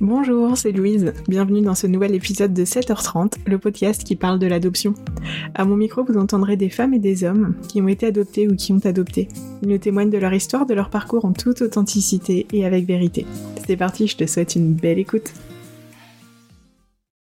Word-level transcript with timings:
Bonjour, 0.00 0.56
c'est 0.56 0.72
Louise. 0.72 1.12
Bienvenue 1.28 1.60
dans 1.60 1.74
ce 1.74 1.86
nouvel 1.86 2.14
épisode 2.14 2.54
de 2.54 2.64
7h30, 2.64 3.34
le 3.44 3.58
podcast 3.58 4.02
qui 4.02 4.16
parle 4.16 4.38
de 4.38 4.46
l'adoption. 4.46 4.94
À 5.54 5.66
mon 5.66 5.76
micro, 5.76 6.02
vous 6.04 6.16
entendrez 6.16 6.56
des 6.56 6.70
femmes 6.70 6.94
et 6.94 6.98
des 6.98 7.22
hommes 7.22 7.54
qui 7.68 7.82
ont 7.82 7.88
été 7.88 8.06
adoptés 8.06 8.48
ou 8.48 8.56
qui 8.56 8.72
ont 8.72 8.80
adopté. 8.86 9.28
Ils 9.60 9.68
nous 9.68 9.76
témoignent 9.76 10.08
de 10.08 10.16
leur 10.16 10.32
histoire, 10.32 10.64
de 10.64 10.72
leur 10.72 10.88
parcours 10.88 11.26
en 11.26 11.34
toute 11.34 11.60
authenticité 11.60 12.46
et 12.50 12.64
avec 12.64 12.86
vérité. 12.86 13.26
C'est 13.66 13.76
parti, 13.76 14.06
je 14.06 14.16
te 14.16 14.26
souhaite 14.26 14.56
une 14.56 14.72
belle 14.72 14.98
écoute. 14.98 15.34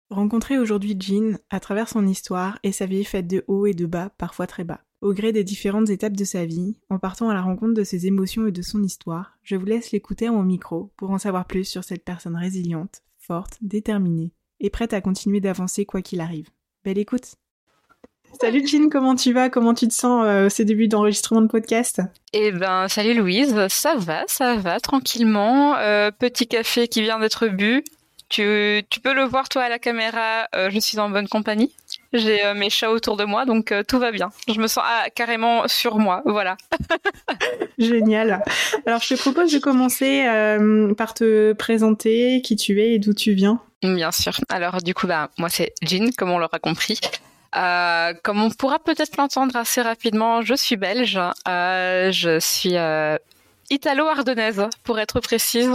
Rencontrer 0.09 0.57
aujourd'hui 0.57 0.97
Jean 0.99 1.37
à 1.51 1.61
travers 1.61 1.91
son 1.91 2.07
histoire 2.07 2.59
et 2.63 2.73
sa 2.73 2.87
vie 2.87 3.05
faite 3.05 3.27
de 3.27 3.45
hauts 3.47 3.67
et 3.67 3.75
de 3.75 3.85
bas, 3.85 4.09
parfois 4.17 4.47
très 4.47 4.65
bas. 4.65 4.81
Au 5.05 5.13
gré 5.13 5.33
des 5.33 5.45
différentes 5.45 5.91
étapes 5.91 6.15
de 6.15 6.25
sa 6.25 6.47
vie, 6.47 6.79
en 6.89 6.99
partant 6.99 7.29
à 7.29 7.35
la 7.35 7.43
rencontre 7.43 7.75
de 7.75 7.85
ses 7.85 8.07
émotions 8.07 8.47
et 8.47 8.53
de 8.53 8.63
son 8.63 8.83
histoire, 8.83 9.37
je 9.43 9.55
vous 9.55 9.67
laisse 9.67 9.93
l'écouter 9.93 10.29
à 10.29 10.33
mon 10.33 10.43
micro 10.43 10.93
pour 10.97 11.11
en 11.11 11.19
savoir 11.19 11.45
plus 11.45 11.65
sur 11.67 11.85
cette 11.85 12.07
personne 12.07 12.37
résiliente, 12.37 13.03
forte, 13.19 13.59
déterminée 13.61 14.33
et 14.61 14.71
prête 14.71 14.95
à 14.95 15.03
continuer 15.03 15.41
d'avancer 15.41 15.85
quoi 15.85 16.01
qu'il 16.01 16.23
arrive. 16.23 16.49
Belle 16.87 16.97
écoute 16.97 17.35
Salut 18.41 18.67
Jean, 18.67 18.89
comment 18.89 19.15
tu 19.15 19.35
vas? 19.35 19.51
Comment 19.51 19.75
tu 19.75 19.89
te 19.89 19.93
sens 19.93 20.25
euh, 20.25 20.49
ces 20.49 20.65
débuts 20.65 20.89
d'enregistrement 20.89 21.43
de 21.43 21.49
podcast? 21.49 22.01
Eh 22.33 22.51
ben, 22.53 22.89
salut 22.89 23.13
Louise, 23.13 23.55
ça 23.69 23.97
va, 23.97 24.25
ça 24.27 24.57
va, 24.57 24.81
tranquillement. 24.81 25.77
Euh, 25.77 26.13
petit 26.13 26.47
café 26.47 26.89
qui 26.89 27.03
vient 27.03 27.19
d'être 27.19 27.49
bu, 27.49 27.85
tu, 28.31 28.83
tu, 28.89 29.01
peux 29.01 29.13
le 29.13 29.25
voir 29.25 29.51
toi 29.51 29.65
à 29.65 29.69
la 29.69 29.79
caméra, 29.79 30.49
euh, 30.55 30.71
je 30.71 30.79
suis 30.79 30.99
en 30.99 31.11
bonne 31.11 31.29
compagnie. 31.29 31.75
J'ai 32.15 32.45
euh, 32.45 32.55
mes 32.55 32.71
chats 32.71 32.93
autour 32.93 33.17
de 33.17 33.25
moi, 33.25 33.45
donc 33.45 33.73
euh, 33.73 33.83
tout 33.83 33.99
va 33.99 34.13
bien. 34.13 34.31
Je 34.47 34.61
me 34.61 34.69
sens 34.69 34.85
ah, 34.87 35.07
carrément 35.13 35.67
sur 35.67 35.99
moi, 35.99 36.23
voilà. 36.25 36.57
Génial. 37.79 38.41
Alors 38.87 39.01
je 39.01 39.15
te 39.15 39.21
propose 39.21 39.53
de 39.53 39.59
commencer 39.59 40.25
euh, 40.25 40.95
par 40.95 41.13
te 41.13 41.53
présenter 41.55 42.41
qui 42.41 42.55
tu 42.55 42.81
es 42.81 42.95
et 42.95 42.99
d'où 43.01 43.15
tu 43.15 43.33
viens. 43.33 43.61
Bien 43.83 44.13
sûr. 44.13 44.33
Alors 44.49 44.81
du 44.81 44.95
coup, 44.95 45.09
bah, 45.09 45.29
moi 45.39 45.49
c'est 45.49 45.75
Jean, 45.83 46.11
comme 46.17 46.31
on 46.31 46.39
l'aura 46.39 46.61
compris. 46.61 47.01
Euh, 47.57 48.15
comme 48.23 48.41
on 48.41 48.51
pourra 48.51 48.79
peut-être 48.79 49.17
l'entendre 49.17 49.57
assez 49.57 49.83
rapidement, 49.83 50.43
je 50.43 50.55
suis 50.55 50.77
belge. 50.77 51.19
Euh, 51.49 52.13
je 52.13 52.39
suis 52.39 52.77
italo-ardennaise, 53.71 54.69
pour 54.85 55.01
être 55.01 55.19
précise 55.19 55.71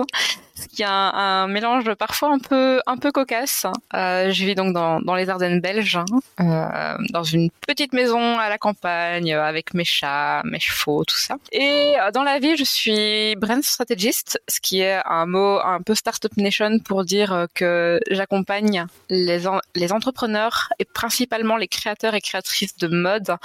ce 0.59 0.67
qui 0.67 0.83
est 0.83 0.87
un, 0.89 1.47
mélange 1.47 1.93
parfois 1.95 2.31
un 2.31 2.39
peu 2.39 2.81
un 2.85 2.97
peu 2.97 3.11
cocasse. 3.11 3.65
Euh, 3.93 4.31
je 4.31 4.45
vis 4.45 4.55
donc 4.55 4.73
dans, 4.73 4.99
dans 5.01 5.15
les 5.15 5.29
Ardennes 5.29 5.61
belges, 5.61 5.97
hein, 5.97 6.05
euh, 6.39 6.97
dans 7.09 7.23
une 7.23 7.49
petite 7.65 7.93
maison 7.93 8.37
à 8.37 8.49
la 8.49 8.57
campagne 8.57 9.33
avec 9.33 9.73
mes 9.73 9.85
chats, 9.85 10.41
mes 10.45 10.59
chevaux, 10.59 11.03
tout 11.05 11.17
ça. 11.17 11.35
Et 11.51 11.95
euh, 11.99 12.11
dans 12.11 12.23
la 12.23 12.39
vie, 12.39 12.57
je 12.57 12.63
suis 12.63 13.35
brand 13.35 13.63
strategist, 13.63 14.41
ce 14.47 14.59
qui 14.59 14.81
est 14.81 14.99
un 15.05 15.25
mot 15.25 15.59
un 15.63 15.81
peu 15.81 15.95
startup 15.95 16.35
nation 16.37 16.79
pour 16.79 17.05
dire 17.05 17.47
que 17.55 17.99
j'accompagne 18.09 18.85
les 19.09 19.39
les 19.75 19.91
entrepreneurs 19.93 20.69
et 20.79 20.85
principalement 20.85 21.57
les 21.57 21.67
créateurs 21.67 22.13
et 22.13 22.21
créatrices 22.21 22.77
de 22.77 22.87
mode 22.87 23.35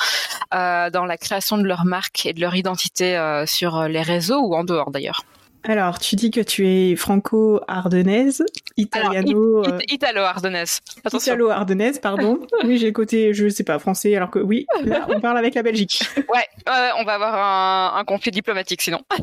euh, 0.54 0.90
dans 0.90 1.04
la 1.04 1.16
création 1.16 1.58
de 1.58 1.64
leur 1.64 1.84
marque 1.84 2.26
et 2.26 2.32
de 2.32 2.40
leur 2.40 2.54
identité 2.54 3.16
euh, 3.16 3.46
sur 3.46 3.84
les 3.84 4.02
réseaux 4.02 4.40
ou 4.40 4.54
en 4.54 4.64
dehors 4.64 4.90
d'ailleurs. 4.90 5.24
Alors, 5.66 5.98
tu 5.98 6.14
dis 6.14 6.30
que 6.30 6.42
tu 6.42 6.66
es 6.68 6.94
franco-ardennaise, 6.94 8.44
italiano... 8.76 9.62
Alors, 9.64 9.80
it, 9.80 9.84
it, 9.84 9.92
Italo-ardennaise. 9.92 10.80
Italo-ardennaise, 11.12 11.98
pardon. 12.00 12.38
oui, 12.64 12.76
j'ai 12.76 12.86
le 12.86 12.92
côté, 12.92 13.32
je 13.32 13.48
sais 13.48 13.64
pas, 13.64 13.78
français, 13.78 14.14
alors 14.14 14.30
que 14.30 14.38
oui, 14.38 14.66
là, 14.84 15.06
on 15.08 15.20
parle 15.20 15.38
avec 15.38 15.54
la 15.54 15.62
Belgique. 15.62 16.00
ouais, 16.16 16.46
euh, 16.68 16.90
on 16.98 17.04
va 17.04 17.14
avoir 17.14 17.34
un, 17.34 17.98
un 17.98 18.04
conflit 18.04 18.30
diplomatique 18.30 18.82
sinon. 18.82 19.00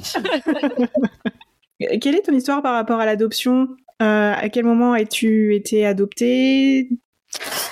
Quelle 1.79 2.15
est 2.15 2.25
ton 2.25 2.33
histoire 2.33 2.61
par 2.61 2.73
rapport 2.73 2.99
à 2.99 3.05
l'adoption? 3.05 3.69
Euh, 4.01 4.33
À 4.35 4.49
quel 4.49 4.65
moment 4.65 4.93
as-tu 4.93 5.55
été 5.55 5.85
adoptée? 5.85 6.89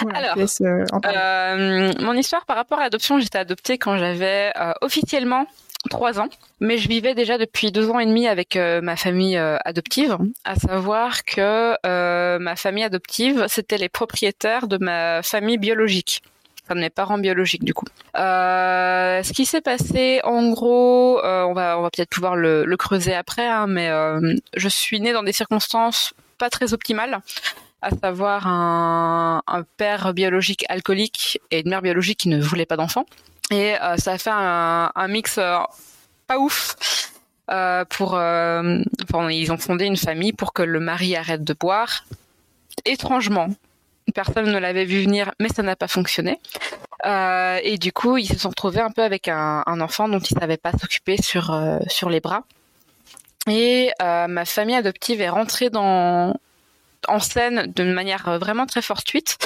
Voilà, 0.01 0.33
Alors, 0.33 0.47
euh, 0.61 0.85
euh, 1.05 1.93
mon 1.99 2.13
histoire 2.13 2.45
par 2.45 2.55
rapport 2.55 2.79
à 2.79 2.83
l'adoption, 2.83 3.19
j'étais 3.19 3.39
adoptée 3.39 3.77
quand 3.77 3.97
j'avais 3.97 4.51
euh, 4.57 4.71
officiellement 4.81 5.45
trois 5.89 6.19
ans, 6.19 6.27
mais 6.59 6.77
je 6.77 6.89
vivais 6.89 7.15
déjà 7.15 7.37
depuis 7.37 7.71
deux 7.71 7.89
ans 7.89 7.99
et 7.99 8.05
demi 8.05 8.27
avec 8.27 8.55
euh, 8.55 8.81
ma 8.81 8.95
famille 8.95 9.37
euh, 9.37 9.57
adoptive, 9.63 10.17
à 10.43 10.55
savoir 10.55 11.23
que 11.23 11.75
euh, 11.85 12.39
ma 12.39 12.55
famille 12.55 12.83
adoptive, 12.83 13.45
c'était 13.47 13.77
les 13.77 13.87
propriétaires 13.87 14.67
de 14.67 14.77
ma 14.77 15.21
famille 15.23 15.57
biologique 15.57 16.21
comme 16.67 16.81
mes 16.81 16.91
parents 16.91 17.17
biologiques 17.17 17.63
du 17.63 17.73
coup. 17.73 17.85
Ce 18.13 19.33
qui 19.33 19.45
s'est 19.47 19.61
passé, 19.61 20.21
en 20.23 20.51
gros, 20.51 21.19
on 21.23 21.53
va 21.53 21.79
on 21.79 21.81
va 21.81 21.89
peut-être 21.89 22.11
pouvoir 22.11 22.35
le, 22.35 22.75
creuser 22.77 23.15
après, 23.15 23.47
hein, 23.47 23.65
mais 23.65 23.89
je 24.55 24.69
suis 24.69 25.01
née 25.01 25.11
dans 25.11 25.23
des 25.23 25.31
circonstances 25.31 26.13
pas 26.37 26.51
très 26.51 26.73
optimales, 26.75 27.21
à 27.81 27.89
savoir 27.89 28.45
un, 28.45 29.41
un 29.47 29.63
père 29.77 30.13
biologique 30.13 30.63
alcoolique 30.69 31.41
et 31.49 31.61
une 31.61 31.71
mère 31.71 31.81
biologique 31.81 32.19
qui 32.19 32.29
ne 32.29 32.39
voulait 32.39 32.67
pas 32.67 32.77
d'enfants. 32.77 33.07
Et 33.51 33.75
euh, 33.75 33.97
ça 33.97 34.13
a 34.13 34.17
fait 34.17 34.31
un, 34.31 35.07
mix 35.07 35.37
euh, 35.37 35.57
pas 36.27 36.37
ouf. 36.37 36.75
Euh, 37.49 37.83
pour, 37.85 38.19
ils 39.31 39.51
ont 39.51 39.57
fondé 39.57 39.85
une 39.85 39.97
famille 39.97 40.33
pour 40.33 40.53
que 40.53 40.61
le 40.61 40.79
mari 40.79 41.15
arrête 41.15 41.43
de 41.43 41.53
boire. 41.53 42.05
Étrangement, 42.85 43.47
personne 44.13 44.51
ne 44.51 44.57
l'avait 44.59 44.85
vu 44.85 45.01
venir, 45.01 45.31
mais 45.39 45.49
ça 45.49 45.63
n'a 45.63 45.75
pas 45.75 45.87
fonctionné. 45.87 46.39
Et 47.05 47.77
du 47.79 47.91
coup, 47.91 48.17
ils 48.17 48.27
se 48.27 48.37
sont 48.37 48.49
retrouvés 48.49 48.81
un 48.81 48.91
peu 48.91 49.01
avec 49.01 49.27
un, 49.27 49.63
enfant 49.65 50.07
dont 50.07 50.19
ils 50.19 50.35
ne 50.35 50.39
savaient 50.39 50.57
pas 50.57 50.73
s'occuper 50.73 51.17
sur 51.17 51.59
sur 51.87 52.09
les 52.09 52.19
bras. 52.19 52.43
Et 53.47 53.91
ma 53.99 54.45
famille 54.45 54.75
adoptive 54.75 55.19
est 55.19 55.29
rentrée 55.29 55.71
dans 55.71 56.35
en 57.07 57.19
scène 57.19 57.71
d'une 57.75 57.93
manière 57.93 58.37
vraiment 58.37 58.67
très 58.67 58.83
fortuite, 58.83 59.37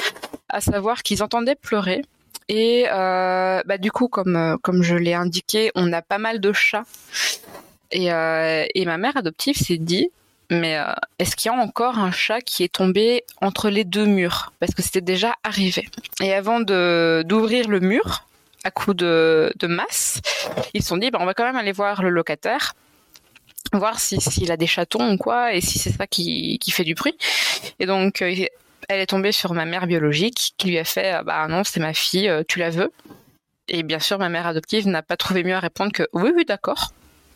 à 0.50 0.60
savoir 0.60 1.02
qu'ils 1.02 1.22
entendaient 1.22 1.54
pleurer. 1.54 2.02
Et 2.48 2.84
bah, 2.88 3.78
du 3.78 3.90
coup, 3.90 4.08
comme 4.08 4.58
comme 4.62 4.82
je 4.82 4.96
l'ai 4.96 5.14
indiqué, 5.14 5.70
on 5.74 5.92
a 5.92 6.02
pas 6.02 6.18
mal 6.18 6.40
de 6.40 6.52
chats. 6.52 6.84
Et, 7.90 8.06
et 8.08 8.84
ma 8.84 8.98
mère 8.98 9.16
adoptive 9.16 9.56
s'est 9.56 9.78
dit 9.78 10.10
mais 10.50 10.76
euh, 10.76 10.92
est-ce 11.18 11.36
qu'il 11.36 11.50
y 11.50 11.54
a 11.54 11.58
encore 11.58 11.98
un 11.98 12.10
chat 12.10 12.40
qui 12.40 12.62
est 12.64 12.72
tombé 12.72 13.24
entre 13.40 13.70
les 13.70 13.84
deux 13.84 14.06
murs? 14.06 14.52
Parce 14.60 14.74
que 14.74 14.82
c'était 14.82 15.00
déjà 15.00 15.36
arrivé. 15.42 15.88
Et 16.20 16.32
avant 16.32 16.60
d'ouvrir 16.60 17.68
le 17.68 17.80
mur, 17.80 18.26
à 18.64 18.70
coup 18.70 18.94
de, 18.94 19.52
de 19.56 19.66
masse, 19.66 20.20
ils 20.74 20.82
se 20.82 20.88
sont 20.88 20.96
dit, 20.96 21.10
bah, 21.10 21.18
on 21.20 21.26
va 21.26 21.34
quand 21.34 21.44
même 21.44 21.56
aller 21.56 21.72
voir 21.72 22.02
le 22.02 22.10
locataire, 22.10 22.74
voir 23.72 23.98
s'il 23.98 24.20
si, 24.20 24.50
a 24.50 24.56
des 24.56 24.66
chatons 24.66 25.12
ou 25.12 25.18
quoi, 25.18 25.54
et 25.54 25.60
si 25.60 25.78
c'est 25.78 25.92
ça 25.92 26.06
qui, 26.06 26.58
qui 26.58 26.70
fait 26.70 26.84
du 26.84 26.94
bruit. 26.94 27.16
Et 27.78 27.86
donc, 27.86 28.22
euh, 28.22 28.34
elle 28.88 29.00
est 29.00 29.06
tombée 29.06 29.32
sur 29.32 29.54
ma 29.54 29.64
mère 29.64 29.86
biologique, 29.86 30.54
qui 30.58 30.68
lui 30.68 30.78
a 30.78 30.84
fait, 30.84 31.22
bah 31.24 31.46
non, 31.48 31.62
c'est 31.64 31.80
ma 31.80 31.94
fille, 31.94 32.28
euh, 32.28 32.42
tu 32.46 32.58
la 32.58 32.70
veux 32.70 32.92
Et 33.68 33.82
bien 33.82 33.98
sûr, 33.98 34.18
ma 34.18 34.28
mère 34.28 34.46
adoptive 34.46 34.86
n'a 34.86 35.02
pas 35.02 35.16
trouvé 35.16 35.44
mieux 35.44 35.54
à 35.54 35.60
répondre 35.60 35.92
que, 35.92 36.08
oui, 36.12 36.32
oui, 36.34 36.44
d'accord. 36.44 36.92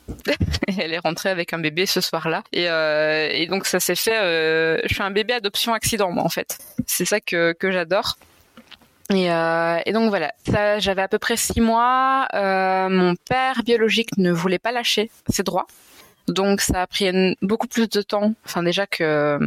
elle 0.78 0.92
est 0.92 0.98
rentrée 0.98 1.28
avec 1.28 1.52
un 1.52 1.58
bébé 1.58 1.86
ce 1.86 2.00
soir-là. 2.00 2.42
Et, 2.52 2.66
euh, 2.68 3.46
donc 3.46 3.66
ça 3.66 3.80
s'est 3.80 3.94
fait. 3.94 4.18
Euh, 4.18 4.78
je 4.84 4.94
suis 4.94 5.02
un 5.02 5.10
bébé 5.10 5.34
adoption 5.34 5.74
accident, 5.74 6.10
moi 6.10 6.24
en 6.24 6.28
fait. 6.28 6.58
C'est 6.86 7.04
ça 7.04 7.20
que, 7.20 7.52
que 7.52 7.70
j'adore. 7.70 8.16
Et, 9.10 9.30
euh, 9.32 9.78
donc 9.92 10.10
voilà, 10.10 10.32
ça, 10.50 10.78
j'avais 10.78 11.02
à 11.02 11.08
peu 11.08 11.18
près 11.18 11.36
six 11.36 11.60
mois. 11.60 12.28
Euh, 12.34 12.88
mon 12.88 13.14
père 13.16 13.62
biologique 13.64 14.16
ne 14.18 14.30
voulait 14.30 14.58
pas 14.58 14.72
lâcher 14.72 15.10
ses 15.28 15.42
droits, 15.42 15.66
donc 16.26 16.60
ça 16.60 16.82
a 16.82 16.86
pris 16.86 17.10
beaucoup 17.40 17.68
plus 17.68 17.88
de 17.88 18.02
temps. 18.02 18.34
Enfin 18.44 18.62
déjà 18.62 18.86
que 18.86 19.38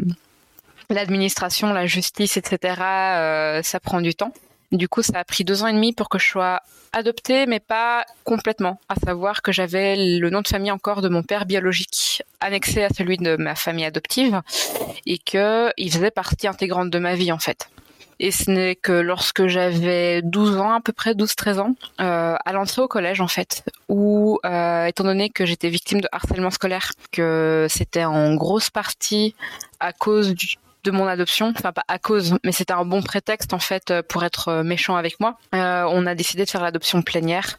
l'administration, 0.94 1.74
la 1.74 1.86
justice, 1.86 2.38
etc. 2.38 2.76
Euh, 2.82 3.64
ça 3.64 3.80
prend 3.80 4.02
du 4.02 4.16
temps. 4.16 4.34
Du 4.72 4.88
coup, 4.88 5.02
ça 5.02 5.20
a 5.20 5.24
pris 5.26 5.44
deux 5.44 5.64
ans 5.64 5.68
et 5.68 5.74
demi 5.74 5.92
pour 5.92 6.08
que 6.08 6.18
je 6.18 6.26
sois 6.26 6.62
adoptée, 6.94 7.46
mais 7.46 7.60
pas 7.60 8.06
complètement. 8.24 8.80
À 8.88 8.96
savoir 8.96 9.42
que 9.42 9.52
j'avais 9.52 9.96
le 9.98 10.30
nom 10.30 10.42
de 10.42 10.48
famille 10.48 10.72
encore 10.72 11.02
de 11.02 11.10
mon 11.10 11.24
père 11.24 11.46
biologique 11.46 12.24
annexé 12.40 12.84
à 12.84 12.90
celui 12.90 13.18
de 13.18 13.36
ma 13.36 13.56
famille 13.56 13.86
adoptive 13.86 14.42
et 15.06 15.18
que 15.18 15.72
il 15.78 15.92
faisait 15.92 16.12
partie 16.12 16.48
intégrante 16.48 16.90
de 16.90 17.00
ma 17.00 17.16
vie 17.16 17.32
en 17.34 17.40
fait. 17.40 17.70
Et 18.24 18.30
ce 18.30 18.52
n'est 18.52 18.76
que 18.76 18.92
lorsque 18.92 19.48
j'avais 19.48 20.22
12 20.22 20.58
ans, 20.58 20.74
à 20.74 20.80
peu 20.80 20.94
près 20.94 21.14
12-13 21.14 21.60
ans, 21.60 21.76
euh, 22.00 22.36
à 22.46 22.54
l'entrée 22.54 22.84
au 22.84 22.88
collège 22.88 23.20
en 23.20 23.28
fait, 23.28 23.64
où, 23.90 24.40
euh, 24.46 24.86
étant 24.86 25.04
donné 25.04 25.32
que 25.32 25.44
j'étais 25.44 25.70
victime 25.70 26.02
de 26.02 26.08
harcèlement 26.12 26.52
scolaire, 26.52 26.92
que 27.12 27.66
c'était 27.68 28.06
en 28.06 28.36
grosse 28.36 28.70
partie 28.70 29.34
à 29.80 29.92
cause 29.92 30.36
du, 30.36 30.58
de 30.84 30.92
mon 30.92 31.08
adoption, 31.08 31.54
enfin 31.56 31.72
pas 31.72 31.84
à 31.88 32.00
cause, 32.00 32.38
mais 32.44 32.52
c'était 32.52 32.74
un 32.74 32.86
bon 32.86 33.02
prétexte 33.02 33.54
en 33.54 33.60
fait 33.60 33.94
pour 34.08 34.24
être 34.24 34.64
méchant 34.64 34.96
avec 34.96 35.20
moi. 35.20 35.38
Euh, 35.54 35.86
on 35.90 36.06
a 36.06 36.16
décidé 36.16 36.46
de 36.46 36.50
faire 36.50 36.62
l'adoption 36.62 37.02
plénière. 37.02 37.58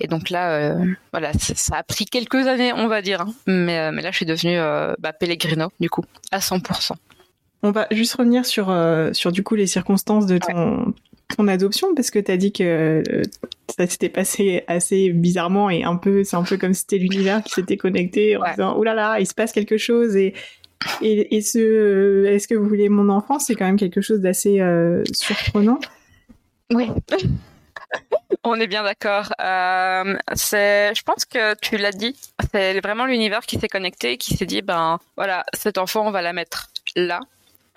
Et 0.00 0.06
donc 0.06 0.30
là, 0.30 0.50
euh, 0.50 0.94
voilà, 1.12 1.32
ça 1.34 1.76
a 1.76 1.82
pris 1.82 2.04
quelques 2.04 2.46
années, 2.46 2.72
on 2.72 2.88
va 2.88 3.02
dire, 3.02 3.22
hein. 3.22 3.34
mais, 3.46 3.78
euh, 3.78 3.90
mais 3.92 4.02
là, 4.02 4.10
je 4.10 4.16
suis 4.16 4.26
devenue 4.26 4.58
euh, 4.58 4.94
bah, 4.98 5.12
Pellegrino, 5.12 5.70
du 5.80 5.88
coup, 5.88 6.04
à 6.30 6.38
100%. 6.38 6.92
On 7.62 7.70
va 7.70 7.86
juste 7.90 8.14
revenir 8.14 8.44
sur, 8.44 8.70
euh, 8.70 9.12
sur 9.12 9.32
du 9.32 9.42
coup 9.42 9.54
les 9.54 9.66
circonstances 9.66 10.26
de 10.26 10.38
ton, 10.38 10.78
ouais. 10.78 10.92
ton 11.36 11.48
adoption, 11.48 11.94
parce 11.94 12.10
que 12.10 12.18
tu 12.18 12.30
as 12.30 12.36
dit 12.36 12.52
que 12.52 13.02
ça 13.74 13.86
s'était 13.86 14.10
passé 14.10 14.64
assez 14.66 15.10
bizarrement 15.10 15.70
et 15.70 15.84
un 15.84 15.96
peu, 15.96 16.24
c'est 16.24 16.36
un 16.36 16.42
peu 16.42 16.58
comme 16.58 16.74
si 16.74 16.80
c'était 16.80 16.98
l'univers 16.98 17.42
qui 17.42 17.52
s'était 17.52 17.78
connecté 17.78 18.36
en 18.36 18.42
ouais. 18.42 18.50
disant, 18.50 18.74
oh 18.76 18.84
là 18.84 18.92
là, 18.92 19.18
il 19.20 19.26
se 19.26 19.34
passe 19.34 19.52
quelque 19.52 19.78
chose 19.78 20.16
et 20.16 20.34
Et, 21.02 21.40
ce, 21.40 22.24
est-ce 22.26 22.48
que 22.48 22.54
vous 22.54 22.68
voulez 22.68 22.88
mon 22.88 23.08
enfant? 23.08 23.38
C'est 23.38 23.54
quand 23.54 23.64
même 23.64 23.78
quelque 23.78 24.00
chose 24.00 24.20
d'assez 24.20 24.60
surprenant. 25.12 25.78
Oui. 26.72 26.90
On 28.44 28.60
est 28.60 28.66
bien 28.66 28.82
d'accord. 28.82 29.32
Euh, 29.40 30.16
je 30.30 31.02
pense 31.02 31.24
que 31.24 31.54
tu 31.60 31.78
l'as 31.78 31.92
dit. 31.92 32.14
C'est 32.52 32.80
vraiment 32.80 33.06
l'univers 33.06 33.40
qui 33.40 33.58
s'est 33.58 33.68
connecté, 33.68 34.18
qui 34.18 34.36
s'est 34.36 34.44
dit, 34.44 34.60
ben 34.60 34.98
voilà, 35.16 35.44
cet 35.54 35.78
enfant, 35.78 36.06
on 36.06 36.10
va 36.10 36.20
la 36.20 36.34
mettre 36.34 36.68
là. 36.94 37.20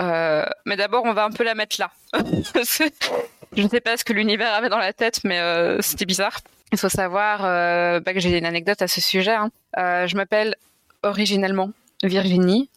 Euh, 0.02 0.46
mais 0.66 0.76
d'abord, 0.76 1.04
on 1.06 1.14
va 1.14 1.24
un 1.24 1.32
peu 1.32 1.46
la 1.46 1.56
mettre 1.56 1.78
là. 1.80 1.92
je 2.14 3.62
ne 3.62 3.70
sais 3.70 3.80
pas 3.80 3.96
ce 3.96 4.04
que 4.04 4.12
l'univers 4.12 4.54
avait 4.54 4.68
dans 4.68 4.78
la 4.78 4.92
tête, 4.92 5.22
mais 5.24 5.40
euh, 5.40 5.82
c'était 5.82 6.06
bizarre. 6.06 6.42
Il 6.74 6.78
faut 6.78 6.90
savoir 6.90 7.44
bah, 8.02 8.14
que 8.14 8.20
j'ai 8.20 8.38
une 8.38 8.46
anecdote 8.46 8.82
à 8.82 8.90
ce 8.90 9.00
sujet. 9.00 9.36
Hein. 9.36 9.52
je 9.78 10.16
m'appelle 10.18 10.56
originellement 11.02 11.72
Virginie 12.04 12.70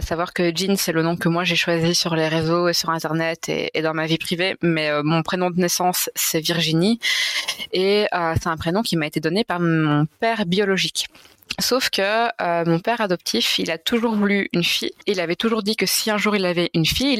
savoir 0.00 0.32
que 0.32 0.54
Jean, 0.54 0.76
c'est 0.76 0.92
le 0.92 1.02
nom 1.02 1.16
que 1.16 1.28
moi 1.28 1.44
j'ai 1.44 1.56
choisi 1.56 1.94
sur 1.94 2.14
les 2.14 2.28
réseaux 2.28 2.68
et 2.68 2.72
sur 2.72 2.90
Internet 2.90 3.48
et, 3.48 3.82
dans 3.82 3.94
ma 3.94 4.06
vie 4.06 4.18
privée, 4.18 4.56
mais 4.62 4.88
euh, 4.88 5.02
mon 5.04 5.22
prénom 5.22 5.50
de 5.50 5.60
naissance, 5.60 6.10
c'est 6.14 6.40
Virginie, 6.40 6.98
et 7.72 8.06
euh, 8.14 8.34
c'est 8.40 8.48
un 8.48 8.56
prénom 8.56 8.82
qui 8.82 8.96
m'a 8.96 9.06
été 9.06 9.20
donné 9.20 9.44
par 9.44 9.60
mon 9.60 10.06
père 10.20 10.46
biologique. 10.46 11.06
Sauf 11.60 11.90
que 11.90 12.02
euh, 12.02 12.64
mon 12.66 12.78
père 12.78 13.00
adoptif, 13.00 13.58
il 13.58 13.70
a 13.70 13.78
toujours 13.78 14.14
voulu 14.14 14.48
une 14.52 14.62
fille. 14.62 14.92
Il 15.06 15.18
avait 15.18 15.34
toujours 15.34 15.62
dit 15.62 15.76
que 15.76 15.86
si 15.86 16.10
un 16.10 16.18
jour 16.18 16.36
il 16.36 16.44
avait 16.44 16.70
une 16.74 16.86
fille, 16.86 17.14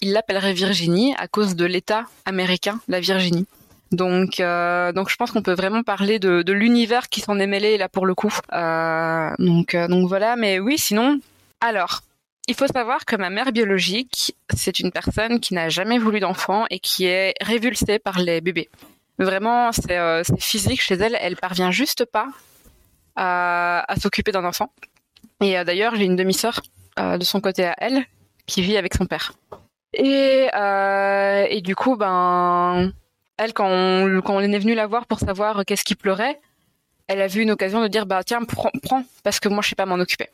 il 0.00 0.12
l'appellerait 0.12 0.52
Virginie 0.52 1.14
à 1.18 1.28
cause 1.28 1.54
de 1.56 1.64
l'État 1.64 2.06
américain, 2.24 2.80
la 2.88 3.00
Virginie. 3.00 3.46
Donc, 3.90 4.38
donc 4.38 5.10
je 5.10 5.16
pense 5.16 5.32
qu'on 5.32 5.42
peut 5.42 5.54
vraiment 5.54 5.82
parler 5.82 6.18
de, 6.18 6.42
de 6.42 6.52
l'univers 6.52 7.08
qui 7.08 7.20
s'en 7.20 7.38
est 7.38 7.46
mêlé 7.46 7.76
là 7.76 7.88
pour 7.88 8.06
le 8.06 8.14
coup. 8.14 8.32
donc, 9.38 9.76
donc 9.76 10.08
voilà. 10.08 10.36
Mais 10.36 10.60
oui, 10.60 10.78
sinon, 10.78 11.18
alors, 11.64 12.00
il 12.46 12.54
faut 12.54 12.66
savoir 12.66 13.06
que 13.06 13.16
ma 13.16 13.30
mère 13.30 13.50
biologique, 13.50 14.36
c'est 14.54 14.80
une 14.80 14.92
personne 14.92 15.40
qui 15.40 15.54
n'a 15.54 15.70
jamais 15.70 15.96
voulu 15.96 16.20
d'enfant 16.20 16.66
et 16.68 16.78
qui 16.78 17.06
est 17.06 17.32
révulsée 17.40 17.98
par 17.98 18.18
les 18.18 18.42
bébés. 18.42 18.68
Vraiment, 19.18 19.72
c'est 19.72 19.96
euh, 19.96 20.22
physique 20.38 20.82
chez 20.82 20.96
elle. 20.96 21.16
Elle 21.18 21.36
parvient 21.36 21.70
juste 21.70 22.04
pas 22.04 22.28
à, 23.16 23.86
s'occuper 23.98 24.30
d'un 24.30 24.44
enfant. 24.44 24.70
Et 25.40 25.58
euh, 25.58 25.64
d'ailleurs, 25.64 25.94
j'ai 25.96 26.04
une 26.04 26.16
demi-sœur 26.16 26.60
euh, 26.98 27.16
de 27.16 27.24
son 27.24 27.40
côté 27.40 27.64
à 27.64 27.74
elle 27.78 28.04
qui 28.44 28.60
vit 28.60 28.76
avec 28.76 28.92
son 28.92 29.06
père. 29.06 29.32
Et, 29.94 30.50
du 31.64 31.74
coup, 31.74 31.96
ben, 31.96 32.92
elle, 33.38 33.54
quand 33.54 33.68
on, 33.70 34.20
quand 34.20 34.36
on 34.36 34.40
est 34.40 34.58
venu 34.58 34.74
la 34.74 34.86
voir 34.86 35.06
pour 35.06 35.18
savoir 35.18 35.64
qu'est-ce 35.64 35.84
qui 35.84 35.94
pleurait, 35.94 36.38
elle 37.06 37.22
a 37.22 37.26
vu 37.26 37.40
une 37.40 37.52
occasion 37.52 37.80
de 37.80 37.88
dire 37.88 38.04
bah 38.04 38.22
tiens 38.22 38.42
prends, 38.44 38.70
prends 38.82 39.04
parce 39.22 39.38
que 39.40 39.48
moi 39.48 39.60
je 39.62 39.68
sais 39.68 39.74
pas 39.74 39.84
m'en 39.84 39.96
occuper 39.96 40.28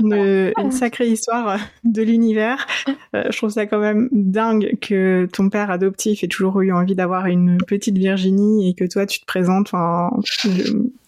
une, 0.00 0.52
sacrée 0.72 1.08
histoire 1.08 1.58
de 1.84 2.02
l'univers. 2.02 2.66
Euh, 3.14 3.24
je 3.30 3.36
trouve 3.36 3.50
ça 3.50 3.66
quand 3.66 3.78
même 3.78 4.08
dingue 4.12 4.76
que 4.80 5.28
ton 5.32 5.48
père 5.48 5.70
adoptif 5.70 6.24
ait 6.24 6.28
toujours 6.28 6.60
eu 6.62 6.72
envie 6.72 6.94
d'avoir 6.94 7.26
une 7.26 7.58
petite 7.58 7.96
Virginie 7.96 8.68
et 8.68 8.74
que 8.74 8.84
toi 8.84 9.06
tu 9.06 9.20
te 9.20 9.26
présentes. 9.26 9.68
Enfin, 9.72 10.10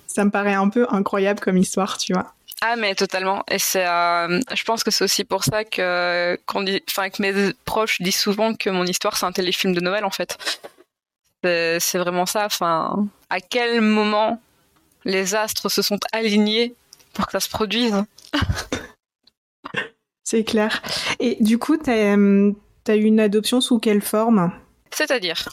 ça 0.06 0.24
me 0.24 0.30
paraît 0.30 0.54
un 0.54 0.68
peu 0.68 0.86
incroyable 0.90 1.40
comme 1.40 1.56
histoire, 1.56 1.98
tu 1.98 2.12
vois. 2.12 2.32
Ah 2.62 2.76
mais 2.76 2.94
totalement 2.94 3.44
et 3.50 3.58
c'est 3.58 3.86
euh, 3.86 4.40
je 4.54 4.64
pense 4.64 4.82
que 4.82 4.90
c'est 4.90 5.04
aussi 5.04 5.24
pour 5.24 5.44
ça 5.44 5.64
que 5.64 6.38
qu'on 6.46 6.62
dit 6.62 6.82
enfin 6.88 7.10
que 7.10 7.20
mes 7.20 7.52
proches 7.66 8.00
disent 8.00 8.16
souvent 8.16 8.54
que 8.54 8.70
mon 8.70 8.86
histoire 8.86 9.14
c'est 9.18 9.26
un 9.26 9.32
téléfilm 9.32 9.74
de 9.74 9.80
Noël 9.80 10.04
en 10.04 10.10
fait. 10.10 10.38
C'est 11.44 11.98
vraiment 11.98 12.24
ça 12.24 12.46
enfin 12.46 13.06
à 13.28 13.40
quel 13.40 13.82
moment 13.82 14.40
les 15.04 15.34
astres 15.34 15.68
se 15.68 15.82
sont 15.82 16.00
alignés 16.12 16.74
pour 17.12 17.26
que 17.26 17.32
ça 17.32 17.40
se 17.40 17.48
produise? 17.48 18.04
C'est 20.26 20.42
clair. 20.42 20.82
Et 21.20 21.36
du 21.40 21.56
coup, 21.56 21.76
tu 21.76 21.88
as, 21.88 22.16
euh, 22.16 22.52
eu 22.88 23.04
une 23.04 23.20
adoption 23.20 23.60
sous 23.60 23.78
quelle 23.78 24.02
forme? 24.02 24.50
C'est-à-dire? 24.90 25.48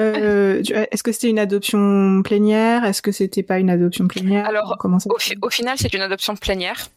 Euh, 0.00 0.60
Est-ce 0.90 1.04
que 1.04 1.12
c'était 1.12 1.30
une 1.30 1.38
adoption 1.38 2.22
plénière? 2.24 2.84
Est-ce 2.84 3.02
que 3.02 3.12
c'était 3.12 3.44
pas 3.44 3.60
une 3.60 3.70
adoption 3.70 4.08
plénière? 4.08 4.44
Alors, 4.48 4.76
Comment 4.80 4.98
ça 4.98 5.08
au, 5.40 5.48
final, 5.48 5.76
c'est 5.78 5.94
une 5.94 6.00
adoption 6.00 6.34
plénière. 6.34 6.88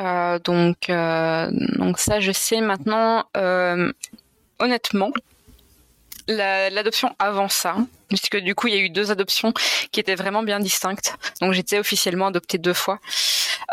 Euh, 0.00 0.40
donc, 0.40 0.88
donc 0.88 1.98
ça, 2.00 2.18
je 2.18 2.32
sais 2.32 2.60
maintenant. 2.60 3.24
honnêtement, 4.58 5.12
l'adoption 6.28 7.14
avant 7.18 7.48
ça, 7.48 7.76
puisque 8.08 8.36
du 8.36 8.54
coup 8.54 8.68
il 8.68 8.74
y 8.74 8.76
a 8.76 8.80
eu 8.80 8.90
deux 8.90 9.10
adoptions 9.10 9.52
qui 9.92 10.00
étaient 10.00 10.14
vraiment 10.14 10.42
bien 10.42 10.60
distinctes. 10.60 11.16
Donc 11.40 11.52
j'étais 11.52 11.78
officiellement 11.78 12.28
adoptée 12.28 12.58
deux 12.58 12.72
fois. 12.72 12.98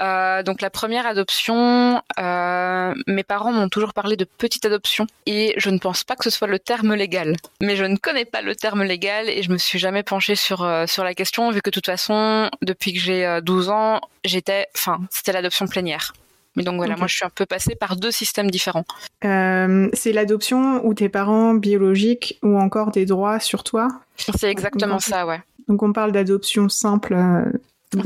Euh, 0.01 0.43
donc 0.43 0.61
la 0.61 0.69
première 0.69 1.05
adoption, 1.05 2.01
euh, 2.19 2.93
mes 3.07 3.23
parents 3.23 3.51
m'ont 3.51 3.69
toujours 3.69 3.93
parlé 3.93 4.15
de 4.15 4.25
petite 4.25 4.65
adoption 4.65 5.07
et 5.25 5.53
je 5.57 5.69
ne 5.69 5.79
pense 5.79 6.03
pas 6.03 6.15
que 6.15 6.23
ce 6.23 6.29
soit 6.29 6.47
le 6.47 6.59
terme 6.59 6.93
légal. 6.93 7.35
Mais 7.61 7.75
je 7.75 7.85
ne 7.85 7.97
connais 7.97 8.25
pas 8.25 8.41
le 8.41 8.55
terme 8.55 8.83
légal 8.83 9.29
et 9.29 9.43
je 9.43 9.51
me 9.51 9.57
suis 9.57 9.79
jamais 9.79 10.03
penchée 10.03 10.35
sur 10.35 10.63
euh, 10.63 10.85
sur 10.87 11.03
la 11.03 11.13
question 11.13 11.51
vu 11.51 11.61
que 11.61 11.69
de 11.69 11.73
toute 11.73 11.85
façon 11.85 12.49
depuis 12.61 12.93
que 12.93 12.99
j'ai 12.99 13.39
12 13.43 13.69
ans, 13.69 14.01
j'étais, 14.23 14.67
enfin 14.75 14.99
c'était 15.09 15.33
l'adoption 15.33 15.67
plénière. 15.67 16.13
Mais 16.55 16.63
donc 16.63 16.75
voilà, 16.75 16.97
moi 16.97 17.07
je 17.07 17.15
suis 17.15 17.25
un 17.25 17.29
peu 17.29 17.45
passée 17.45 17.75
par 17.75 17.95
deux 17.95 18.11
systèmes 18.11 18.51
différents. 18.51 18.85
Euh, 19.23 19.89
c'est 19.93 20.11
l'adoption 20.11 20.85
ou 20.85 20.93
tes 20.93 21.07
parents 21.07 21.53
biologiques 21.53 22.39
ont 22.43 22.57
encore 22.57 22.91
des 22.91 23.05
droits 23.05 23.39
sur 23.39 23.63
toi? 23.63 23.87
C'est 24.17 24.49
exactement 24.49 24.99
ça, 24.99 25.25
ouais. 25.25 25.41
Donc 25.69 25.81
on 25.81 25.93
parle 25.93 26.11
d'adoption 26.11 26.67
simple. 26.67 27.13
Euh, 27.13 27.45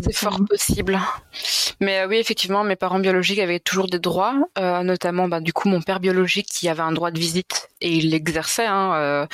c'est 0.03 0.15
fort 0.15 0.39
possible. 0.47 0.99
Mais 1.79 1.99
euh, 1.99 2.07
oui, 2.07 2.17
effectivement, 2.17 2.63
mes 2.63 2.75
parents 2.75 2.99
biologiques 2.99 3.39
avaient 3.39 3.59
toujours 3.59 3.87
des 3.87 3.99
droits, 3.99 4.35
notamment 4.57 5.27
bah, 5.27 5.39
du 5.39 5.53
coup 5.53 5.67
mon 5.67 5.81
père 5.81 5.99
biologique 5.99 6.47
qui 6.47 6.69
avait 6.69 6.81
un 6.81 6.91
droit 6.91 7.11
de 7.11 7.19
visite 7.19 7.69
et 7.81 7.95
il 7.95 8.11
l'exerçait. 8.11 8.67
Hein, 8.67 9.27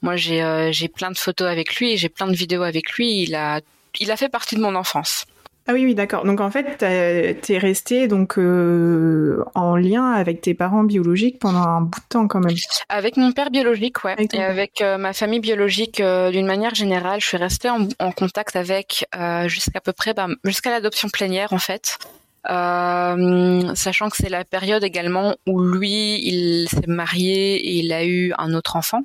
moi 0.00 0.16
j'ai 0.16 0.70
j'ai 0.72 0.88
plein 0.88 1.10
de 1.10 1.18
photos 1.18 1.48
avec 1.48 1.76
lui, 1.76 1.98
j'ai 1.98 2.08
plein 2.08 2.26
de 2.26 2.36
vidéos 2.36 2.62
avec 2.62 2.92
lui. 2.92 3.22
Il 3.22 3.34
a 3.34 3.60
il 4.00 4.10
a 4.10 4.16
fait 4.16 4.28
partie 4.28 4.56
de 4.56 4.60
mon 4.60 4.74
enfance. 4.74 5.26
Ah 5.68 5.72
oui, 5.72 5.84
oui, 5.84 5.94
d'accord. 5.96 6.24
Donc 6.24 6.40
en 6.40 6.50
fait, 6.50 6.76
t'es 6.78 7.58
resté 7.58 8.06
donc 8.06 8.38
euh, 8.38 9.42
en 9.56 9.76
lien 9.76 10.12
avec 10.12 10.40
tes 10.40 10.54
parents 10.54 10.84
biologiques 10.84 11.40
pendant 11.40 11.62
un 11.62 11.80
bout 11.80 11.98
de 11.98 12.04
temps 12.08 12.28
quand 12.28 12.38
même. 12.38 12.54
Avec 12.88 13.16
mon 13.16 13.32
père 13.32 13.50
biologique, 13.50 14.04
ouais, 14.04 14.14
et 14.32 14.42
avec 14.42 14.80
euh, 14.80 14.96
ma 14.96 15.12
famille 15.12 15.40
biologique 15.40 16.00
euh, 16.00 16.30
d'une 16.30 16.46
manière 16.46 16.74
générale, 16.74 17.20
je 17.20 17.26
suis 17.26 17.36
restée 17.36 17.68
en, 17.68 18.12
contact 18.12 18.54
avec 18.54 19.06
jusqu'à 19.46 19.80
peu 19.80 19.92
près, 19.92 20.14
bah, 20.14 20.28
jusqu'à 20.44 20.70
l'adoption 20.70 21.08
plénière 21.08 21.52
en 21.52 21.58
fait. 21.58 21.98
sachant 22.46 24.08
que 24.08 24.16
c'est 24.16 24.30
la 24.30 24.44
période 24.44 24.84
également 24.84 25.34
où 25.46 25.60
lui, 25.60 26.20
il 26.24 26.68
s'est 26.68 26.86
marié 26.86 27.56
et 27.56 27.72
il 27.78 27.92
a 27.92 28.04
eu 28.04 28.32
un 28.38 28.54
autre 28.54 28.76
enfant. 28.76 29.02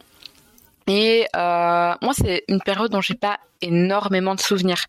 Et 0.93 1.25
euh, 1.37 1.93
moi, 2.01 2.13
c'est 2.13 2.43
une 2.49 2.59
période 2.59 2.91
dont 2.91 2.99
j'ai 2.99 3.15
pas 3.15 3.39
énormément 3.61 4.35
de 4.35 4.41
souvenirs. 4.41 4.87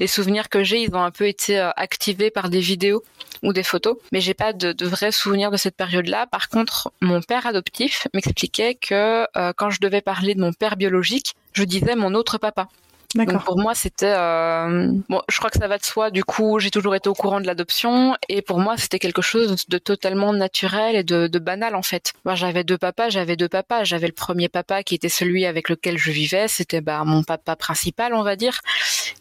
Les 0.00 0.08
souvenirs 0.08 0.48
que 0.48 0.64
j'ai, 0.64 0.82
ils 0.82 0.92
ont 0.92 1.04
un 1.04 1.12
peu 1.12 1.28
été 1.28 1.60
euh, 1.60 1.70
activés 1.76 2.32
par 2.32 2.50
des 2.50 2.58
vidéos 2.58 3.04
ou 3.44 3.52
des 3.52 3.62
photos, 3.62 3.96
mais 4.10 4.20
j'ai 4.20 4.34
pas 4.34 4.52
de, 4.52 4.74
vrais 4.84 5.12
souvenirs 5.12 5.52
de 5.52 5.56
cette 5.56 5.76
période-là. 5.76 6.26
Par 6.26 6.48
contre, 6.48 6.90
mon 7.00 7.22
père 7.22 7.46
adoptif 7.46 8.08
m'expliquait 8.12 8.74
que 8.74 9.24
euh, 9.36 9.52
quand 9.56 9.70
je 9.70 9.78
devais 9.80 10.00
parler 10.00 10.34
de 10.34 10.40
mon 10.40 10.52
père 10.52 10.74
biologique, 10.74 11.34
je 11.52 11.62
disais 11.62 11.94
mon 11.94 12.14
autre 12.14 12.38
papa. 12.38 12.66
Donc 13.14 13.44
pour 13.44 13.58
moi, 13.58 13.74
c'était 13.74 14.14
euh, 14.16 14.92
bon. 15.08 15.22
Je 15.28 15.38
crois 15.38 15.50
que 15.50 15.58
ça 15.58 15.68
va 15.68 15.78
de 15.78 15.84
soi. 15.84 16.10
Du 16.10 16.24
coup, 16.24 16.58
j'ai 16.58 16.70
toujours 16.70 16.94
été 16.94 17.08
au 17.08 17.14
courant 17.14 17.40
de 17.40 17.46
l'adoption, 17.46 18.16
et 18.28 18.42
pour 18.42 18.58
moi, 18.58 18.76
c'était 18.76 18.98
quelque 18.98 19.22
chose 19.22 19.56
de 19.68 19.78
totalement 19.78 20.32
naturel 20.32 20.96
et 20.96 21.04
de, 21.04 21.26
de 21.26 21.38
banal 21.38 21.74
en 21.74 21.82
fait. 21.82 22.12
Moi, 22.24 22.34
j'avais 22.34 22.64
deux 22.64 22.78
papas. 22.78 23.08
J'avais 23.08 23.36
deux 23.36 23.48
papas. 23.48 23.84
J'avais 23.84 24.06
le 24.06 24.12
premier 24.12 24.48
papa 24.48 24.82
qui 24.82 24.94
était 24.94 25.08
celui 25.08 25.46
avec 25.46 25.68
lequel 25.68 25.98
je 25.98 26.10
vivais. 26.10 26.48
C'était 26.48 26.80
bah, 26.80 27.02
mon 27.04 27.22
papa 27.22 27.56
principal, 27.56 28.14
on 28.14 28.22
va 28.22 28.36
dire. 28.36 28.60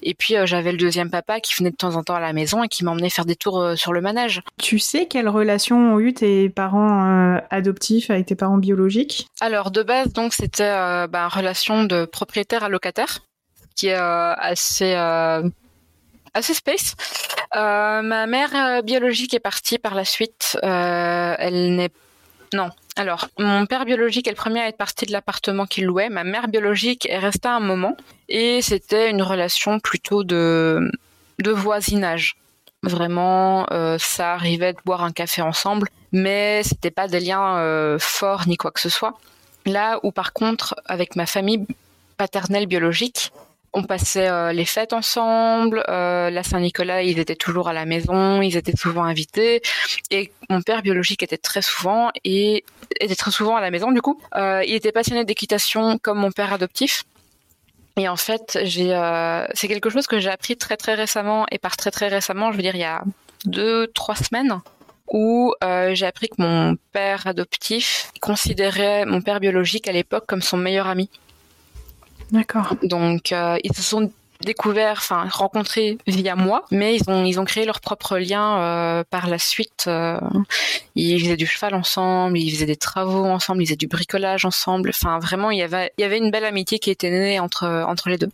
Et 0.04 0.14
puis 0.14 0.36
euh, 0.36 0.46
j'avais 0.46 0.72
le 0.72 0.78
deuxième 0.78 1.10
papa 1.10 1.40
qui 1.40 1.54
venait 1.58 1.72
de 1.72 1.76
temps 1.76 1.96
en 1.96 2.04
temps 2.04 2.16
à 2.16 2.20
la 2.20 2.34
maison 2.34 2.64
et 2.64 2.68
qui 2.68 2.84
m'emmenait 2.84 3.10
faire 3.10 3.26
des 3.26 3.36
tours 3.36 3.60
euh, 3.60 3.76
sur 3.76 3.94
le 3.94 4.02
manège. 4.02 4.42
Tu 4.62 4.80
sais 4.80 5.08
quelle 5.08 5.30
relation 5.30 5.94
ont 5.94 6.00
eu 6.00 6.14
tes 6.14 6.50
parents 6.50 7.40
adoptifs 7.50 8.10
avec 8.10 8.26
tes 8.28 8.36
parents 8.36 8.58
biologiques? 8.58 9.28
Alors 9.42 9.72
de 9.72 9.84
base, 9.84 10.12
donc 10.14 10.34
c'était 10.34 10.70
bah, 11.08 11.28
relation 11.28 11.84
de 11.84 12.06
propriétaire 12.06 12.64
à 12.64 12.70
locataire 12.70 13.20
qui 13.76 13.88
est 13.88 13.96
euh, 13.96 14.34
assez 14.38 14.94
euh, 14.96 15.48
assez 16.34 16.54
space. 16.54 16.96
Euh, 17.56 18.02
ma 18.02 18.26
mère 18.26 18.84
biologique 18.84 19.34
est 19.34 19.40
partie 19.40 19.78
par 19.78 19.96
la 19.96 20.06
suite. 20.06 20.58
elle 20.64 21.76
n'est 21.76 21.92
non. 22.54 22.70
Alors, 22.98 23.28
mon 23.38 23.66
père 23.66 23.86
biologique 23.86 24.28
est 24.28 24.32
le 24.32 24.38
premier 24.38 24.62
à 24.62 24.68
être 24.70 24.78
parti 24.78 25.06
de 25.06 25.12
l'appartement 25.12 25.66
qu'il 25.66 25.86
louait. 25.86 26.10
Ma 26.10 26.24
mère 26.24 26.48
biologique 26.48 27.06
est 27.10 27.18
restée 27.18 27.50
un 27.50 27.60
moment 27.60 27.98
et 28.30 28.62
c'était 28.62 29.10
une 29.10 29.22
relation 29.22 29.80
plutôt 29.80 30.24
de 30.24 30.90
de 31.40 31.52
voisinage. 31.52 32.38
Vraiment, 32.84 33.66
ça 33.98 34.34
arrivait 34.34 34.74
de 34.74 34.80
boire 34.86 35.04
un 35.04 35.12
café 35.12 35.42
ensemble, 35.42 35.90
mais 36.12 36.62
c'était 36.64 36.92
pas 36.92 37.08
des 37.08 37.20
liens 37.20 37.98
forts 38.00 38.48
ni 38.48 38.58
quoi 38.58 38.72
que 38.72 38.80
ce 38.80 38.90
soit. 38.90 39.16
Là 39.66 40.00
où 40.04 40.12
par 40.12 40.32
contre, 40.32 40.76
avec 40.86 41.16
ma 41.16 41.26
famille 41.26 41.66
paternelle 42.18 42.68
biologique, 42.68 43.32
on 43.76 43.84
passait 43.84 44.54
les 44.54 44.66
fêtes 44.66 44.94
ensemble. 44.94 45.84
la 45.88 46.44
Saint-Nicolas, 46.44 47.04
ils 47.04 47.20
étaient 47.20 47.36
toujours 47.36 47.68
à 47.68 47.74
la 47.74 47.86
maison, 47.86 48.42
ils 48.42 48.58
étaient 48.58 48.76
souvent 48.76 49.04
invités. 49.04 49.62
Et 50.10 50.32
mon 50.50 50.62
père 50.62 50.82
biologique 50.82 51.22
était 51.22 51.38
très 51.38 51.62
souvent 51.62 52.10
et 52.24 52.64
était 53.00 53.16
très 53.16 53.32
souvent 53.32 53.56
à 53.56 53.62
la 53.62 53.72
maison 53.72 53.92
du 53.92 54.02
coup. 54.02 54.20
il 54.36 54.74
était 54.74 54.92
passionné 54.92 55.26
d'équitation 55.26 56.00
comme 56.00 56.20
mon 56.20 56.32
père 56.32 56.54
adoptif. 56.54 57.04
Et 57.98 58.10
en 58.10 58.18
fait, 58.18 58.58
euh, 58.58 59.48
c'est 59.54 59.68
quelque 59.68 59.90
chose 59.90 60.08
que 60.08 60.20
j'ai 60.20 60.30
appris 60.30 60.58
très 60.58 60.76
très 60.76 60.96
récemment, 60.96 61.46
et 61.52 61.58
par 61.58 61.78
très 61.78 61.92
très 61.92 62.10
récemment, 62.10 62.52
je 62.52 62.58
veux 62.58 62.64
dire 62.64 62.76
il 62.76 62.82
y 62.82 62.84
a 62.84 63.04
deux 63.46 63.88
trois 63.88 64.16
semaines, 64.16 64.60
où 65.08 65.54
euh, 65.64 65.96
j'ai 65.96 66.06
appris 66.06 66.28
que 66.28 66.36
mon 66.40 66.76
père 66.92 67.26
adoptif 67.26 68.12
considérait 68.22 69.06
mon 69.06 69.22
père 69.22 69.40
biologique 69.40 69.88
à 69.88 69.94
l'époque 69.94 70.26
comme 70.28 70.42
son 70.42 70.58
meilleur 70.58 70.88
ami. 70.88 71.10
D'accord. 72.32 72.76
Donc 72.84 73.32
euh, 73.32 73.58
ils 73.64 73.74
se 73.74 73.82
sont 73.82 74.12
découvert, 74.42 74.96
enfin 74.98 75.28
rencontré 75.32 75.98
via 76.08 76.36
moi, 76.36 76.66
mais 76.72 76.96
ils 76.96 77.10
ont 77.10 77.24
ils 77.24 77.40
ont 77.40 77.46
créé 77.46 77.66
leur 77.66 77.80
propre 77.80 78.18
lien 78.18 78.60
euh, 78.60 79.04
par 79.10 79.28
la 79.28 79.40
suite. 79.40 79.86
Euh, 79.88 80.20
ils 80.96 81.20
faisaient 81.20 81.38
du 81.38 81.48
cheval 81.48 81.74
ensemble, 81.74 82.38
ils 82.38 82.52
faisaient 82.52 82.66
des 82.66 82.76
travaux 82.76 83.26
ensemble, 83.26 83.64
ils 83.64 83.68
faisaient 83.68 83.76
du 83.76 83.88
bricolage 83.88 84.46
ensemble. 84.46 84.90
Enfin 84.90 85.20
vraiment, 85.20 85.52
il 85.52 85.60
y 85.60 85.64
avait 85.64 85.92
il 85.98 86.02
y 86.02 86.04
avait 86.04 86.18
une 86.18 86.32
belle 86.32 86.46
amitié 86.46 86.80
qui 86.80 86.92
était 86.92 87.10
née 87.10 87.40
entre 87.40 87.68
entre 87.88 88.10
les 88.10 88.18
deux. 88.18 88.30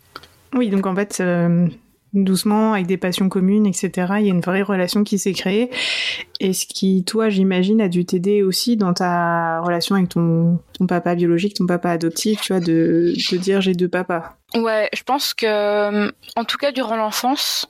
Oui, 0.54 0.68
donc 0.68 0.86
en 0.86 0.94
fait, 0.94 1.18
euh, 1.20 1.66
doucement, 2.12 2.74
avec 2.74 2.86
des 2.86 2.96
passions 2.96 3.28
communes, 3.28 3.66
etc. 3.66 3.90
Il 4.20 4.26
y 4.26 4.30
a 4.30 4.34
une 4.34 4.40
vraie 4.40 4.62
relation 4.62 5.04
qui 5.04 5.18
s'est 5.18 5.32
créée. 5.32 5.70
Et 6.40 6.52
ce 6.52 6.66
qui, 6.66 7.04
toi, 7.04 7.28
j'imagine, 7.28 7.80
a 7.80 7.88
dû 7.88 8.04
t'aider 8.04 8.42
aussi 8.42 8.76
dans 8.76 8.92
ta 8.92 9.60
relation 9.60 9.94
avec 9.96 10.08
ton, 10.08 10.58
papa 10.88 11.14
biologique, 11.14 11.54
ton 11.54 11.66
papa 11.66 11.90
adoptif, 11.90 12.40
tu 12.40 12.52
vois, 12.52 12.60
de, 12.60 13.14
de 13.30 13.36
dire 13.36 13.60
j'ai 13.60 13.74
deux 13.74 13.88
papas. 13.88 14.36
Ouais, 14.54 14.88
je 14.94 15.02
pense 15.02 15.34
que, 15.34 16.08
en 16.36 16.44
tout 16.44 16.58
cas, 16.58 16.72
durant 16.72 16.96
l'enfance, 16.96 17.66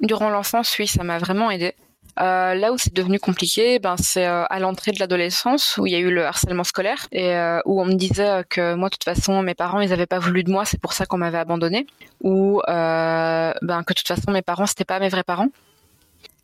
durant 0.00 0.30
l'enfance, 0.30 0.76
oui, 0.78 0.86
ça 0.86 1.02
m'a 1.04 1.18
vraiment 1.18 1.50
aidé. 1.50 1.74
Euh, 2.20 2.54
là 2.54 2.72
où 2.72 2.78
c'est 2.78 2.92
devenu 2.92 3.20
compliqué, 3.20 3.78
ben 3.78 3.96
c'est 3.96 4.26
euh, 4.26 4.44
à 4.46 4.58
l'entrée 4.58 4.90
de 4.90 4.98
l'adolescence 4.98 5.76
où 5.76 5.86
il 5.86 5.92
y 5.92 5.96
a 5.96 5.98
eu 5.98 6.10
le 6.10 6.26
harcèlement 6.26 6.64
scolaire 6.64 7.06
et 7.12 7.34
euh, 7.34 7.60
où 7.64 7.80
on 7.80 7.84
me 7.84 7.94
disait 7.94 8.44
que 8.48 8.74
moi 8.74 8.88
de 8.88 8.94
toute 8.94 9.04
façon 9.04 9.40
mes 9.42 9.54
parents 9.54 9.80
ils 9.80 9.92
avaient 9.92 10.06
pas 10.06 10.18
voulu 10.18 10.42
de 10.42 10.50
moi, 10.50 10.64
c'est 10.64 10.80
pour 10.80 10.94
ça 10.94 11.06
qu'on 11.06 11.18
m'avait 11.18 11.38
abandonné 11.38 11.86
ou 12.22 12.60
ben 12.66 13.82
que 13.86 13.92
de 13.92 13.98
toute 13.98 14.08
façon 14.08 14.32
mes 14.32 14.42
parents 14.42 14.66
c'était 14.66 14.84
pas 14.84 14.98
mes 14.98 15.08
vrais 15.08 15.22
parents. 15.22 15.48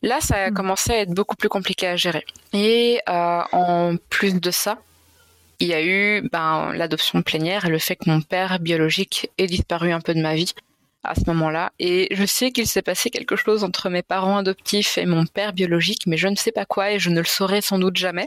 Là, 0.02 0.20
ça 0.20 0.36
a 0.36 0.50
hmm. 0.50 0.54
commencé 0.54 0.92
à 0.92 0.98
être 1.00 1.10
beaucoup 1.10 1.34
plus 1.34 1.48
compliqué 1.48 1.88
à 1.88 1.96
gérer. 1.96 2.24
Et 2.52 3.00
en 3.06 3.96
plus 4.10 4.40
de 4.40 4.50
ça, 4.50 4.78
il 5.60 5.68
y 5.68 5.74
a 5.74 5.82
eu 5.82 6.28
ben, 6.30 6.72
l'adoption 6.74 7.22
plénière 7.22 7.64
et 7.64 7.70
le 7.70 7.78
fait 7.78 7.96
que 7.96 8.08
mon 8.08 8.20
père 8.20 8.60
biologique 8.60 9.30
ait 9.38 9.46
disparu 9.46 9.92
un 9.92 10.00
peu 10.00 10.14
de 10.14 10.20
ma 10.20 10.34
vie 10.34 10.54
à 11.04 11.14
ce 11.14 11.22
moment-là. 11.26 11.72
Et 11.78 12.08
je 12.10 12.24
sais 12.24 12.50
qu'il 12.50 12.66
s'est 12.66 12.82
passé 12.82 13.10
quelque 13.10 13.36
chose 13.36 13.64
entre 13.64 13.90
mes 13.90 14.02
parents 14.02 14.38
adoptifs 14.38 14.98
et 14.98 15.06
mon 15.06 15.26
père 15.26 15.52
biologique, 15.52 16.02
mais 16.06 16.16
je 16.16 16.28
ne 16.28 16.36
sais 16.36 16.52
pas 16.52 16.64
quoi 16.64 16.92
et 16.92 16.98
je 16.98 17.10
ne 17.10 17.18
le 17.18 17.26
saurai 17.26 17.60
sans 17.60 17.78
doute 17.78 17.96
jamais. 17.96 18.24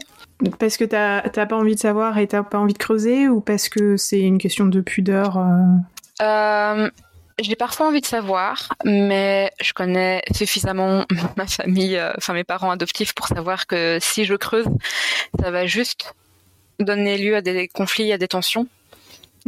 Parce 0.58 0.76
que 0.76 0.84
t'as 0.84 1.46
pas 1.46 1.56
envie 1.56 1.74
de 1.74 1.80
savoir 1.80 2.18
et 2.18 2.26
t'as 2.26 2.42
pas 2.42 2.58
envie 2.58 2.72
de 2.72 2.78
creuser 2.78 3.28
ou 3.28 3.40
parce 3.40 3.68
que 3.68 3.96
c'est 3.96 4.20
une 4.20 4.38
question 4.38 4.66
de 4.66 4.80
pudeur 4.80 5.36
euh? 5.38 6.22
Euh, 6.22 6.90
J'ai 7.40 7.56
parfois 7.56 7.88
envie 7.88 8.00
de 8.00 8.06
savoir, 8.06 8.68
mais 8.84 9.50
je 9.60 9.72
connais 9.72 10.22
suffisamment 10.32 11.04
ma 11.36 11.46
famille, 11.46 11.96
euh, 11.96 12.12
enfin 12.16 12.32
mes 12.32 12.44
parents 12.44 12.70
adoptifs 12.70 13.14
pour 13.14 13.26
savoir 13.26 13.66
que 13.66 13.98
si 14.00 14.24
je 14.24 14.34
creuse, 14.34 14.66
ça 15.40 15.50
va 15.50 15.66
juste 15.66 16.14
donner 16.80 17.18
lieu 17.18 17.36
à 17.36 17.40
des 17.40 17.68
conflits, 17.68 18.12
à 18.12 18.18
des 18.18 18.28
tensions 18.28 18.68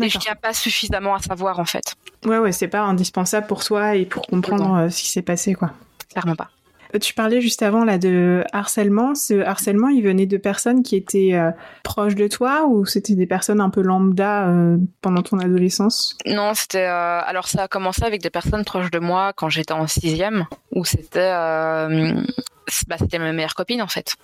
et 0.02 0.08
je 0.08 0.18
tiens 0.18 0.34
pas 0.34 0.52
suffisamment 0.52 1.14
à 1.14 1.20
savoir 1.20 1.58
en 1.58 1.64
fait. 1.64 1.94
Ouais, 2.24 2.38
ouais, 2.38 2.52
c'est 2.52 2.68
pas 2.68 2.80
indispensable 2.80 3.46
pour 3.46 3.64
toi 3.64 3.94
et 3.94 4.04
pour 4.04 4.26
comprendre 4.26 4.76
euh, 4.76 4.88
ce 4.88 5.02
qui 5.02 5.10
s'est 5.10 5.22
passé, 5.22 5.54
quoi. 5.54 5.72
Clairement 6.10 6.34
pas. 6.34 6.50
Euh, 6.94 6.98
tu 6.98 7.14
parlais 7.14 7.40
juste 7.40 7.62
avant 7.62 7.84
là 7.84 7.98
de 7.98 8.44
harcèlement. 8.52 9.14
Ce 9.14 9.40
harcèlement, 9.40 9.88
il 9.88 10.02
venait 10.02 10.26
de 10.26 10.36
personnes 10.36 10.82
qui 10.82 10.96
étaient 10.96 11.34
euh, 11.34 11.50
proches 11.82 12.16
de 12.16 12.26
toi 12.26 12.66
ou 12.66 12.84
c'était 12.84 13.14
des 13.14 13.26
personnes 13.26 13.60
un 13.60 13.70
peu 13.70 13.80
lambda 13.80 14.52
pendant 15.00 15.22
ton 15.22 15.38
adolescence? 15.38 16.16
Non, 16.26 16.52
c'était 16.54 16.84
alors 16.84 17.48
ça 17.48 17.62
a 17.62 17.68
commencé 17.68 18.04
avec 18.04 18.22
des 18.22 18.30
personnes 18.30 18.64
proches 18.64 18.90
de 18.90 18.98
moi 18.98 19.32
quand 19.34 19.48
j'étais 19.48 19.72
en 19.72 19.86
sixième, 19.86 20.46
où 20.72 20.84
c'était 20.84 21.30
bah, 21.30 22.96
c'était 22.98 23.18
ma 23.18 23.32
meilleure 23.32 23.54
copine 23.54 23.82
en 23.82 23.88
fait. 23.88 24.16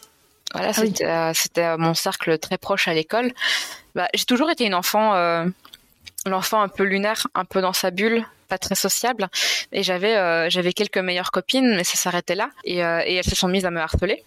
Voilà, 0.53 0.73
ah 1.05 1.33
c'était 1.35 1.77
mon 1.77 1.95
cercle 1.95 2.39
très 2.39 2.57
proche 2.57 2.89
à 2.89 2.95
l'école. 2.95 3.33
Bah, 3.95 4.09
j'ai 4.15 4.25
toujours 4.25 4.51
été 4.51 4.65
une 4.65 4.75
enfant 4.75 5.13
l'enfant 6.29 6.61
un 6.61 6.69
peu 6.69 6.83
lunaire, 6.83 7.27
un 7.35 7.45
peu 7.45 7.61
dans 7.61 7.73
sa 7.73 7.91
bulle, 7.91 8.25
pas 8.49 8.59
très 8.59 8.75
sociable. 8.75 9.29
Et 9.73 9.83
j'avais 9.83 10.17
euh, 10.17 10.51
j'avais 10.51 10.73
quelques 10.73 10.99
meilleures 10.99 11.31
copines, 11.31 11.75
mais 11.77 11.85
ça 11.85 11.97
s'arrêtait 11.97 12.35
là. 12.35 12.51
Et, 12.65 12.85
euh, 12.85 13.03
et, 13.05 13.15
elles 13.17 13.25
se 13.25 13.37
sont 13.37 13.49
mises 13.49 13.65
à 13.65 13.71
me 13.71 13.81
harceler 13.81 14.23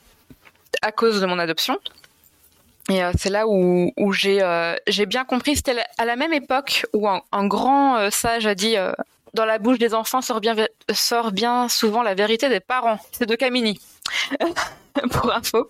à 0.82 0.92
cause 0.92 1.20
de 1.20 1.26
mon 1.26 1.40
adoption. 1.40 1.78
Et 2.90 3.04
euh, 3.04 3.12
c'est 3.18 3.30
là 3.30 3.48
où, 3.48 3.92
où 3.98 4.14
j'ai 4.14 4.40
j'ai 4.88 5.06
bien 5.06 5.26
compris. 5.26 5.56
C'était 5.56 5.76
à 5.98 6.06
la 6.06 6.16
même 6.16 6.34
époque 6.34 6.86
où 6.94 7.08
un, 7.08 7.22
un 7.32 7.48
grand 7.48 8.10
sage 8.12 8.48
a 8.48 8.56
dit 8.56 8.76
dans 9.34 9.46
la 9.46 9.60
bouche 9.60 9.78
des 9.78 9.94
enfants 9.94 10.22
sort 10.22 10.42
bien 10.42 10.56
sort 10.92 11.32
bien 11.32 11.70
souvent 11.70 12.04
la 12.04 12.16
vérité 12.16 12.50
des 12.50 12.60
parents. 12.60 13.00
C'est 13.12 13.28
de 13.28 13.36
Camini. 13.36 13.80
pour 15.12 15.32
info. 15.34 15.70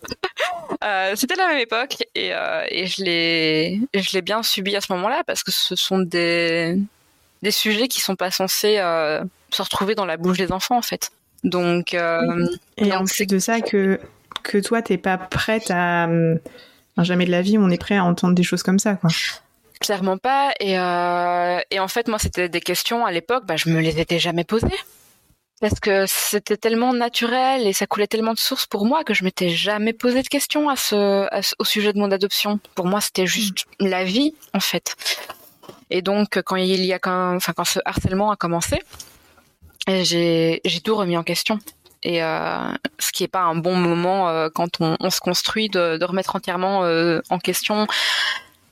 Euh, 0.84 1.14
c'était 1.16 1.36
la 1.36 1.48
même 1.48 1.60
époque 1.60 1.98
et, 2.16 2.34
euh, 2.34 2.64
et 2.70 2.88
je 2.88 3.04
l'ai 3.04 3.82
je 3.94 4.14
l'ai 4.14 4.22
bien 4.22 4.44
subi 4.44 4.76
à 4.76 4.82
ce 4.82 4.92
moment-là 4.94 5.24
parce 5.26 5.44
que 5.44 5.52
ce 5.52 5.76
sont 5.76 6.00
des 6.00 6.78
des 7.42 7.52
sujets 7.52 7.88
qui 7.88 8.02
sont 8.02 8.16
pas 8.16 8.32
censés 8.32 8.78
euh, 8.80 9.24
se 9.52 9.62
retrouver 9.62 9.96
dans 9.96 10.06
la 10.06 10.18
bouche 10.18 10.38
des 10.38 10.52
enfants 10.52 10.78
en 10.78 10.82
fait. 10.82 11.12
Donc 11.44 11.94
et 11.94 12.94
en 12.94 13.06
plus 13.06 13.26
de 13.26 13.40
ça 13.40 13.62
que 13.62 14.00
que 14.44 14.58
toi 14.58 14.82
t'es 14.82 14.98
pas 14.98 15.18
prête 15.18 15.72
à 15.72 16.08
jamais 16.98 17.26
de 17.26 17.32
la 17.32 17.42
vie 17.42 17.58
on 17.58 17.70
est 17.70 17.78
prêt 17.78 17.98
à 17.98 18.04
entendre 18.04 18.36
des 18.36 18.44
choses 18.44 18.64
comme 18.64 18.80
ça 18.80 18.96
quoi. 18.96 19.10
Clairement 19.80 20.18
pas 20.18 20.54
et 20.60 20.74
et 20.74 21.80
en 21.80 21.88
fait 21.88 22.08
moi 22.10 22.20
c'était 22.20 22.50
des 22.50 22.60
questions 22.60 23.06
à 23.06 23.12
l'époque 23.12 23.46
bah 23.46 23.56
je 23.56 23.70
me 23.70 23.80
les 23.80 24.00
étais 24.00 24.20
jamais 24.20 24.44
posées 24.44 24.68
parce 25.60 25.80
que 25.80 26.06
c'était 26.08 26.58
tellement 26.58 26.94
naturel 26.94 27.68
et 27.68 27.74
ça 27.74 27.86
coulait 27.86 28.08
tellement 28.08 28.34
de 28.34 28.40
sources 28.40 28.66
pour 28.66 28.86
moi 28.86 29.04
que 29.04 29.14
je 29.14 29.24
m'étais 29.24 29.50
jamais 29.50 29.94
posé 29.94 30.22
de 30.22 30.28
questions 30.28 30.70
à 30.70 30.76
ce, 30.76 31.28
au 31.60 31.66
sujet 31.66 31.92
de 31.94 32.00
mon 32.00 32.12
adoption. 32.12 32.60
Pour 32.76 32.86
moi, 32.86 33.02
c'était 33.02 33.28
juste 33.28 33.66
la 33.80 34.04
vie 34.04 34.34
en 34.54 34.60
fait. 34.60 34.96
Et 35.90 36.02
donc, 36.02 36.42
quand 36.44 36.56
il 36.56 36.86
y 36.86 36.94
a 36.94 37.00
quand, 37.00 37.36
enfin, 37.36 37.54
quand 37.56 37.66
ce 37.66 37.80
harcèlement 37.84 38.32
a 38.32 38.36
commencé, 38.36 38.82
j'ai 39.88 40.62
j'ai 40.64 40.82
tout 40.82 40.96
remis 40.96 41.18
en 41.18 41.24
question. 41.24 41.60
Et 42.04 42.24
euh, 42.24 42.72
ce 42.98 43.12
qui 43.12 43.26
est 43.26 43.28
pas 43.28 43.42
un 43.42 43.56
bon 43.56 43.76
moment 43.76 44.30
euh, 44.30 44.48
quand 44.54 44.80
on, 44.80 44.96
on, 45.02 45.10
se 45.10 45.20
construit 45.20 45.68
de, 45.68 45.98
de 45.98 46.06
remettre 46.06 46.38
entièrement 46.38 46.86
euh, 46.86 47.20
en 47.30 47.40
question 47.40 47.88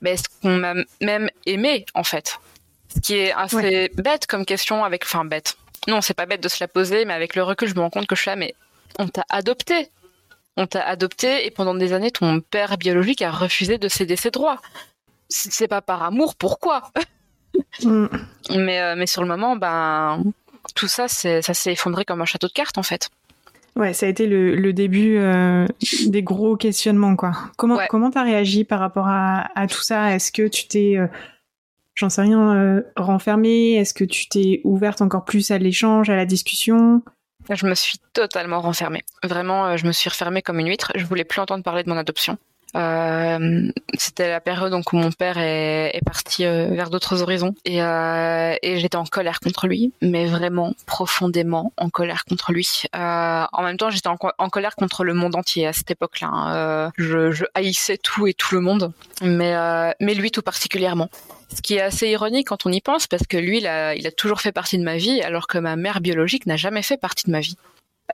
ben, 0.02 0.18
ce 0.18 0.24
qu'on 0.42 0.58
m'a 0.58 0.74
même 1.02 1.30
aimé 1.46 1.86
en 1.94 2.04
fait. 2.04 2.40
Ce 2.94 3.00
qui 3.00 3.16
est 3.16 3.34
assez 3.34 3.92
bête 3.96 4.28
comme 4.28 4.46
question 4.46 4.84
avec, 4.84 5.04
enfin 5.04 5.26
bête 5.26 5.58
non, 5.88 6.02
c'est 6.02 6.14
pas 6.14 6.26
bête 6.26 6.42
de 6.42 6.50
se 6.50 6.58
la 6.60 6.68
poser, 6.68 7.06
mais 7.06 7.14
avec 7.14 7.36
le 7.36 7.44
recul, 7.44 7.70
je 7.70 7.76
me 7.76 7.80
rends 7.80 7.90
compte 7.90 8.08
que 8.08 8.16
je 8.16 8.22
suis 8.22 8.30
là, 8.30 8.36
mais 8.36 8.54
on 9.00 9.08
t'a 9.08 9.24
adopté. 9.30 9.90
On 10.58 10.68
t'a 10.68 10.82
adopté 10.82 11.46
et 11.46 11.52
pendant 11.52 11.76
des 11.76 11.94
années, 11.94 12.12
ton 12.12 12.42
père 12.42 12.78
biologique 12.78 13.22
a 13.22 13.32
refusé 13.32 13.78
de 13.78 13.88
céder 13.88 14.16
ses 14.16 14.32
droits. 14.32 14.62
C'est 15.30 15.68
pas 15.68 15.82
par 15.82 16.04
amour, 16.04 16.36
pourquoi? 16.36 16.92
Mm. 17.82 18.08
mais, 18.56 18.82
euh, 18.82 18.96
mais 18.98 19.08
sur 19.08 19.22
le 19.22 19.28
moment, 19.30 19.56
ben, 19.56 20.24
tout 20.76 20.88
ça, 20.88 21.08
ça 21.08 21.42
s'est 21.42 21.72
effondré 21.72 22.04
comme 22.04 22.22
un 22.22 22.26
château 22.26 22.48
de 22.48 22.54
cartes, 22.54 22.78
en 22.78 22.84
fait. 22.84 23.10
Ouais, 23.78 23.94
ça 23.94 24.08
a 24.08 24.10
été 24.10 24.26
le, 24.26 24.74
début 24.74 25.18
euh, 25.18 25.68
des 26.08 26.24
gros 26.24 26.58
questionnements, 26.58 27.16
quoi. 27.16 27.32
Comment 27.58 27.80
comment 27.90 28.10
t'as 28.10 28.24
réagi 28.24 28.64
par 28.64 28.80
rapport 28.80 29.08
à, 29.08 29.68
tout 29.70 29.82
ça? 29.82 30.16
Est-ce 30.16 30.32
que 30.32 30.48
tu 30.48 30.68
t'es 30.68 30.96
euh, 30.98 31.08
j'en 31.94 32.10
sais 32.10 32.22
rien, 32.22 32.56
euh, 32.56 32.82
renfermée 32.96 33.76
Est-ce 33.76 33.94
que 33.94 34.04
tu 34.04 34.28
t'es 34.30 34.62
ouverte 34.64 35.02
encore 35.02 35.26
plus 35.26 35.52
à 35.52 35.60
l'échange, 35.60 36.10
à 36.10 36.16
la 36.16 36.26
discussion? 36.26 37.04
Je 37.50 37.68
me 37.68 37.76
suis 37.76 38.00
totalement 38.14 38.62
renfermée. 38.62 39.04
Vraiment, 39.24 39.78
je 39.78 39.86
me 39.86 39.92
suis 39.92 40.10
refermée 40.10 40.42
comme 40.42 40.60
une 40.60 40.68
huître. 40.68 40.92
Je 40.96 41.06
voulais 41.06 41.24
plus 41.24 41.40
entendre 41.40 41.64
parler 41.64 41.84
de 41.84 41.90
mon 41.90 41.98
adoption. 41.98 42.38
Euh, 42.76 43.72
c'était 43.98 44.30
la 44.30 44.42
période 44.42 44.74
où 44.74 44.82
mon 44.94 45.12
père 45.12 45.38
est, 45.38 46.02
parti 46.06 46.46
euh, 46.46 46.68
vers 46.72 46.90
d'autres 46.90 47.22
horizons 47.22 47.56
et, 47.66 47.82
euh, 47.82 48.56
et 48.62 48.80
j'étais 48.80 48.98
en 48.98 49.06
colère 49.06 49.40
contre 49.40 49.68
lui, 49.68 49.94
mais 50.02 50.26
vraiment 50.26 50.74
profondément 50.86 51.74
en 51.78 51.90
colère 51.90 52.26
contre 52.26 52.52
lui. 52.52 52.68
En 52.94 53.64
même 53.64 53.78
temps, 53.78 53.90
j'étais 53.90 54.10
en, 54.10 54.50
colère 54.50 54.76
contre 54.76 55.04
le 55.04 55.14
monde 55.14 55.36
entier 55.36 55.68
à 55.68 55.74
cette 55.74 55.92
époque-là. 55.92 56.28
Hein. 56.28 56.92
Je, 56.98 57.46
haïssais 57.54 57.98
tout 57.98 58.28
et 58.28 58.34
tout 58.34 58.56
le 58.56 58.62
monde, 58.62 58.92
mais, 59.22 59.54
mais 60.00 60.14
lui 60.14 60.32
tout 60.32 60.42
particulièrement. 60.42 61.10
Ce 61.56 61.62
qui 61.62 61.76
est 61.76 61.82
assez 61.82 62.10
ironique 62.10 62.48
quand 62.48 62.66
on 62.66 62.72
y 62.72 62.82
pense, 62.82 63.08
parce 63.08 63.26
que 63.26 63.38
lui, 63.38 63.60
il 63.60 63.68
a, 63.68 63.96
il 63.96 64.06
a 64.06 64.12
toujours 64.12 64.42
fait 64.42 64.52
partie 64.52 64.78
de 64.78 64.84
ma 64.84 64.98
vie, 64.98 65.22
alors 65.22 65.48
que 65.48 65.58
ma 65.58 65.78
mère 65.78 66.02
biologique 66.02 66.46
n'a 66.46 66.58
jamais 66.58 66.82
fait 66.82 66.98
partie 66.98 67.26
de 67.26 67.32
ma 67.32 67.40
vie. 67.40 67.56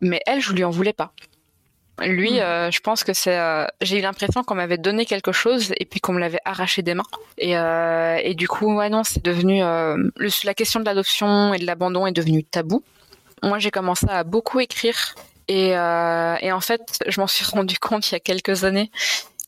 Mais 0.02 0.22
elle, 0.28 0.42
je 0.42 0.54
lui 0.54 0.64
en 0.64 0.70
voulais 0.70 0.94
pas. 0.94 1.14
Lui, 2.02 2.40
euh, 2.40 2.72
je 2.72 2.80
pense 2.80 3.04
que 3.04 3.14
c'est. 3.14 3.38
Euh, 3.38 3.66
j'ai 3.82 4.00
eu 4.00 4.02
l'impression 4.02 4.44
qu'on 4.44 4.56
m'avait 4.56 4.80
donné 4.80 5.06
quelque 5.06 5.32
chose 5.32 5.74
et 5.80 5.86
puis 5.86 6.00
qu'on 6.00 6.14
me 6.14 6.20
l'avait 6.20 6.40
arraché 6.44 6.82
des 6.82 6.96
mains. 6.96 7.04
Et, 7.38 7.56
euh, 7.56 8.20
et 8.24 8.34
du 8.34 8.48
coup, 8.48 8.76
ouais, 8.76 8.90
non, 8.90 9.04
c'est 9.04 9.24
devenu. 9.24 9.60
Le, 9.60 10.46
la 10.46 10.54
question 10.54 10.80
de 10.80 10.86
l'adoption 10.86 11.54
et 11.54 11.60
de 11.60 11.66
l'abandon 11.66 12.08
est 12.08 12.12
devenue 12.12 12.44
tabou. 12.44 12.84
Moi, 13.44 13.60
j'ai 13.60 13.72
commencé 13.72 14.08
à 14.10 14.24
beaucoup 14.24 14.60
écrire. 14.60 15.16
Et, 15.48 15.70
et 15.70 16.52
en 16.52 16.62
fait, 16.62 17.04
je 17.08 17.20
m'en 17.20 17.28
suis 17.28 17.46
rendu 17.52 17.78
compte 17.78 18.10
il 18.10 18.14
y 18.14 18.18
a 18.18 18.20
quelques 18.20 18.64
années 18.64 18.90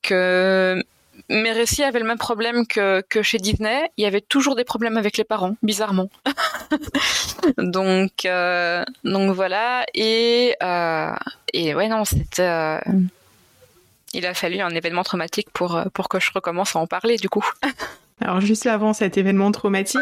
que 0.03 0.83
mes 1.29 1.51
récits 1.51 1.83
avaient 1.83 1.99
le 1.99 2.05
même 2.05 2.17
problème 2.17 2.67
que, 2.67 3.01
que 3.01 3.21
chez 3.21 3.37
Disney. 3.37 3.89
Il 3.97 4.03
y 4.03 4.07
avait 4.07 4.21
toujours 4.21 4.55
des 4.55 4.63
problèmes 4.63 4.97
avec 4.97 5.17
les 5.17 5.23
parents, 5.23 5.55
bizarrement. 5.63 6.09
donc, 7.57 8.25
euh, 8.25 8.83
donc 9.03 9.31
voilà. 9.31 9.85
Et, 9.93 10.55
euh, 10.61 11.15
et 11.53 11.73
ouais, 11.75 11.87
non, 11.87 12.05
c'était. 12.05 12.41
Euh, 12.41 12.79
il 14.13 14.25
a 14.25 14.33
fallu 14.33 14.61
un 14.61 14.69
événement 14.69 15.03
traumatique 15.03 15.49
pour, 15.51 15.81
pour 15.93 16.07
que 16.07 16.19
je 16.19 16.31
recommence 16.33 16.75
à 16.75 16.79
en 16.79 16.87
parler, 16.87 17.17
du 17.17 17.27
coup. 17.27 17.45
Alors 18.25 18.41
juste 18.41 18.65
avant 18.65 18.93
cet 18.93 19.19
événement 19.19 19.51
traumatique, 19.51 20.01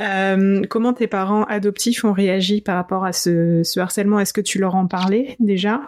euh, 0.00 0.60
comment 0.68 0.92
tes 0.92 1.06
parents 1.06 1.44
adoptifs 1.44 2.04
ont 2.04 2.12
réagi 2.12 2.60
par 2.60 2.74
rapport 2.74 3.04
à 3.04 3.12
ce, 3.12 3.62
ce 3.62 3.78
harcèlement? 3.78 4.18
Est-ce 4.18 4.32
que 4.32 4.40
tu 4.40 4.58
leur 4.58 4.74
en 4.74 4.88
parlais 4.88 5.36
déjà? 5.38 5.80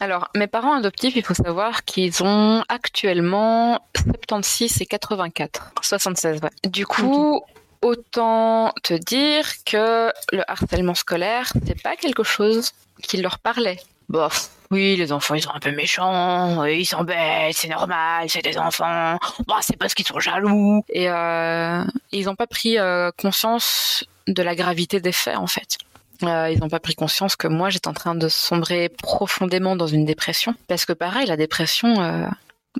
Alors 0.00 0.28
mes 0.36 0.48
parents 0.48 0.74
adoptifs, 0.74 1.16
il 1.16 1.24
faut 1.24 1.32
savoir 1.32 1.86
qu'ils 1.86 2.22
ont 2.22 2.62
actuellement 2.68 3.80
76 4.28 4.82
et 4.82 4.86
84, 4.86 5.72
76. 5.80 6.40
Ouais. 6.42 6.50
Du 6.68 6.84
coup. 6.86 7.40
Autant 7.82 8.74
te 8.82 8.92
dire 8.92 9.46
que 9.64 10.12
le 10.32 10.42
harcèlement 10.46 10.94
scolaire, 10.94 11.50
c'est 11.66 11.82
pas 11.82 11.96
quelque 11.96 12.22
chose 12.22 12.72
qui 13.02 13.16
leur 13.22 13.38
parlait. 13.38 13.78
Bof, 14.10 14.50
oui, 14.72 14.96
les 14.96 15.12
enfants, 15.12 15.36
ils 15.36 15.42
sont 15.42 15.54
un 15.54 15.60
peu 15.60 15.70
méchants, 15.70 16.64
ils 16.64 16.84
s'embêtent, 16.84 17.54
c'est 17.54 17.68
normal, 17.68 18.28
c'est 18.28 18.42
des 18.42 18.58
enfants. 18.58 19.16
Bah, 19.46 19.58
c'est 19.60 19.76
parce 19.76 19.94
qu'ils 19.94 20.06
sont 20.06 20.18
jaloux. 20.18 20.82
Et 20.88 21.08
euh, 21.08 21.84
ils 22.10 22.24
n'ont 22.24 22.34
pas 22.34 22.48
pris 22.48 22.76
euh, 22.76 23.12
conscience 23.16 24.04
de 24.26 24.42
la 24.42 24.56
gravité 24.56 25.00
des 25.00 25.12
faits, 25.12 25.36
en 25.36 25.46
fait. 25.46 25.78
Euh, 26.24 26.50
ils 26.50 26.58
n'ont 26.58 26.68
pas 26.68 26.80
pris 26.80 26.96
conscience 26.96 27.36
que 27.36 27.46
moi, 27.46 27.70
j'étais 27.70 27.86
en 27.86 27.92
train 27.92 28.16
de 28.16 28.28
sombrer 28.28 28.88
profondément 28.88 29.76
dans 29.76 29.86
une 29.86 30.04
dépression. 30.04 30.54
Parce 30.66 30.84
que 30.84 30.92
pareil, 30.92 31.26
la 31.26 31.36
dépression, 31.36 31.94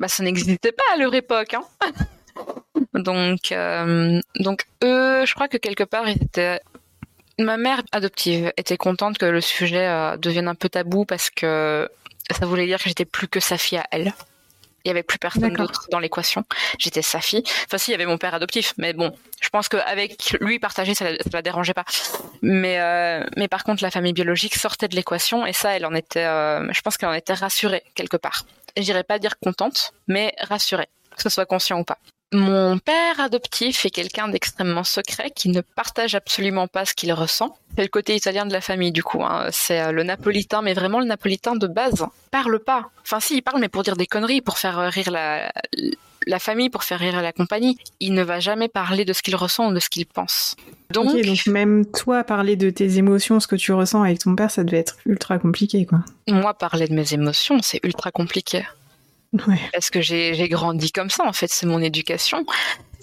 bah, 0.01 0.09
ça 0.09 0.25
n'existait 0.25 0.73
pas 0.73 0.95
à 0.95 0.97
leur 0.97 1.15
époque. 1.15 1.55
Hein 1.55 1.65
donc, 2.95 3.55
donc 4.41 4.67
eux, 4.83 5.25
je 5.25 5.35
crois 5.35 5.47
que 5.47 5.59
quelque 5.59 5.85
part, 5.85 6.09
ils 6.09 6.21
étaient 6.21 6.61
Ma 7.41 7.57
mère 7.57 7.83
adoptive 7.93 8.53
était 8.59 8.77
contente 8.77 9.17
que 9.17 9.25
le 9.25 9.41
sujet 9.41 9.87
euh, 9.87 10.17
devienne 10.19 10.47
un 10.47 10.55
peu 10.55 10.69
tabou 10.69 11.07
parce 11.07 11.31
que 11.31 11.89
ça 12.31 12.45
voulait 12.45 12.67
dire 12.67 12.79
que 12.79 12.89
j'étais 12.89 13.07
plus 13.07 13.29
que 13.29 13.41
sa 13.41 13.57
fille 13.57 13.79
à 13.79 13.87
elle. 13.91 14.13
Il 14.85 14.89
y 14.89 14.91
avait 14.91 15.03
plus 15.03 15.19
personne 15.19 15.53
d'autre 15.53 15.89
dans 15.91 15.99
l'équation. 15.99 16.45
J'étais 16.79 17.03
sa 17.03 17.21
fille. 17.21 17.43
Enfin, 17.67 17.79
si, 17.79 17.91
il 17.91 17.93
y 17.93 17.95
avait 17.95 18.07
mon 18.07 18.19
père 18.19 18.35
adoptif, 18.35 18.73
mais 18.79 18.93
bon, 18.93 19.15
je 19.41 19.49
pense 19.51 19.69
qu'avec 19.69 20.37
lui 20.41 20.59
partager, 20.59 20.95
ça, 20.95 21.13
ne 21.13 21.19
la 21.33 21.43
dérangeait 21.43 21.75
pas. 21.75 21.85
Mais, 22.41 22.79
euh, 22.81 23.25
mais 23.37 23.49
par 23.49 23.65
contre, 23.65 23.83
la 23.83 23.91
famille 23.91 24.15
biologique 24.15 24.55
sortait 24.55 24.89
de 24.89 24.97
l'équation 24.97 25.45
et 25.45 25.53
ça, 25.53 25.77
elle 25.77 25.85
en 25.85 25.95
était, 25.95 26.25
euh, 26.25 26.71
je 26.73 26.81
pense 26.81 26.97
qu'elle 26.97 27.11
en 27.11 27.15
était 27.15 27.35
rassurée 27.35 27.83
quelque 27.95 28.17
part. 28.17 28.45
J'irais 28.77 29.05
pas 29.05 29.19
dire 29.19 29.39
contente, 29.39 29.93
mais 30.09 30.35
rassurée, 30.41 30.89
que 31.15 31.23
ce 31.23 31.29
soit 31.29 31.47
conscient 31.47 31.79
ou 31.79 31.85
pas. 31.85 31.99
Mon 32.33 32.79
père 32.79 33.19
adoptif 33.19 33.85
est 33.85 33.91
quelqu'un 33.91 34.29
d'extrêmement 34.29 34.85
secret 34.85 35.31
qui 35.35 35.49
ne 35.49 35.63
partage 35.63 36.15
absolument 36.15 36.69
pas 36.69 36.85
ce 36.85 36.95
qu'il 36.95 37.13
ressent. 37.13 37.57
C'est 37.77 37.83
le 37.83 37.89
côté 37.89 38.15
italien 38.15 38.47
de 38.47 38.53
la 38.53 38.61
famille 38.61 38.93
du 38.93 39.03
coup. 39.03 39.23
Hein. 39.25 39.49
C'est 39.51 39.81
euh, 39.81 39.91
le 39.91 40.05
napolitain, 40.05 40.63
mais 40.63 40.75
vraiment 40.75 41.01
le 41.01 41.07
napolitain 41.07 41.57
de 41.57 41.67
base. 41.67 42.07
Parle 42.31 42.61
pas. 42.61 42.91
Enfin 43.03 43.19
si, 43.19 43.37
il 43.37 43.43
parle, 43.43 43.61
mais 43.61 43.69
pour 43.69 43.83
dire 43.83 43.97
des 43.97 44.07
conneries, 44.07 44.43
pour 44.43 44.59
faire 44.59 44.79
rire 44.93 45.11
la, 45.11 45.53
la 46.27 46.39
famille, 46.39 46.71
pour 46.71 46.85
faire 46.85 47.01
rire 47.01 47.21
la 47.21 47.33
compagnie. 47.33 47.79
Il 47.99 48.15
ne 48.15 48.23
va 48.23 48.41
jamais 48.41 48.69
parler 48.69 49.05
de 49.05 49.13
ce 49.13 49.23
qu'il 49.23 49.37
ressent 49.37 49.69
ou 49.69 49.75
de 49.75 49.81
ce 49.81 49.89
qu'il 49.89 50.07
pense. 50.07 50.55
Donc... 50.91 51.21
donc 51.21 51.47
même 51.47 51.87
toi, 51.87 52.25
parler 52.25 52.57
de 52.57 52.71
tes 52.71 52.99
émotions, 52.99 53.41
ce 53.41 53.47
que 53.47 53.57
tu 53.57 53.73
ressens 53.73 54.03
avec 54.03 54.21
ton 54.21 54.35
père, 54.35 54.51
ça 54.51 54.65
devait 54.65 54.79
être 54.79 54.97
ultra 55.07 55.39
compliqué, 55.39 55.87
quoi. 55.87 56.01
Moi, 56.29 56.55
parler 56.55 56.87
de 56.87 56.95
mes 56.95 57.13
émotions, 57.13 57.61
c'est 57.63 57.81
ultra 57.83 58.11
compliqué. 58.11 58.65
Parce 59.73 59.91
que 59.91 60.01
j'ai 60.01 60.49
grandi 60.49 60.93
comme 60.93 61.11
ça, 61.11 61.25
en 61.25 61.33
fait, 61.33 61.49
c'est 61.49 61.67
mon 61.67 61.81
éducation. 61.81 62.45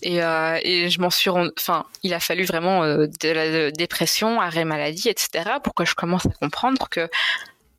Et, 0.03 0.23
euh, 0.23 0.59
et 0.61 0.89
je 0.89 1.01
m'en 1.01 1.09
suis 1.09 1.29
enfin, 1.29 1.85
il 2.03 2.13
a 2.13 2.19
fallu 2.19 2.43
vraiment 2.43 2.83
euh, 2.83 3.07
de 3.19 3.29
la 3.29 3.71
dépression, 3.71 4.39
arrêt 4.39 4.65
maladie, 4.65 5.09
etc. 5.09 5.49
pour 5.63 5.73
que 5.73 5.85
je 5.85 5.95
commence 5.95 6.25
à 6.25 6.29
comprendre 6.29 6.87
que 6.89 7.09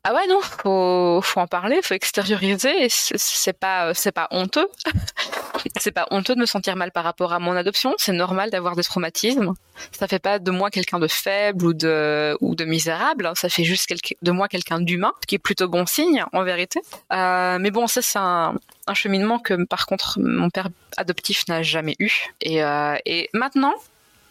ah 0.05 0.13
ouais 0.13 0.27
non, 0.27 0.39
faut 0.41 1.19
faut 1.21 1.41
en 1.41 1.47
parler, 1.47 1.81
faut 1.83 1.93
extérioriser. 1.93 2.87
C'est 2.89 3.53
pas 3.53 3.91
pas 4.15 4.27
honteux. 4.31 4.67
c'est 5.79 5.91
pas 5.91 6.07
honteux 6.11 6.35
de 6.35 6.39
me 6.39 6.45
sentir 6.45 6.77
mal 6.77 6.91
par 6.91 7.03
rapport 7.03 7.33
à 7.33 7.39
mon 7.39 7.55
adoption. 7.55 7.93
C'est 7.97 8.13
normal 8.13 8.49
d'avoir 8.49 8.77
des 8.77 8.83
traumatismes. 8.83 9.53
Ça 9.91 10.07
fait 10.07 10.19
pas 10.19 10.39
de 10.39 10.51
moi 10.51 10.69
quelqu'un 10.69 10.99
de 10.99 11.07
faible 11.07 11.65
ou 11.65 11.73
de 11.73 12.65
misérable. 12.65 13.25
Hein. 13.25 13.33
Ça 13.35 13.49
fait 13.49 13.65
juste 13.65 13.93
de 14.21 14.31
moi 14.31 14.47
quelqu'un 14.47 14.79
d'humain, 14.79 15.13
ce 15.21 15.27
qui 15.27 15.35
est 15.35 15.39
plutôt 15.39 15.67
bon 15.67 15.85
signe 15.85 16.23
en 16.31 16.43
vérité. 16.43 16.79
Euh, 17.11 17.57
mais 17.59 17.71
bon, 17.71 17.87
ça 17.87 18.01
c'est 18.01 18.19
un, 18.19 18.55
cheminement 18.93 19.37
que 19.37 19.65
par 19.65 19.85
contre 19.85 20.17
mon 20.19 20.49
père 20.49 20.69
adoptif 20.97 21.47
n'a 21.47 21.61
jamais 21.61 21.95
eu. 21.99 22.11
Et, 22.41 22.63
euh, 22.63 22.95
et 23.05 23.29
maintenant, 23.33 23.73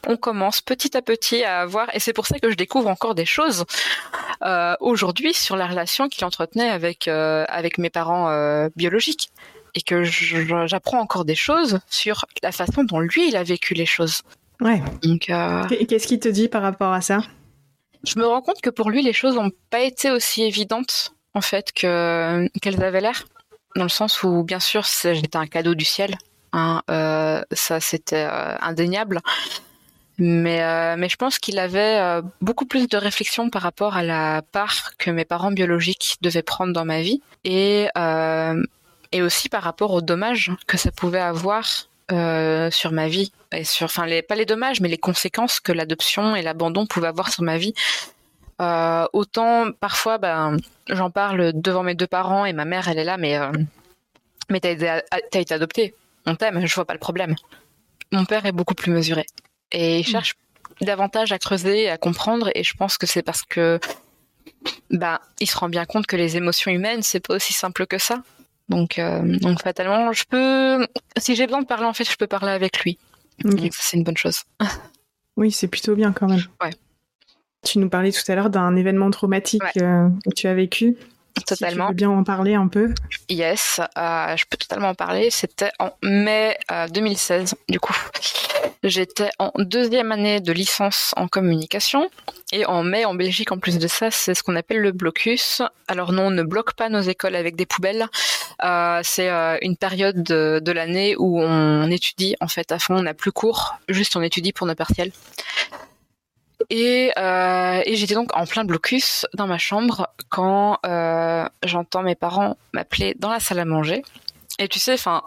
on 0.06 0.16
commence 0.16 0.60
petit 0.60 0.96
à 0.96 1.02
petit 1.02 1.44
à 1.44 1.66
voir, 1.66 1.88
et 1.94 2.00
c'est 2.00 2.12
pour 2.12 2.26
ça 2.26 2.38
que 2.38 2.50
je 2.50 2.54
découvre 2.54 2.88
encore 2.88 3.14
des 3.14 3.26
choses 3.26 3.64
euh, 4.42 4.74
aujourd'hui 4.80 5.34
sur 5.34 5.56
la 5.56 5.66
relation 5.66 6.08
qu'il 6.08 6.24
entretenait 6.24 6.68
avec 6.68 7.08
euh, 7.08 7.44
avec 7.48 7.78
mes 7.78 7.90
parents 7.90 8.30
euh, 8.30 8.68
biologiques, 8.76 9.30
et 9.74 9.82
que 9.82 10.04
j'apprends 10.04 11.00
encore 11.00 11.24
des 11.24 11.34
choses 11.34 11.80
sur 11.88 12.24
la 12.42 12.52
façon 12.52 12.84
dont 12.84 13.00
lui 13.00 13.28
il 13.28 13.36
a 13.36 13.42
vécu 13.42 13.74
les 13.74 13.86
choses. 13.86 14.22
Ouais. 14.60 14.82
Donc, 15.02 15.30
qu'est-ce 15.86 16.06
qu'il 16.06 16.20
te 16.20 16.28
dit 16.28 16.48
par 16.48 16.62
rapport 16.62 16.92
à 16.92 17.00
ça? 17.00 17.20
Je 18.04 18.18
me 18.18 18.26
rends 18.26 18.42
compte 18.42 18.60
que 18.60 18.70
pour 18.70 18.90
lui 18.90 19.02
les 19.02 19.12
choses 19.12 19.34
n'ont 19.34 19.50
pas 19.70 19.80
été 19.80 20.10
aussi 20.10 20.42
évidentes 20.42 21.12
en 21.34 21.40
fait 21.40 21.72
que 21.72 22.48
qu'elles 22.60 22.82
avaient 22.82 23.00
l'air, 23.00 23.24
dans 23.76 23.82
le 23.82 23.88
sens 23.88 24.22
où 24.22 24.42
bien 24.42 24.60
sûr 24.60 24.84
j'étais 25.04 25.36
un 25.36 25.46
cadeau 25.46 25.74
du 25.74 25.84
ciel. 25.84 26.16
Hein, 26.54 26.82
ça 27.52 27.80
c'était 27.80 28.26
indéniable 28.60 29.20
mais, 30.18 30.62
euh, 30.62 30.96
mais 30.98 31.08
je 31.08 31.16
pense 31.16 31.38
qu'il 31.38 31.60
avait 31.60 32.00
euh, 32.00 32.22
beaucoup 32.40 32.66
plus 32.66 32.88
de 32.88 32.96
réflexion 32.96 33.50
par 33.50 33.62
rapport 33.62 33.96
à 33.96 34.02
la 34.02 34.42
part 34.42 34.96
que 34.98 35.12
mes 35.12 35.24
parents 35.24 35.52
biologiques 35.52 36.16
devaient 36.22 36.42
prendre 36.42 36.72
dans 36.72 36.84
ma 36.84 37.02
vie 37.02 37.22
et, 37.44 37.88
euh, 37.96 38.60
aussi 39.14 39.48
par 39.48 39.62
rapport 39.62 39.92
aux 39.92 40.00
dommages 40.00 40.50
que 40.66 40.76
ça 40.76 40.90
pouvait 40.90 41.20
avoir 41.20 41.64
sur 42.10 42.92
ma 42.92 43.08
vie 43.08 43.32
enfin 43.82 44.06
pas 44.26 44.34
les 44.34 44.46
dommages 44.46 44.80
mais 44.80 44.88
les 44.88 44.98
conséquences 44.98 45.60
que 45.60 45.72
l'adoption 45.72 46.34
et 46.34 46.42
l'abandon 46.42 46.86
pouvaient 46.86 47.08
avoir 47.08 47.30
sur 47.32 47.42
ma 47.42 47.58
vie. 47.58 47.74
Autant 48.58 49.70
parfois, 49.78 50.18
ben, 50.18 50.56
j'en 50.88 51.10
parle 51.10 51.52
devant 51.54 51.82
mes 51.82 51.94
deux 51.94 52.06
parents 52.06 52.44
et 52.44 52.52
ma 52.52 52.64
mère 52.64 52.88
elle 52.88 52.98
est 52.98 53.04
là, 53.04 53.18
mais 53.18 53.38
mais 54.50 54.60
t'as 54.60 54.70
été, 54.70 55.40
été 55.40 55.54
adopté, 55.54 55.94
on 56.26 56.34
t'aime, 56.34 56.66
je 56.66 56.74
vois 56.74 56.86
pas 56.86 56.94
le 56.94 56.98
problème. 56.98 57.34
Mon 58.10 58.24
père 58.24 58.46
est 58.46 58.52
beaucoup 58.52 58.74
plus 58.74 58.90
mesuré 58.90 59.26
et 59.72 59.98
il 59.98 60.00
mm. 60.00 60.10
cherche 60.10 60.34
davantage 60.80 61.32
à 61.32 61.38
creuser, 61.38 61.88
à 61.88 61.98
comprendre. 61.98 62.50
Et 62.54 62.64
je 62.64 62.74
pense 62.74 62.98
que 62.98 63.06
c'est 63.06 63.22
parce 63.22 63.42
que 63.42 63.80
bah, 64.90 65.20
il 65.40 65.46
se 65.46 65.56
rend 65.56 65.68
bien 65.68 65.84
compte 65.84 66.06
que 66.06 66.16
les 66.16 66.36
émotions 66.36 66.70
humaines, 66.70 67.02
c'est 67.02 67.20
pas 67.20 67.34
aussi 67.34 67.52
simple 67.52 67.86
que 67.86 67.98
ça. 67.98 68.22
Donc, 68.68 68.98
euh, 68.98 69.38
donc 69.38 69.62
fatalement, 69.62 70.12
je 70.12 70.24
peux, 70.28 70.86
si 71.16 71.34
j'ai 71.34 71.46
besoin 71.46 71.62
de 71.62 71.66
parler, 71.66 71.86
en 71.86 71.94
fait, 71.94 72.08
je 72.08 72.16
peux 72.16 72.26
parler 72.26 72.52
avec 72.52 72.80
lui. 72.80 72.98
c'est 73.72 73.96
une 73.96 74.04
bonne 74.04 74.16
chose. 74.16 74.42
oui, 75.36 75.50
c'est 75.50 75.68
plutôt 75.68 75.94
bien 75.94 76.12
quand 76.12 76.28
même. 76.28 76.42
Ouais. 76.62 76.70
Tu 77.64 77.78
nous 77.78 77.88
parlais 77.88 78.12
tout 78.12 78.30
à 78.30 78.34
l'heure 78.34 78.50
d'un 78.50 78.76
événement 78.76 79.10
traumatique 79.10 79.62
euh, 79.78 80.08
que 80.24 80.34
tu 80.34 80.46
as 80.46 80.54
vécu. 80.54 80.96
Totalement. 81.46 81.86
tu 81.86 81.92
veux 81.92 81.96
bien 81.96 82.10
en 82.10 82.24
parler 82.24 82.54
un 82.54 82.68
peu 82.68 82.92
Yes, 83.28 83.80
euh, 83.96 84.36
je 84.36 84.44
peux 84.50 84.56
totalement 84.56 84.90
en 84.90 84.94
parler. 84.94 85.30
C'était 85.30 85.70
en 85.78 85.92
mai 86.02 86.56
2016, 86.92 87.54
du 87.68 87.80
coup. 87.80 87.96
J'étais 88.84 89.30
en 89.38 89.50
deuxième 89.56 90.12
année 90.12 90.40
de 90.40 90.52
licence 90.52 91.12
en 91.16 91.26
communication. 91.26 92.08
Et 92.52 92.64
en 92.64 92.82
mai, 92.82 93.04
en 93.04 93.14
Belgique, 93.14 93.52
en 93.52 93.58
plus 93.58 93.78
de 93.78 93.88
ça, 93.88 94.10
c'est 94.10 94.34
ce 94.34 94.42
qu'on 94.42 94.56
appelle 94.56 94.78
le 94.78 94.92
blocus. 94.92 95.62
Alors 95.88 96.12
non, 96.12 96.26
on 96.26 96.30
ne 96.30 96.42
bloque 96.42 96.74
pas 96.74 96.88
nos 96.88 97.00
écoles 97.00 97.34
avec 97.34 97.56
des 97.56 97.66
poubelles. 97.66 98.06
Euh, 98.64 99.00
c'est 99.02 99.28
euh, 99.28 99.58
une 99.62 99.76
période 99.76 100.22
de, 100.22 100.72
l'année 100.72 101.16
où 101.16 101.40
on 101.40 101.90
étudie 101.90 102.36
en 102.40 102.48
fait 102.48 102.72
à 102.72 102.78
fond. 102.78 102.96
On 102.96 103.02
n'a 103.02 103.14
plus 103.14 103.32
cours, 103.32 103.76
juste 103.88 104.16
on 104.16 104.22
étudie 104.22 104.52
pour 104.52 104.66
nos 104.66 104.74
partiels. 104.74 105.12
Et, 106.70 107.12
euh, 107.18 107.80
et 107.86 107.96
j'étais 107.96 108.14
donc 108.14 108.36
en 108.36 108.44
plein 108.44 108.64
blocus 108.64 109.26
dans 109.34 109.46
ma 109.46 109.58
chambre 109.58 110.08
quand 110.28 110.78
j'entends 111.64 112.02
mes 112.02 112.14
parents 112.14 112.56
m'appeler 112.72 113.14
dans 113.18 113.30
la 113.30 113.40
salle 113.40 113.58
à 113.58 113.64
manger. 113.64 114.02
Et 114.58 114.68
tu 114.68 114.78
sais, 114.78 114.94
enfin, 114.94 115.22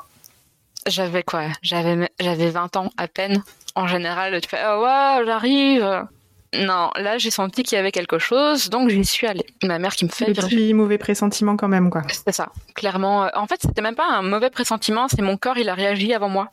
j'avais 0.88 1.24
quoi? 1.24 1.48
J'avais 1.62 2.10
j'avais 2.20 2.50
20 2.50 2.76
ans 2.76 2.90
à 2.98 3.08
peine. 3.08 3.44
En 3.76 3.88
général, 3.88 4.40
tu 4.42 4.50
fais 4.50 4.62
oh 4.68 4.84
ouais, 4.84 5.26
j'arrive. 5.26 6.06
Non, 6.54 6.92
là 6.98 7.18
j'ai 7.18 7.32
senti 7.32 7.64
qu'il 7.64 7.78
y 7.78 7.80
avait 7.80 7.94
quelque 7.94 8.20
chose, 8.20 8.70
donc 8.70 8.90
j'y 8.90 9.06
suis 9.06 9.26
allée. 9.26 9.46
Ma 9.64 9.80
mère 9.80 9.96
qui 9.96 10.04
me 10.04 10.10
fait. 10.10 10.28
Le 10.28 10.34
petit 10.34 10.74
mauvais 10.74 10.98
pressentiment 10.98 11.56
quand 11.56 11.70
même, 11.70 11.90
quoi. 11.90 12.02
C'est 12.10 12.34
ça, 12.34 12.50
clairement. 12.76 13.30
En 13.34 13.48
fait, 13.48 13.62
c'était 13.62 13.82
même 13.82 13.96
pas 13.96 14.08
un 14.08 14.22
mauvais 14.22 14.50
pressentiment, 14.50 15.08
c'est 15.08 15.22
mon 15.22 15.38
corps, 15.38 15.58
il 15.58 15.70
a 15.70 15.74
réagi 15.74 16.14
avant 16.14 16.30
moi. 16.30 16.52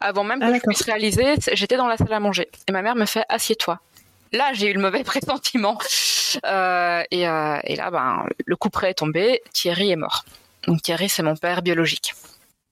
Avant 0.00 0.24
même 0.24 0.40
que 0.40 0.46
ah, 0.46 0.54
je 0.54 0.60
puisse 0.60 0.82
réaliser, 0.82 1.34
j'étais 1.52 1.76
dans 1.76 1.86
la 1.86 1.96
salle 1.96 2.12
à 2.12 2.20
manger 2.20 2.48
et 2.68 2.72
ma 2.72 2.82
mère 2.82 2.96
me 2.96 3.04
fait 3.04 3.24
assieds-toi. 3.28 3.78
Là, 4.32 4.52
j'ai 4.52 4.70
eu 4.70 4.72
le 4.72 4.80
mauvais 4.80 5.04
pressentiment. 5.04 5.78
Euh, 6.44 7.02
et, 7.10 7.28
euh, 7.28 7.58
et, 7.64 7.76
là, 7.76 7.90
ben, 7.90 8.26
le 8.44 8.56
coup 8.56 8.70
près 8.70 8.90
est 8.90 8.94
tombé. 8.94 9.42
Thierry 9.52 9.90
est 9.90 9.96
mort. 9.96 10.24
Donc 10.66 10.82
Thierry, 10.82 11.08
c'est 11.08 11.22
mon 11.22 11.36
père 11.36 11.62
biologique. 11.62 12.14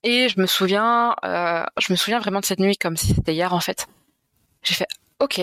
Et 0.02 0.28
je 0.28 0.38
me 0.38 0.46
souviens, 0.46 1.14
euh, 1.24 1.64
je 1.78 1.92
me 1.92 1.96
souviens 1.96 2.18
vraiment 2.18 2.40
de 2.40 2.44
cette 2.44 2.60
nuit 2.60 2.76
comme 2.76 2.96
si 2.96 3.14
c'était 3.14 3.32
hier 3.32 3.54
en 3.54 3.60
fait. 3.60 3.86
J'ai 4.62 4.74
fait 4.74 4.88
OK. 5.20 5.40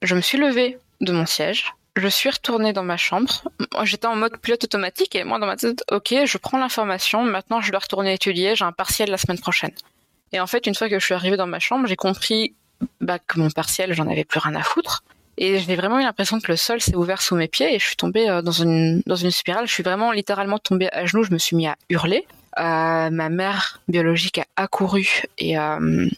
Je 0.00 0.14
me 0.14 0.20
suis 0.20 0.38
levée 0.38 0.78
de 1.00 1.12
mon 1.12 1.26
siège. 1.26 1.72
Je 1.96 2.08
suis 2.08 2.30
retournée 2.30 2.72
dans 2.72 2.84
ma 2.84 2.96
chambre. 2.96 3.42
J'étais 3.82 4.06
en 4.06 4.16
mode 4.16 4.38
pilote 4.38 4.64
automatique 4.64 5.14
et 5.14 5.24
moi 5.24 5.38
dans 5.38 5.46
ma 5.46 5.56
tête, 5.56 5.84
OK, 5.90 6.14
je 6.24 6.38
prends 6.38 6.58
l'information. 6.58 7.22
Maintenant, 7.22 7.60
je 7.60 7.70
dois 7.70 7.80
retourner 7.80 8.14
étudier. 8.14 8.56
J'ai 8.56 8.64
un 8.64 8.72
partiel 8.72 9.10
la 9.10 9.18
semaine 9.18 9.38
prochaine. 9.38 9.72
Et 10.32 10.40
en 10.40 10.46
fait, 10.46 10.66
une 10.66 10.74
fois 10.74 10.88
que 10.88 10.98
je 10.98 11.04
suis 11.04 11.14
arrivée 11.14 11.36
dans 11.36 11.46
ma 11.46 11.58
chambre, 11.58 11.86
j'ai 11.86 11.96
compris 11.96 12.54
bah, 13.02 13.18
que 13.18 13.38
mon 13.38 13.50
partiel, 13.50 13.92
j'en 13.92 14.08
avais 14.08 14.24
plus 14.24 14.40
rien 14.40 14.54
à 14.54 14.62
foutre. 14.62 15.04
Et 15.42 15.58
j'ai 15.58 15.74
vraiment 15.74 15.98
eu 15.98 16.04
l'impression 16.04 16.40
que 16.40 16.52
le 16.52 16.56
sol 16.56 16.80
s'est 16.80 16.94
ouvert 16.94 17.20
sous 17.20 17.34
mes 17.34 17.48
pieds 17.48 17.74
et 17.74 17.80
je 17.80 17.84
suis 17.84 17.96
tombée 17.96 18.30
euh, 18.30 18.42
dans 18.42 18.52
une 18.52 19.02
dans 19.06 19.16
une 19.16 19.32
spirale. 19.32 19.66
Je 19.66 19.72
suis 19.72 19.82
vraiment 19.82 20.12
littéralement 20.12 20.60
tombée 20.60 20.88
à 20.92 21.04
genoux. 21.04 21.24
Je 21.24 21.32
me 21.32 21.38
suis 21.38 21.56
mis 21.56 21.66
à 21.66 21.74
hurler. 21.90 22.24
Euh, 22.60 23.10
ma 23.10 23.28
mère 23.28 23.80
biologique 23.88 24.38
a 24.38 24.44
accouru 24.54 25.24
et 25.38 25.58
euh, 25.58 26.08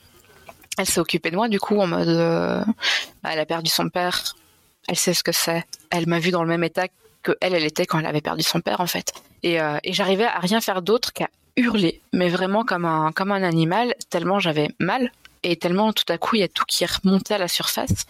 elle 0.76 0.87
s'est 0.87 1.00
occupée 1.00 1.30
de 1.30 1.37
moi 1.37 1.48
du 1.48 1.58
coup 1.58 1.78
en 1.78 1.87
mode 1.87 2.08
bah, 3.22 3.30
elle 3.32 3.38
a 3.38 3.46
perdu 3.46 3.70
son 3.70 3.88
père 3.88 4.34
elle 4.88 4.96
sait 4.96 5.14
ce 5.14 5.22
que 5.22 5.30
c'est 5.30 5.62
elle 5.90 6.08
m'a 6.08 6.18
vu 6.18 6.32
dans 6.32 6.42
le 6.42 6.48
même 6.48 6.64
état 6.64 6.88
que 7.22 7.37
elle 7.40 7.54
elle 7.54 7.62
était 7.62 7.87
quand 7.87 8.00
elle 8.00 8.06
avait 8.06 8.20
perdu 8.20 8.42
son 8.42 8.60
père 8.60 8.80
en 8.80 8.88
fait 8.88 9.12
et, 9.44 9.58
et 9.84 9.92
j'arrivais 9.92 10.24
à 10.24 10.40
rien 10.40 10.60
faire 10.60 10.82
d'autre 10.82 11.12
qu'à 11.12 11.28
hurler 11.54 12.00
mais 12.12 12.28
vraiment 12.28 12.64
comme 12.64 12.84
un 12.84 13.12
comme 13.12 13.30
un 13.30 13.44
animal 13.44 13.94
tellement 14.10 14.40
j'avais 14.40 14.70
mal 14.80 15.12
et 15.44 15.54
tellement 15.54 15.92
tout 15.92 16.12
à 16.12 16.18
coup 16.18 16.34
il 16.34 16.40
y 16.40 16.42
a 16.42 16.48
tout 16.48 16.64
qui 16.66 16.84
remonté 16.84 17.34
à 17.34 17.38
la 17.38 17.46
surface 17.46 18.06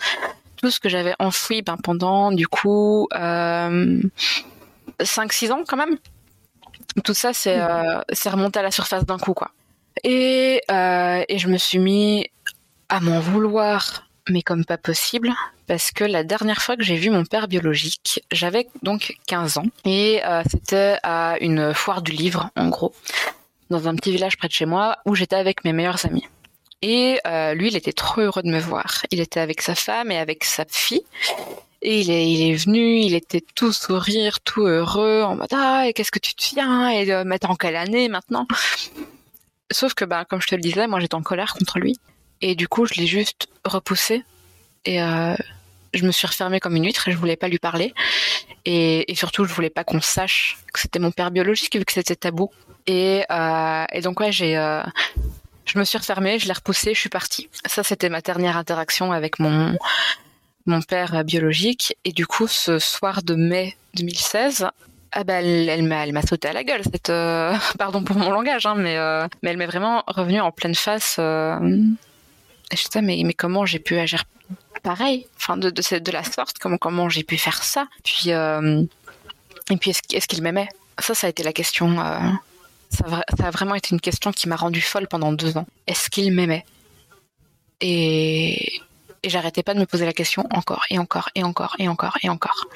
que 0.79 0.89
j'avais 0.89 1.15
enfoui 1.19 1.63
ben, 1.63 1.77
pendant 1.77 2.33
du 2.33 2.49
coup 2.49 3.09
euh, 3.15 4.01
5-6 5.01 5.53
ans 5.53 5.65
quand 5.67 5.77
même 5.77 5.97
tout 7.03 7.15
ça, 7.15 7.33
c'est 7.33 7.61
euh, 7.61 8.01
remonté 8.27 8.59
à 8.59 8.63
la 8.63 8.71
surface 8.71 9.05
d'un 9.05 9.19
coup, 9.19 9.35
quoi. 9.35 9.51
Et, 10.05 10.61
euh, 10.71 11.25
et 11.29 11.39
je 11.39 11.49
me 11.49 11.57
suis 11.57 11.79
mis 11.79 12.27
à 12.89 13.01
m'en 13.01 13.21
vouloir, 13.21 14.09
mais 14.29 14.43
comme 14.43 14.65
pas 14.65 14.79
possible, 14.79 15.31
parce 15.67 15.91
que 15.91 16.05
la 16.05 16.25
dernière 16.25 16.63
fois 16.63 16.77
que 16.77 16.83
j'ai 16.83 16.97
vu 16.97 17.11
mon 17.11 17.25
père 17.25 17.49
biologique, 17.49 18.23
j'avais 18.31 18.69
donc 18.83 19.17
15 19.27 19.59
ans, 19.59 19.67
et 19.85 20.21
euh, 20.25 20.43
c'était 20.51 20.99
à 21.03 21.37
une 21.41 21.75
foire 21.75 22.03
du 22.03 22.13
livre, 22.13 22.51
en 22.57 22.69
gros, 22.69 22.95
dans 23.71 23.89
un 23.89 23.95
petit 23.97 24.13
village 24.13 24.37
près 24.37 24.49
de 24.49 24.53
chez 24.53 24.67
moi, 24.67 24.99
où 25.07 25.15
j'étais 25.15 25.37
avec 25.37 25.65
mes 25.65 25.73
meilleurs 25.73 26.05
amis. 26.07 26.25
Et 26.87 27.19
euh, 27.27 27.55
lui, 27.55 27.69
il 27.69 27.77
était 27.77 27.95
trop 27.95 28.21
heureux 28.21 28.43
de 28.43 28.51
me 28.51 28.61
voir. 28.61 29.07
Il 29.11 29.19
était 29.19 29.41
avec 29.41 29.63
sa 29.63 29.75
femme 29.75 30.11
et 30.11 30.19
avec 30.19 30.45
sa 30.45 30.67
fille. 30.69 31.03
Et 31.81 32.01
il 32.03 32.11
est, 32.11 32.55
venu, 32.55 32.99
il 33.01 33.15
était 33.15 33.43
tout 33.55 33.73
sourire, 33.73 34.41
tout 34.41 34.67
heureux, 34.67 35.23
en 35.23 35.35
mode 35.35 35.49
ah, 35.55 35.87
qu'est-ce 35.95 36.11
que 36.11 36.19
tu 36.19 36.35
viens 36.55 36.91
Et 36.91 37.11
euh, 37.11 37.25
mais 37.25 37.43
en 37.47 37.57
quelle 37.57 37.77
année 37.77 38.11
maintenant? 38.11 38.47
Sauf 39.73 39.95
que 39.95 40.05
bah 40.05 40.27
comme 40.27 40.43
je 40.43 40.47
te 40.47 40.55
le 40.55 40.61
disais, 40.61 40.87
moi 40.87 41.01
j'étais 41.01 41.15
en 41.15 41.23
colère 41.23 41.55
contre 41.55 41.79
lui. 41.79 41.99
Et 42.43 42.55
du 42.55 42.69
coup, 42.69 42.85
je 42.85 42.93
l'ai 43.01 43.07
juste 43.07 43.49
repoussé. 43.65 44.23
Et 44.85 45.03
euh, 45.03 45.35
je 45.95 46.05
me 46.05 46.13
suis 46.13 46.27
refermée 46.27 46.61
comme 46.61 46.77
une 46.77 46.85
huître 46.85 47.09
et 47.09 47.13
je 47.13 47.17
voulais 47.17 47.37
pas 47.37 47.49
lui 47.49 47.59
parler. 47.59 47.95
Et, 48.67 49.07
surtout, 49.15 49.47
je 49.47 49.55
voulais 49.55 49.71
pas 49.71 49.85
qu'on 49.85 50.03
sache 50.03 50.59
que 50.71 50.81
c'était 50.81 50.99
mon 50.99 51.13
père 51.13 51.31
biologique 51.31 51.77
vu 51.77 51.85
que 51.87 51.93
c'était 51.95 52.17
tabou. 52.17 52.51
Et, 52.87 53.25
euh, 53.31 53.85
et 53.91 54.03
donc 54.03 54.21
ouais, 54.21 54.33
j'ai 54.33 54.55
je 55.65 55.79
me 55.79 55.85
suis 55.85 55.99
refermée, 55.99 56.39
je 56.39 56.47
l'ai 56.47 56.53
repoussé, 56.53 56.95
je 56.95 57.01
suis 57.01 57.09
partie. 57.09 57.49
Ça, 57.67 57.83
c'était 57.83 58.09
ma 58.09 58.21
dernière 58.21 58.57
interaction 58.57 59.13
avec 59.13 59.39
mon 59.39 59.77
mon 60.67 60.81
père 60.81 61.25
biologique. 61.25 61.97
Et 62.05 62.13
du 62.13 62.27
coup, 62.27 62.47
ce 62.47 62.79
soir 62.79 63.23
de 63.23 63.35
mai 63.35 63.77
2016, 63.95 64.67
ah 65.17 65.25
bah, 65.25 65.35
elle, 65.35 65.69
elle 65.69 66.13
m'a 66.13 66.23
sauté 66.23 66.49
à 66.49 66.53
la 66.53 66.65
gueule. 66.65 66.83
Euh, 67.09 67.55
pardon 67.79 68.03
pour 68.03 68.17
mon 68.17 68.31
langage, 68.31 68.67
hein, 68.67 68.75
mais, 68.77 68.97
euh, 68.97 69.27
mais 69.43 69.51
elle 69.51 69.57
m'est 69.57 69.67
vraiment 69.67 70.03
revenue 70.07 70.41
en 70.41 70.51
pleine 70.51 70.75
face. 70.75 71.17
Euh, 71.19 71.59
je 72.73 72.85
disais, 72.85 73.03
mais, 73.03 73.23
mais 73.25 73.35
comment 73.35 73.65
j'ai 73.65 73.79
pu 73.79 73.97
agir 73.97 74.25
pareil? 74.83 75.27
Enfin, 75.37 75.57
de, 75.57 75.71
de, 75.71 75.99
de, 75.99 76.11
la 76.11 76.25
sorte, 76.25 76.59
comment, 76.59 76.79
comment 76.79 77.09
j'ai 77.09 77.23
pu 77.23 77.39
faire 77.39 77.63
ça? 77.63 77.87
Puis, 78.03 78.31
et 78.31 79.77
puis, 79.77 79.91
est-ce 79.91 80.27
qu'il 80.27 80.43
m'aimait? 80.43 80.69
Ça, 80.99 81.15
ça 81.15 81.29
a 81.29 81.31
été 81.31 81.43
la 81.43 81.53
question. 81.53 81.97
Ça, 82.95 83.47
a 83.47 83.51
vraiment 83.51 83.75
été 83.75 83.95
une 83.95 84.01
question 84.01 84.33
qui 84.33 84.49
m'a 84.49 84.57
rendue 84.57 84.81
folle 84.81 85.09
pendant 85.09 85.33
deux 85.33 85.57
ans. 85.57 85.67
Est-ce 85.87 86.11
qu'il 86.11 86.33
m'aimait? 86.33 86.65
Et 87.81 88.81
et 89.25 89.31
j'arrêtais 89.31 89.63
pas 89.63 89.73
de 89.73 89.81
me 89.81 89.87
poser 89.87 90.05
la 90.05 90.13
question 90.13 90.47
encore 90.51 90.85
et 90.91 90.99
encore 90.99 91.31
et 91.35 91.43
encore 91.43 91.75
et 91.79 91.89
encore 91.89 92.19
et 92.23 92.29
encore. 92.29 92.67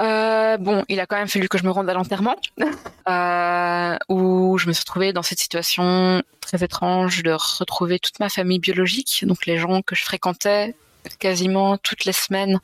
Euh, 0.00 0.56
bon, 0.56 0.84
il 0.88 1.00
a 1.00 1.06
quand 1.06 1.16
même 1.16 1.26
fallu 1.26 1.48
que 1.48 1.58
je 1.58 1.64
me 1.64 1.70
rende 1.70 1.90
à 1.90 1.94
l'enterrement, 1.94 2.36
euh, 3.08 3.96
où 4.08 4.56
je 4.56 4.68
me 4.68 4.72
suis 4.72 4.82
retrouvée 4.82 5.12
dans 5.12 5.24
cette 5.24 5.40
situation 5.40 6.22
très 6.40 6.62
étrange 6.62 7.24
de 7.24 7.32
retrouver 7.32 7.98
toute 7.98 8.20
ma 8.20 8.28
famille 8.28 8.60
biologique, 8.60 9.24
donc 9.26 9.46
les 9.46 9.58
gens 9.58 9.82
que 9.82 9.96
je 9.96 10.04
fréquentais 10.04 10.76
quasiment 11.18 11.76
toutes 11.76 12.04
les 12.04 12.12
semaines 12.12 12.60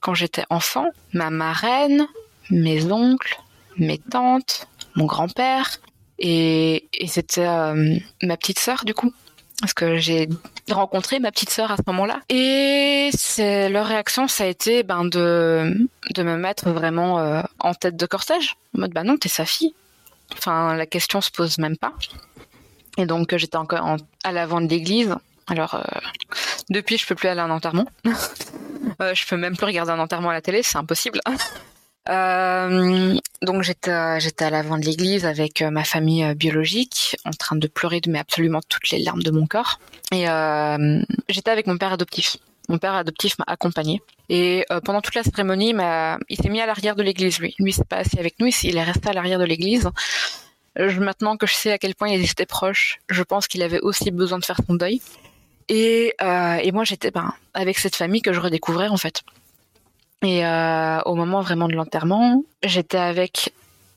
quand 0.00 0.12
j'étais 0.12 0.44
enfant, 0.50 0.90
ma 1.14 1.30
marraine, 1.30 2.06
mes 2.50 2.92
oncles, 2.92 3.38
mes 3.78 3.98
tantes, 3.98 4.68
mon 4.94 5.06
grand-père, 5.06 5.78
et, 6.18 6.88
c'était 7.06 7.46
euh, 7.46 7.96
ma 8.22 8.36
petite 8.36 8.58
sœur 8.58 8.84
du 8.84 8.94
coup, 8.94 9.12
parce 9.60 9.74
que 9.74 9.96
j'ai 9.96 10.28
rencontré 10.70 11.18
ma 11.18 11.30
petite 11.30 11.50
sœur 11.50 11.70
à 11.70 11.76
ce 11.76 11.82
moment-là. 11.88 12.20
Et 12.28 13.10
leur 13.70 13.86
réaction, 13.86 14.28
ça 14.28 14.44
a 14.44 14.46
été 14.46 14.82
ben 14.82 15.04
de 15.04 15.88
de 16.14 16.22
me 16.22 16.36
mettre 16.36 16.70
vraiment 16.70 17.18
euh, 17.18 17.42
en 17.58 17.74
tête 17.74 17.96
de 17.96 18.06
cortège, 18.06 18.56
en 18.76 18.80
mode 18.80 18.92
bah 18.92 19.04
non, 19.04 19.16
t'es 19.16 19.28
sa 19.28 19.44
fille. 19.44 19.74
Enfin, 20.32 20.74
la 20.74 20.86
question 20.86 21.20
se 21.20 21.30
pose 21.30 21.58
même 21.58 21.76
pas. 21.76 21.92
Et 22.98 23.06
donc 23.06 23.36
j'étais 23.36 23.56
encore 23.56 23.96
à 24.24 24.32
l'avant 24.32 24.60
de 24.60 24.68
l'église. 24.68 25.14
Alors 25.46 25.74
euh, 25.74 25.82
depuis, 26.70 26.98
je 26.98 27.06
peux 27.06 27.14
plus 27.14 27.28
aller 27.28 27.40
à 27.40 27.44
un 27.44 27.50
enterrement. 27.50 27.86
euh, 29.00 29.14
je 29.14 29.26
peux 29.26 29.36
même 29.36 29.56
plus 29.56 29.66
regarder 29.66 29.92
un 29.92 29.98
enterrement 29.98 30.30
à 30.30 30.34
la 30.34 30.40
télé, 30.40 30.62
c'est 30.62 30.78
impossible. 30.78 31.20
Euh, 32.08 33.18
donc 33.42 33.62
j'étais 33.62 34.20
j'étais 34.20 34.44
à 34.44 34.50
l'avant 34.50 34.78
de 34.78 34.84
l'église 34.84 35.26
avec 35.26 35.60
euh, 35.60 35.70
ma 35.70 35.84
famille 35.84 36.24
euh, 36.24 36.34
biologique, 36.34 37.16
en 37.24 37.30
train 37.30 37.56
de 37.56 37.66
pleurer 37.66 38.00
de 38.00 38.10
mais 38.10 38.20
absolument 38.20 38.60
toutes 38.68 38.90
les 38.90 38.98
larmes 38.98 39.22
de 39.22 39.30
mon 39.30 39.46
corps. 39.46 39.80
Et 40.12 40.28
euh, 40.28 41.02
j'étais 41.28 41.50
avec 41.50 41.66
mon 41.66 41.76
père 41.76 41.92
adoptif. 41.92 42.36
Mon 42.68 42.78
père 42.78 42.94
adoptif 42.94 43.38
m'a 43.38 43.44
accompagné. 43.48 44.02
Et 44.28 44.64
euh, 44.70 44.80
pendant 44.80 45.00
toute 45.00 45.14
la 45.14 45.22
cérémonie, 45.22 45.74
il 46.28 46.36
s'est 46.36 46.48
mis 46.48 46.60
à 46.60 46.66
l'arrière 46.66 46.96
de 46.96 47.02
l'église, 47.02 47.38
lui. 47.38 47.54
Lui, 47.60 47.72
s'est 47.72 47.84
pas 47.84 47.98
assis 47.98 48.18
avec 48.18 48.40
nous, 48.40 48.48
il 48.62 48.76
est 48.76 48.82
resté 48.82 49.08
à 49.08 49.12
l'arrière 49.12 49.38
de 49.38 49.44
l'église. 49.44 49.88
Maintenant 50.76 51.36
que 51.36 51.46
je 51.46 51.54
sais 51.54 51.72
à 51.72 51.78
quel 51.78 51.94
point 51.94 52.08
il 52.08 52.22
était 52.22 52.44
proche, 52.44 52.98
je 53.08 53.22
pense 53.22 53.46
qu'il 53.46 53.62
avait 53.62 53.80
aussi 53.80 54.10
besoin 54.10 54.38
de 54.38 54.44
faire 54.44 54.58
son 54.66 54.74
deuil. 54.74 55.00
Et, 55.68 56.12
et 56.20 56.72
moi, 56.72 56.84
j'étais 56.84 57.10
ben, 57.10 57.32
avec 57.54 57.78
cette 57.78 57.96
famille 57.96 58.20
que 58.20 58.32
je 58.32 58.40
redécouvrais, 58.40 58.88
en 58.88 58.96
fait. 58.96 59.22
Et 60.26 60.44
euh, 60.44 61.00
au 61.02 61.14
moment 61.14 61.40
vraiment 61.40 61.68
de 61.68 61.74
l'enterrement, 61.74 62.42
j'étais 62.64 62.98
avec 62.98 63.54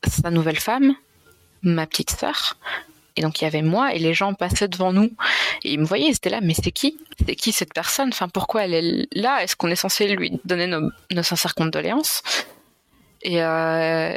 sa 0.08 0.30
nouvelle 0.30 0.60
femme, 0.60 0.94
ma 1.64 1.88
petite 1.88 2.12
sœur. 2.12 2.56
Et 3.18 3.24
donc 3.24 3.42
il 3.42 3.46
y 3.46 3.48
avait 3.48 3.64
moi 3.64 3.96
et 3.96 3.98
les 3.98 4.14
gens 4.14 4.36
passaient 4.36 4.68
devant 4.68 4.94
nous. 4.94 5.12
Et 5.64 5.74
ils 5.74 5.80
me 5.80 5.86
voyaient, 5.86 6.10
ils 6.10 6.16
étaient 6.16 6.30
là, 6.30 6.40
mais 6.40 6.54
c'est 6.54 6.70
qui? 6.70 7.00
C'est 7.26 7.36
qui 7.36 7.52
cette 7.52 7.74
personne? 7.74 8.10
Enfin 8.10 8.28
pourquoi 8.30 8.66
elle 8.66 8.76
est 8.76 9.08
là? 9.12 9.42
Est-ce 9.42 9.56
qu'on 9.56 9.70
est 9.70 9.76
censé 9.76 10.08
lui 10.08 10.40
donner 10.46 10.68
nos, 10.68 11.24
sincères 11.24 11.56
condoléances? 11.56 12.22
Et, 13.24 13.42
euh, 13.42 14.14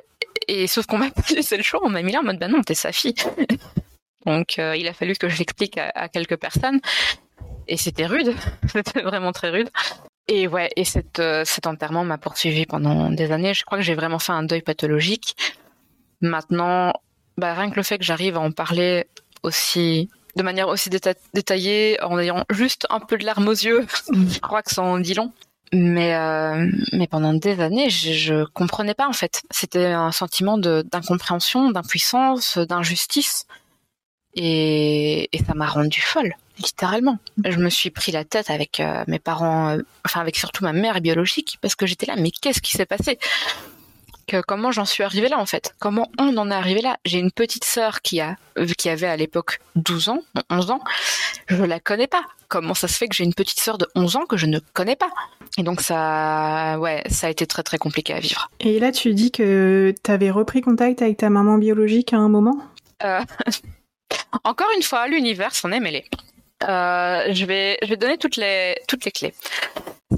et 0.49 0.67
sauf 0.67 0.85
qu'on 0.85 0.99
m'a 0.99 1.11
pas 1.17 1.23
laissé 1.35 1.57
le 1.57 1.63
choix, 1.63 1.81
on 1.83 1.89
m'a 1.89 2.03
mis 2.03 2.13
là 2.13 2.21
en 2.21 2.25
mode 2.25 2.39
bah 2.39 2.49
non, 2.49 2.61
t'es 2.61 2.75
sa 2.75 2.93
fille. 2.93 3.15
donc 4.27 4.59
euh, 4.59 4.77
il 4.77 4.87
a 4.87 4.93
fallu 4.93 5.15
que 5.15 5.31
je 5.31 5.39
l'explique 5.39 5.79
à 5.79 6.11
quelques 6.11 6.37
personnes. 6.37 6.83
Et 7.69 7.79
c'était 7.79 8.05
rude, 8.05 8.35
c'était 8.71 9.01
vraiment 9.01 9.33
très 9.33 9.49
rude. 9.49 9.71
Et 10.29 10.47
ouais, 10.47 10.71
et 10.77 10.85
cette, 10.85 11.19
euh, 11.19 11.45
cet 11.45 11.67
enterrement 11.67 12.05
m'a 12.05 12.19
poursuivi 12.19 12.67
pendant 12.67 13.11
des 13.11 13.33
années. 13.33 13.55
Je 13.55 13.65
crois 13.65 13.79
que 13.79 13.85
j'ai 13.85 13.95
vraiment 13.95 14.19
fait 14.19 14.33
un 14.33 14.45
deuil 14.45 14.63
pathologique. 14.63 15.37
Maintenant, 16.21 16.93
bah, 17.37 17.55
rien 17.55 17.71
que 17.71 17.77
le 17.77 17.83
fait 17.83 17.99
que 17.99 18.05
j'arrive 18.05 18.37
à 18.37 18.41
en 18.41 18.53
parler 18.53 19.07
aussi 19.43 20.09
de 20.37 20.43
manière 20.43 20.69
aussi 20.69 20.89
détaillée, 20.89 21.99
en 22.03 22.19
ayant 22.19 22.45
juste 22.51 22.87
un 22.89 23.01
peu 23.01 23.19
de 23.19 23.25
larmes 23.25 23.49
aux 23.49 23.53
yeux, 23.53 23.87
je 24.13 24.39
crois 24.39 24.63
que 24.63 24.73
ça 24.73 24.83
en 24.83 24.99
dit 24.99 25.15
long. 25.15 25.33
Mais 25.75 26.15
euh, 26.15 26.71
mais 26.93 27.07
pendant 27.07 27.33
des 27.33 27.61
années, 27.61 27.89
je, 27.89 28.13
je 28.13 28.45
comprenais 28.45 28.95
pas 28.95 29.09
en 29.09 29.13
fait. 29.13 29.43
C'était 29.51 29.87
un 29.87 30.13
sentiment 30.13 30.59
d'incompréhension, 30.59 31.71
d'impuissance, 31.71 32.59
d'injustice, 32.59 33.47
et, 34.35 35.29
et 35.35 35.45
ça 35.45 35.55
m'a 35.55 35.67
rendu 35.67 36.01
folle. 36.01 36.35
Littéralement. 36.59 37.19
Je 37.45 37.57
me 37.59 37.71
suis 37.71 37.91
pris 37.91 38.13
la 38.13 38.25
tête 38.25 38.51
avec 38.51 38.81
euh, 38.81 39.05
mes 39.07 39.19
parents, 39.19 39.71
euh, 39.71 39.83
enfin 40.05 40.21
avec 40.21 40.37
surtout 40.37 40.65
ma 40.65 40.73
mère 40.73 41.01
biologique, 41.01 41.59
parce 41.61 41.75
que 41.75 41.87
j'étais 41.87 42.07
là, 42.07 42.17
mais 42.17 42.31
qu'est-ce 42.31 42.61
qui 42.61 42.73
s'est 42.73 42.87
passé? 42.87 43.19
Que, 44.29 44.41
Comment 44.41 44.71
j'en 44.71 44.85
suis 44.85 45.03
arrivée 45.03 45.29
là 45.29 45.39
en 45.39 45.47
fait? 45.47 45.75
Comment 45.81 46.09
on 46.19 46.37
en 46.37 46.51
est 46.51 46.55
arrivé 46.55 46.81
là? 46.81 46.97
J'ai 47.05 47.19
une 47.19 47.33
petite 47.33 47.65
sœur 47.65 48.03
qui 48.03 48.21
a, 48.21 48.37
qui 48.79 48.89
avait 48.89 49.09
à 49.09 49.17
l'époque 49.17 49.61
12 49.77 50.11
ans, 50.11 50.23
11 50.49 50.71
ans. 50.71 50.81
Je 51.49 51.65
la 51.65 51.81
connais 51.81 52.07
pas. 52.07 52.23
Comment 52.49 52.75
ça 52.75 52.87
se 52.87 52.97
fait 52.97 53.09
que 53.09 53.17
j'ai 53.17 53.25
une 53.25 53.35
petite 53.35 53.59
sœur 53.59 53.79
de 53.79 53.87
11 53.95 54.17
ans 54.17 54.27
que 54.27 54.37
je 54.37 54.47
ne 54.47 54.61
connais 54.75 54.97
pas? 54.97 55.11
Et 55.59 55.65
donc 55.65 55.81
ça, 55.81 56.79
ouais, 56.79 57.03
ça 57.09 57.27
a 57.27 57.31
été 57.31 57.47
très 57.47 57.63
très 57.63 57.79
compliqué 57.79 58.15
à 58.15 58.21
vivre. 58.21 58.51
Et 58.61 58.79
là, 58.79 58.93
tu 58.93 59.13
dis 59.13 59.33
que 59.33 59.93
tu 60.03 60.11
avais 60.11 60.31
repris 60.31 60.61
contact 60.61 61.03
avec 61.03 61.17
ta 61.19 61.31
maman 61.31 61.59
biologique 61.59 62.13
à 62.13 62.19
un 62.19 62.29
moment? 62.29 62.59
Euh... 63.03 63.21
Encore 64.45 64.69
une 64.77 64.83
fois, 64.83 65.09
l'univers 65.09 65.55
s'en 65.55 65.73
est 65.73 65.81
mêlé. 65.81 66.05
Euh, 66.69 67.33
je 67.33 67.45
vais, 67.45 67.79
je 67.83 67.89
vais 67.89 67.97
donner 67.97 68.19
toutes 68.19 68.37
les, 68.37 68.77
toutes 68.89 69.05
les 69.05 69.11
clés. 69.11 69.35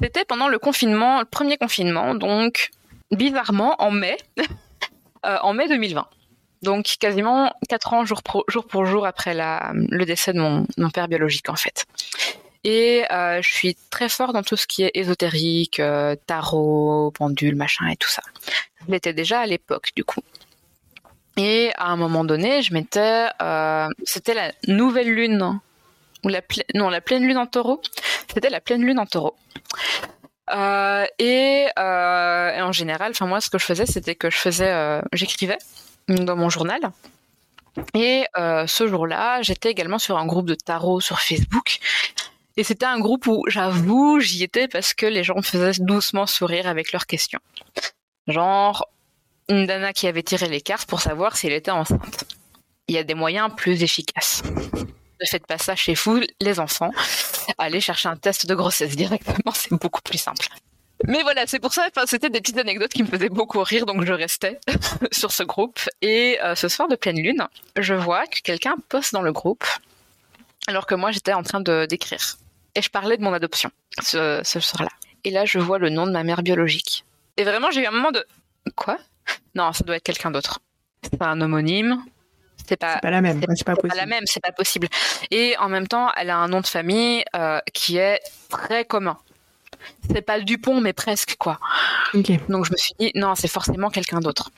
C'était 0.03 0.25
pendant 0.25 0.49
le 0.49 0.59
confinement, 0.59 1.21
le 1.21 1.25
premier 1.25 1.57
confinement, 1.57 2.15
donc 2.15 2.71
bizarrement 3.11 3.77
en 3.79 3.91
mai, 3.91 4.17
euh, 5.27 5.39
en 5.43 5.55
mai 5.55 5.69
2020. 5.69 6.07
Donc 6.63 6.97
quasiment 6.99 7.53
quatre 7.69 7.93
ans 7.93 8.05
jour, 8.05 8.23
pour 8.23 8.87
jour 8.87 9.07
après 9.07 9.35
le 9.35 10.05
décès 10.05 10.33
de 10.33 10.41
mon, 10.41 10.67
père 10.91 11.09
biologique 11.09 11.49
en 11.49 11.57
fait. 11.57 11.87
Et 12.65 13.05
euh, 13.13 13.43
je 13.43 13.53
suis 13.53 13.77
très 13.91 14.09
fort 14.09 14.33
dans 14.33 14.43
tout 14.43 14.57
ce 14.57 14.67
qui 14.67 14.83
est 14.83 14.91
ésotérique, 14.95 15.81
tarot, 16.27 17.11
pendule, 17.11 17.57
machin 17.57 17.87
et 17.89 17.97
tout 17.97 18.09
ça. 18.09 18.23
Je 18.87 18.93
l'étais 18.93 19.13
déjà 19.13 19.41
à 19.41 19.47
l'époque 19.47 19.91
du 19.95 20.05
coup. 20.05 20.23
Et 21.37 21.73
à 21.77 21.89
un 21.89 21.97
moment 21.97 22.25
donné, 22.25 22.63
je 22.63 22.73
m'étais, 22.73 23.27
c'était 24.05 24.35
la 24.35 24.53
nouvelle 24.67 25.11
lune 25.13 25.61
non 26.75 26.91
la 26.91 27.01
pleine 27.01 27.27
lune 27.27 27.39
en 27.39 27.47
Taureau. 27.47 27.81
C'était 28.33 28.51
la 28.51 28.61
pleine 28.61 28.83
lune 28.83 28.99
en 28.99 29.07
Taureau. 29.07 29.37
Euh, 30.51 31.07
et, 31.19 31.67
euh, 31.79 32.55
et, 32.55 32.61
en 32.61 32.73
général, 32.73 33.13
enfin 33.13 33.27
moi, 33.27 33.41
ce 33.41 33.49
que 33.51 33.59
je 33.59 33.65
faisais, 33.65 33.87
c'était 33.87 34.15
que 34.15 34.31
je 34.31 34.37
faisais, 34.37 34.71
euh, 34.71 35.01
j'écrivais 35.13 35.59
dans 36.09 36.37
mon 36.37 36.51
journal. 36.51 36.81
Et 37.95 38.25
ce 38.35 38.87
jour-là, 38.87 39.43
j'étais 39.43 39.71
également 39.71 39.99
sur 39.99 40.17
un 40.17 40.27
groupe 40.27 40.47
de 40.47 40.55
tarot 40.55 41.01
sur 41.01 41.21
Facebook. 41.21 41.79
Et 42.57 42.63
c'était 42.63 42.87
un 42.87 43.01
groupe 43.01 43.27
où, 43.27 43.43
j'avoue, 43.49 44.21
j'y 44.21 44.45
étais 44.45 44.69
parce 44.69 44.95
que 44.95 45.07
les 45.07 45.25
gens 45.25 45.37
me 45.37 45.43
faisaient 45.43 45.83
doucement 45.83 46.27
sourire 46.27 46.69
avec 46.69 46.93
leurs 46.93 47.07
questions. 47.07 47.41
Genre, 48.29 48.89
une 49.49 49.67
Dana 49.67 49.93
qui 49.93 50.07
avait 50.07 50.23
tiré 50.23 50.49
les 50.49 50.61
cartes 50.61 50.89
pour 50.89 51.01
savoir 51.01 51.37
si 51.37 51.49
elle 51.49 51.53
était 51.53 51.73
enceinte. 51.73 52.25
Il 52.87 52.95
y 52.95 52.99
a 52.99 53.03
des 53.03 53.15
moyens 53.15 53.51
plus 53.57 53.83
efficaces. 53.83 54.43
Ne 55.21 55.27
faites 55.27 55.47
pas 55.47 55.59
ça 55.59 55.77
chez 55.77 55.95
vous, 55.95 56.21
les 56.41 56.61
enfants. 56.61 56.91
Allez 57.59 57.81
chercher 57.81 58.09
un 58.09 58.17
test 58.17 58.47
de 58.47 58.55
grossesse 58.55 58.97
directement, 58.97 59.53
c'est 59.53 59.73
beaucoup 59.73 60.03
plus 60.03 60.19
simple. 60.19 60.47
Mais 61.07 61.23
voilà, 61.23 61.47
c'est 61.47 61.59
pour 61.59 61.73
ça, 61.73 61.89
c'était 62.07 62.31
des 62.31 62.41
petites 62.41 62.59
anecdotes 62.59 62.93
qui 62.93 63.03
me 63.03 63.09
faisaient 63.09 63.29
beaucoup 63.29 63.63
rire, 63.63 63.85
donc 63.85 64.05
je 64.05 64.13
restais 64.13 64.59
sur 65.13 65.33
ce 65.33 65.43
groupe. 65.43 65.81
Et 66.03 66.39
euh, 66.43 66.55
ce 66.55 66.69
soir 66.69 66.89
de 66.89 66.97
pleine 66.97 67.21
lune, 67.21 67.47
je 67.77 67.95
vois 67.95 68.27
que 68.27 68.41
quelqu'un 68.41 68.77
poste 68.89 69.13
dans 69.13 69.23
le 69.23 69.33
groupe, 69.33 69.65
alors 70.67 70.87
que 70.87 70.95
moi 70.95 71.11
j'étais 71.11 71.33
en 71.33 71.43
train 71.43 71.61
de 71.61 71.87
d'écrire. 71.87 72.37
Et 72.75 72.83
je 72.83 72.91
parlais 72.91 73.17
de 73.17 73.23
mon 73.23 73.33
adoption 73.33 73.71
ce, 74.03 74.41
ce 74.45 74.61
soir-là. 74.61 74.91
Et 75.25 75.31
là, 75.31 75.45
je 75.45 75.59
vois 75.59 75.79
le 75.79 75.91
nom 75.91 76.07
de 76.07 76.13
ma 76.13 76.25
mère 76.25 76.43
biologique. 76.43 77.05
Et 77.37 77.45
vraiment, 77.45 77.71
j'ai 77.71 77.83
eu 77.83 77.87
un 77.87 77.93
moment 77.93 78.11
de 78.11 78.25
quoi? 78.75 78.99
Non, 79.55 79.73
ça 79.73 79.85
doit 79.85 79.97
être 79.97 80.03
quelqu'un 80.03 80.31
d'autre. 80.31 80.61
C'est 81.03 81.23
un 81.23 81.41
homonyme. 81.41 82.03
C'est 82.67 82.77
pas, 82.77 82.99
pas 82.99 83.11
la 83.11 83.21
même. 83.21 83.41
C'est 83.57 83.65
pas, 83.65 83.77
pas, 83.77 83.95
la 83.95 84.07
même. 84.07 84.25
C'est 84.27 84.43
pas 84.43 84.53
possible. 84.53 84.89
Et 85.31 85.57
en 85.59 85.69
même 85.69 85.87
temps, 85.87 86.11
elle 86.17 86.31
a 86.31 86.37
un 86.37 86.49
nom 86.49 86.61
de 86.61 86.67
famille 86.67 87.25
euh, 87.37 87.61
qui 87.73 87.99
est 87.99 88.21
très 88.49 88.85
commun. 88.85 89.19
C'est 90.11 90.23
pas 90.23 90.39
le 90.39 90.45
Dupont, 90.45 90.81
mais 90.81 90.93
presque 90.93 91.37
quoi. 91.39 91.59
Okay. 92.15 92.41
Donc 92.49 92.65
je 92.65 92.73
me 92.73 92.77
suis 92.77 92.95
dit 92.99 93.13
non, 93.15 93.35
c'est 93.35 93.49
forcément 93.49 93.91
quelqu'un 93.91 94.21
d'autre. 94.21 94.51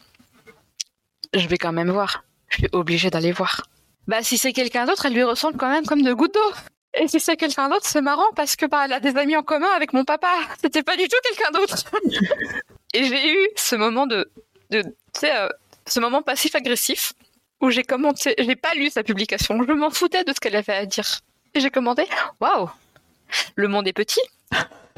Je 1.34 1.46
vais 1.48 1.58
quand 1.58 1.72
même 1.72 1.90
voir. 1.90 2.24
Je 2.48 2.58
suis 2.58 2.68
obligée 2.72 3.10
d'aller 3.10 3.32
voir. 3.32 3.62
Bah 4.06 4.22
si 4.22 4.38
c'est 4.38 4.52
quelqu'un 4.52 4.86
d'autre, 4.86 5.06
elle 5.06 5.14
lui 5.14 5.24
ressemble 5.24 5.56
quand 5.56 5.68
même 5.68 5.84
comme 5.84 6.02
de 6.02 6.12
gouttes 6.12 6.34
d'eau. 6.34 6.54
Et 6.98 7.08
si 7.08 7.18
c'est 7.18 7.36
quelqu'un 7.36 7.68
d'autre, 7.68 7.86
c'est 7.86 8.00
marrant 8.00 8.30
parce 8.36 8.56
que 8.56 8.66
bah 8.66 8.82
elle 8.84 8.92
a 8.92 9.00
des 9.00 9.16
amis 9.16 9.36
en 9.36 9.42
commun 9.42 9.68
avec 9.74 9.92
mon 9.92 10.04
papa. 10.04 10.32
C'était 10.62 10.82
pas 10.82 10.96
du 10.96 11.08
tout 11.08 11.16
quelqu'un 11.24 11.50
d'autre. 11.50 11.84
Et 12.94 13.04
j'ai 13.04 13.32
eu 13.32 13.48
ce 13.56 13.74
moment 13.74 14.06
de, 14.06 14.30
de 14.70 14.82
tu 14.82 14.90
sais, 15.12 15.36
euh, 15.36 15.48
ce 15.86 16.00
moment 16.00 16.22
passif-agressif 16.22 17.12
où 17.60 17.70
j'ai 17.70 17.82
commenté, 17.82 18.34
j'ai 18.38 18.56
pas 18.56 18.74
lu 18.74 18.90
sa 18.90 19.02
publication, 19.02 19.62
je 19.66 19.72
m'en 19.72 19.90
foutais 19.90 20.24
de 20.24 20.32
ce 20.32 20.40
qu'elle 20.40 20.56
avait 20.56 20.74
à 20.74 20.86
dire. 20.86 21.20
Et 21.54 21.60
j'ai 21.60 21.70
commenté, 21.70 22.06
waouh, 22.40 22.70
le 23.54 23.68
monde 23.68 23.88
est 23.88 23.92
petit. 23.92 24.20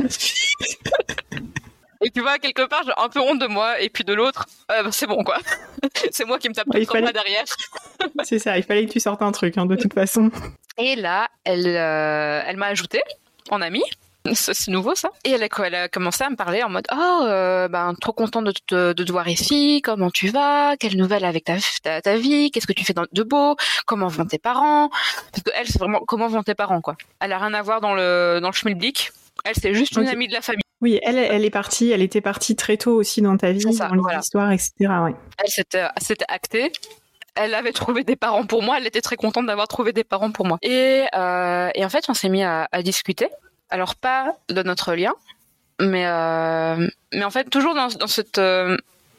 et 2.01 2.11
tu 2.11 2.21
vois, 2.21 2.39
quelque 2.39 2.67
part, 2.67 2.83
j'ai 2.85 2.93
un 2.97 3.09
peu 3.09 3.21
honte 3.21 3.39
de 3.39 3.47
moi, 3.47 3.81
et 3.81 3.89
puis 3.91 4.05
de 4.05 4.13
l'autre, 4.13 4.47
euh, 4.73 4.83
bah, 4.83 4.91
c'est 4.93 5.07
bon 5.07 5.23
quoi. 5.25 5.39
c'est 6.11 6.25
moi 6.25 6.39
qui 6.39 6.49
me 6.49 6.55
tape 6.55 6.69
ouais, 6.69 6.85
fallait... 6.85 7.13
derrière. 7.13 7.45
c'est 8.25 8.39
ça, 8.39 8.59
il 8.59 8.65
fallait 8.65 8.87
que 8.87 8.93
tu 8.93 9.01
sortes 9.01 9.23
un 9.23 9.33
truc, 9.33 9.57
hein, 9.57 9.67
de 9.67 9.77
toute 9.77 9.95
façon. 9.95 10.31
Et 10.77 10.97
là, 10.97 11.29
elle, 11.45 11.67
euh, 11.67 12.43
elle 12.47 12.57
m'a 12.57 12.67
ajouté 12.67 13.03
en 13.51 13.63
c'est 14.35 14.69
nouveau 14.69 14.95
ça. 14.95 15.11
Et 15.25 15.31
elle 15.31 15.43
a, 15.43 15.49
elle 15.65 15.75
a, 15.75 15.89
commencé 15.89 16.25
à 16.25 16.31
me 16.31 16.37
parler 16.37 16.63
en 16.63 16.69
mode 16.69 16.87
oh 16.93 17.25
euh, 17.25 17.69
ben 17.69 17.95
trop 18.01 18.13
contente 18.13 18.45
de 18.45 18.53
te, 18.53 18.93
de 18.93 19.05
te 19.05 19.13
voir 19.13 19.29
ici, 19.29 19.83
comment 19.83 20.11
tu 20.11 20.29
vas, 20.29 20.77
quelle 20.77 20.97
nouvelle 20.97 21.25
avec 21.25 21.45
ta, 21.45 21.57
ta, 21.83 22.01
ta 22.01 22.17
vie, 22.17 22.51
qu'est-ce 22.51 22.67
que 22.67 22.73
tu 22.73 22.85
fais 22.85 22.95
de 22.95 23.23
beau, 23.23 23.57
comment 23.87 24.09
vont 24.09 24.27
tes 24.27 24.39
parents? 24.39 24.89
Parce 25.33 25.43
que 25.45 25.51
elle 25.55 25.67
c'est 25.67 25.79
vraiment 25.79 26.01
comment 26.07 26.29
vont 26.29 26.43
tes 26.43 26.55
parents 26.55 26.81
quoi? 26.81 26.97
Elle 27.21 27.33
a 27.33 27.39
rien 27.39 27.55
à 27.55 27.63
voir 27.63 27.81
dans 27.81 27.95
le 27.95 28.39
dans 28.41 28.49
le 28.49 28.55
schmilblick. 28.55 29.13
Elle 29.45 29.55
c'est 29.55 29.75
juste 29.75 29.97
une 29.97 30.09
amie 30.09 30.29
de 30.29 30.33
la 30.35 30.43
famille. 30.43 30.63
Oui, 30.81 31.01
elle, 31.03 31.19
elle 31.19 31.45
est 31.45 31.51
partie, 31.51 31.91
elle 31.91 32.03
était 32.03 32.21
partie 32.21 32.55
très 32.55 32.77
tôt 32.77 32.95
aussi 32.95 33.21
dans 33.21 33.37
ta 33.37 33.51
vie, 33.51 33.73
ça, 33.73 33.89
dans 33.89 33.97
voilà. 33.97 34.19
l'histoire, 34.19 34.53
etc. 34.53 34.73
Ouais. 34.79 35.15
Elle 35.43 35.51
s'était, 35.51 35.87
s'était 36.01 36.25
actée 36.29 36.71
elle 37.39 37.55
avait 37.55 37.73
trouvé 37.73 38.05
des 38.05 38.17
parents 38.17 38.45
pour 38.45 38.63
moi. 38.63 38.79
Elle 38.79 38.87
était 38.87 39.01
très 39.01 39.17
contente 39.17 39.47
d'avoir 39.47 39.69
trouvé 39.69 39.93
des 39.93 40.05
parents 40.05 40.31
pour 40.31 40.47
moi. 40.47 40.59
Et, 40.63 41.05
euh, 41.15 41.71
et 41.75 41.85
en 41.85 41.89
fait, 41.89 42.05
on 42.09 42.15
s'est 42.15 42.29
mis 42.29 42.43
à, 42.43 42.69
à, 42.71 42.83
discuter. 42.83 43.29
Alors 43.71 43.97
pas 43.97 44.35
de 44.49 44.63
notre 44.63 44.95
lien, 44.95 45.13
mais 45.81 46.07
euh, 46.07 46.89
mais 47.13 47.25
en 47.25 47.31
fait 47.31 47.51
toujours 47.51 47.75
dans, 47.75 47.91
cette 48.07 48.39
euh, 48.39 48.77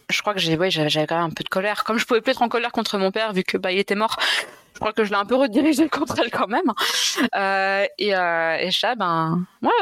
je 0.10 0.22
crois 0.22 0.34
que 0.34 0.40
j'ai 0.40 0.58
ouais, 0.58 0.72
j'avais 0.72 1.08
quand 1.08 1.16
même 1.16 1.26
un 1.26 1.30
peu 1.30 1.44
de 1.44 1.50
colère. 1.50 1.84
Comme 1.84 1.98
je 1.98 2.06
pouvais 2.06 2.22
plus 2.22 2.32
être 2.32 2.42
en 2.42 2.50
colère 2.50 2.72
contre 2.72 2.98
mon 2.98 3.12
père 3.12 3.34
vu 3.34 3.44
que 3.44 3.58
bah 3.58 3.72
il 3.72 3.80
était 3.80 3.96
mort 3.96 4.18
je 4.74 4.80
crois 4.80 4.94
que 4.94 5.04
je 5.04 5.10
l'ai 5.10 5.18
un 5.18 5.26
peu 5.26 5.36
redirigé 5.36 5.90
contre 5.90 6.20
elle 6.20 6.32
quand 6.32 6.48
même. 6.48 6.72
Euh, 7.36 7.86
et 7.98 8.16
euh, 8.16 8.72
ça 8.72 8.96
ben 8.96 9.46
moi 9.62 9.74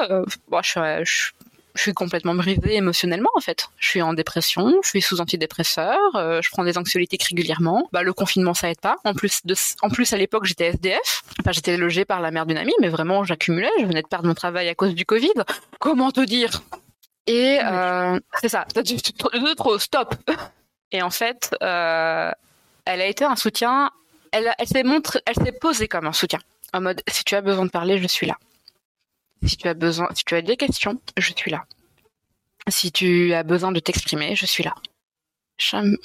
bon, 0.47 0.61
je, 0.63 1.03
je, 1.03 1.31
je 1.77 1.83
suis 1.83 1.93
complètement 1.93 2.33
brisée 2.33 2.75
émotionnellement 2.75 3.29
en 3.35 3.39
fait. 3.39 3.69
Je 3.77 3.87
suis 3.87 4.01
en 4.01 4.13
dépression, 4.13 4.79
je 4.83 4.89
suis 4.89 5.01
sous 5.01 5.21
antidépresseur, 5.21 5.97
euh, 6.15 6.41
je 6.41 6.49
prends 6.49 6.63
des 6.63 6.77
anxiolytiques 6.77 7.23
régulièrement. 7.23 7.87
Bah 7.93 8.01
le 8.01 8.13
confinement 8.13 8.55
ça 8.55 8.69
aide 8.69 8.81
pas. 8.81 8.95
En 9.05 9.13
plus 9.13 9.45
de, 9.45 9.55
en 9.83 9.89
plus 9.89 10.11
à 10.11 10.17
l'époque 10.17 10.45
j'étais 10.45 10.69
SDF. 10.69 11.23
Enfin 11.39 11.51
j'étais 11.51 11.77
logée 11.77 12.03
par 12.03 12.19
la 12.19 12.31
mère 12.31 12.47
d'une 12.47 12.57
amie, 12.57 12.73
mais 12.81 12.89
vraiment 12.89 13.23
j'accumulais. 13.23 13.69
Je 13.79 13.85
venais 13.85 14.01
de 14.01 14.07
perdre 14.07 14.27
mon 14.27 14.33
travail 14.33 14.67
à 14.67 14.75
cause 14.75 14.95
du 14.95 15.05
Covid. 15.05 15.33
Comment 15.79 16.11
te 16.11 16.21
dire? 16.21 16.63
Et 17.27 17.59
euh, 17.63 18.19
c'est 18.41 18.49
ça. 18.49 18.65
De 18.73 19.53
trop, 19.53 19.77
stop. 19.77 20.15
Et 20.91 21.01
en 21.01 21.09
fait, 21.09 21.53
euh, 21.61 22.31
elle 22.85 23.01
a 23.01 23.05
été 23.05 23.25
un 23.25 23.35
soutien. 23.35 23.91
Elle, 24.31 24.51
elle 24.57 24.67
s'est 24.67 24.83
elle 25.25 25.35
s'est 25.35 25.51
posée 25.51 25.87
comme 25.87 26.07
un 26.07 26.13
soutien. 26.13 26.39
En 26.73 26.81
mode 26.81 27.01
si 27.07 27.23
tu 27.23 27.35
as 27.35 27.41
besoin 27.41 27.65
de 27.65 27.71
parler, 27.71 27.99
je 27.99 28.07
suis 28.07 28.25
là. 28.25 28.37
Si 29.45 29.57
tu 29.57 29.67
as 29.67 29.73
besoin, 29.73 30.07
si 30.13 30.23
tu 30.23 30.35
as 30.35 30.41
des 30.41 30.57
questions, 30.57 30.99
je 31.17 31.33
suis 31.33 31.51
là. 31.51 31.65
Si 32.67 32.91
tu 32.91 33.33
as 33.33 33.43
besoin 33.43 33.71
de 33.71 33.79
t'exprimer, 33.79 34.35
je 34.35 34.45
suis 34.45 34.63
là. 34.63 34.73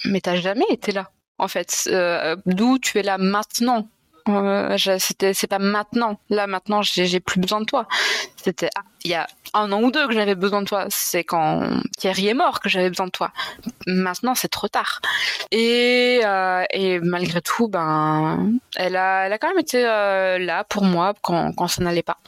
Mais 0.05 0.21
t'as 0.21 0.37
jamais 0.37 0.64
été 0.71 0.92
là, 0.92 1.11
en 1.38 1.49
fait. 1.49 1.88
Euh, 1.88 2.37
D'où 2.47 2.79
tu 2.79 2.99
es 2.99 3.03
là 3.03 3.18
maintenant? 3.18 3.88
Euh, 4.29 4.77
c'est 4.79 5.47
pas 5.49 5.59
maintenant. 5.59 6.18
Là 6.31 6.47
maintenant 6.47 6.83
j'ai 6.83 7.21
plus 7.21 7.40
besoin 7.40 7.61
de 7.61 7.66
toi. 7.66 7.87
C'était 8.37 8.71
ah, 8.77 8.83
il 9.05 9.11
y 9.11 9.14
a 9.14 9.27
un 9.55 9.73
an 9.73 9.83
ou 9.83 9.90
deux 9.90 10.07
que 10.07 10.14
j'avais 10.14 10.35
besoin 10.35 10.62
de 10.62 10.66
toi. 10.66 10.87
C'est 10.90 11.25
quand 11.25 11.68
Thierry 11.99 12.29
est 12.29 12.35
mort 12.35 12.61
que 12.61 12.68
j'avais 12.68 12.88
besoin 12.88 13.07
de 13.07 13.11
toi. 13.11 13.33
Maintenant 13.87 14.35
c'est 14.35 14.49
trop 14.49 14.68
tard. 14.68 15.01
Et 15.51 16.21
euh, 16.25 16.64
et 16.71 17.01
malgré 17.01 17.40
tout 17.40 17.68
ben 17.68 18.59
elle 18.77 18.97
a 18.97 19.27
elle 19.27 19.33
a 19.33 19.38
quand 19.38 19.49
même 19.49 19.59
été 19.59 19.85
euh, 19.85 20.38
là 20.38 20.64
pour 20.64 20.85
moi 20.85 21.14
quand 21.23 21.53
quand 21.53 21.66
ça 21.66 21.83
n'allait 21.83 22.03
pas 22.03 22.18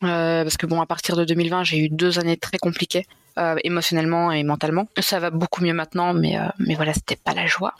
parce 0.00 0.56
que 0.56 0.66
bon, 0.66 0.80
à 0.80 0.86
partir 0.86 1.16
de 1.16 1.24
2020, 1.24 1.64
j'ai 1.64 1.78
eu 1.78 1.88
deux 1.88 2.18
années 2.18 2.36
très 2.36 2.58
compliquées, 2.58 3.06
euh, 3.36 3.56
émotionnellement 3.64 4.30
et 4.30 4.44
mentalement. 4.44 4.86
Ça 5.00 5.18
va 5.18 5.30
beaucoup 5.30 5.64
mieux 5.64 5.74
maintenant, 5.74 6.14
mais, 6.14 6.38
euh, 6.38 6.44
mais 6.58 6.74
voilà, 6.76 6.94
c'était 6.94 7.16
pas 7.16 7.34
la 7.34 7.46
joie. 7.46 7.74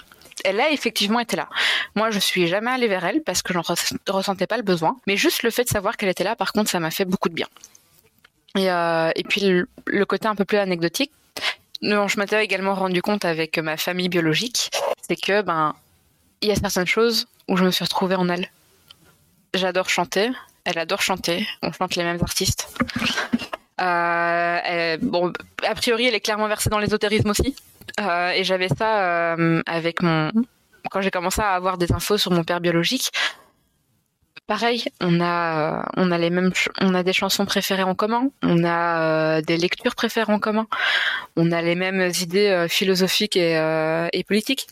Elle 0.45 0.61
a 0.61 0.71
effectivement 0.71 1.21
été 1.21 1.37
là. 1.37 1.49
Moi, 1.95 2.11
je 2.11 2.19
suis 2.19 2.49
jamais 2.49 2.73
allée 2.73 2.89
vers 2.89 3.05
elle 3.05 3.23
parce 3.23 3.41
que 3.41 3.53
j'en 3.53 3.63
ressentais 4.09 4.49
pas 4.49 4.57
le 4.57 4.65
besoin. 4.65 4.97
Mais 5.07 5.17
juste 5.17 5.45
le 5.45 5.51
fait 5.51 5.63
de 5.63 5.69
savoir 5.69 5.97
qu'elle 5.97 6.09
était 6.09 6.25
là, 6.25 6.35
par 6.35 6.53
contre, 6.53 6.71
ça 6.71 6.81
m'a 6.81 6.91
fait 6.91 7.05
beaucoup 7.05 7.29
de 7.29 7.35
bien. 7.35 7.47
Et, 8.57 8.69
euh, 8.69 9.11
et 9.15 9.23
puis 9.23 9.43
le, 9.43 9.69
le, 9.87 10.05
côté 10.07 10.27
un 10.27 10.35
peu 10.35 10.45
plus 10.45 10.59
anecdotique, 10.59 11.13
dont 11.83 12.09
je 12.09 12.19
m'étais 12.19 12.45
également 12.45 12.75
rendu 12.75 13.01
compte 13.01 13.25
avec 13.25 13.59
ma 13.59 13.77
famille 13.77 14.09
biologique, 14.09 14.71
c'est 15.07 15.17
que 15.17 15.43
ben 15.43 15.75
il 16.41 16.49
y 16.49 16.53
a 16.53 16.57
certaines 16.57 16.87
choses 16.87 17.27
où 17.49 17.57
je 17.57 17.65
me 17.65 17.71
suis 17.71 17.85
retrouvée 17.85 18.17
en 18.17 18.29
elle. 18.29 18.51
J'adore 19.55 19.89
chanter, 19.89 20.31
Elle 20.65 20.79
adore 20.79 21.03
chanter. 21.03 21.47
On 21.63 21.73
chante 21.73 21.97
les 21.97 22.05
mêmes 22.05 22.21
artistes. 22.23 22.69
Euh, 23.81 24.97
bon, 25.03 25.33
a 25.67 25.75
priori, 25.75 26.07
elle 26.07 26.15
est 26.15 26.21
clairement 26.21 26.49
versée 26.49 26.71
dans 26.71 26.79
l'ésotérisme 26.79 27.31
aussi. 27.31 27.57
Euh, 28.01 28.31
et 28.31 28.45
j'avais 28.45 28.69
ça 28.69 29.35
euh, 29.35 29.63
avec 29.67 30.03
mon. 30.03 30.31
Quand 30.91 31.01
j'ai 31.01 31.11
commencé 31.11 31.41
à 31.41 31.55
avoir 31.55 31.79
des 31.79 31.93
infos 31.93 32.19
sur 32.19 32.31
mon 32.31 32.45
père 32.45 32.61
biologique, 32.61 33.11
pareil, 34.47 34.85
on 35.01 35.21
a, 35.21 35.91
on 35.97 36.11
a 36.11 36.19
les 36.19 36.31
mêmes, 36.31 36.53
on 36.81 36.95
a 36.95 37.03
des 37.03 37.13
chansons 37.13 37.47
préférées 37.47 37.83
en 37.83 37.95
commun, 37.95 38.29
on 38.43 38.65
a 38.65 39.41
des 39.43 39.57
lectures 39.57 39.95
préférées 39.95 40.33
en 40.33 40.39
commun, 40.39 40.67
on 41.37 41.53
a 41.53 41.63
les 41.63 41.75
mêmes 41.75 42.13
idées 42.21 42.67
philosophiques 42.69 43.37
et, 43.37 43.55
et 44.13 44.25
politiques. 44.25 44.67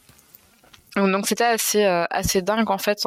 Donc 0.96 1.26
c'était 1.26 1.44
assez, 1.44 1.83
assez 1.83 2.42
dingue 2.42 2.70
en 2.70 2.78
fait 2.78 3.07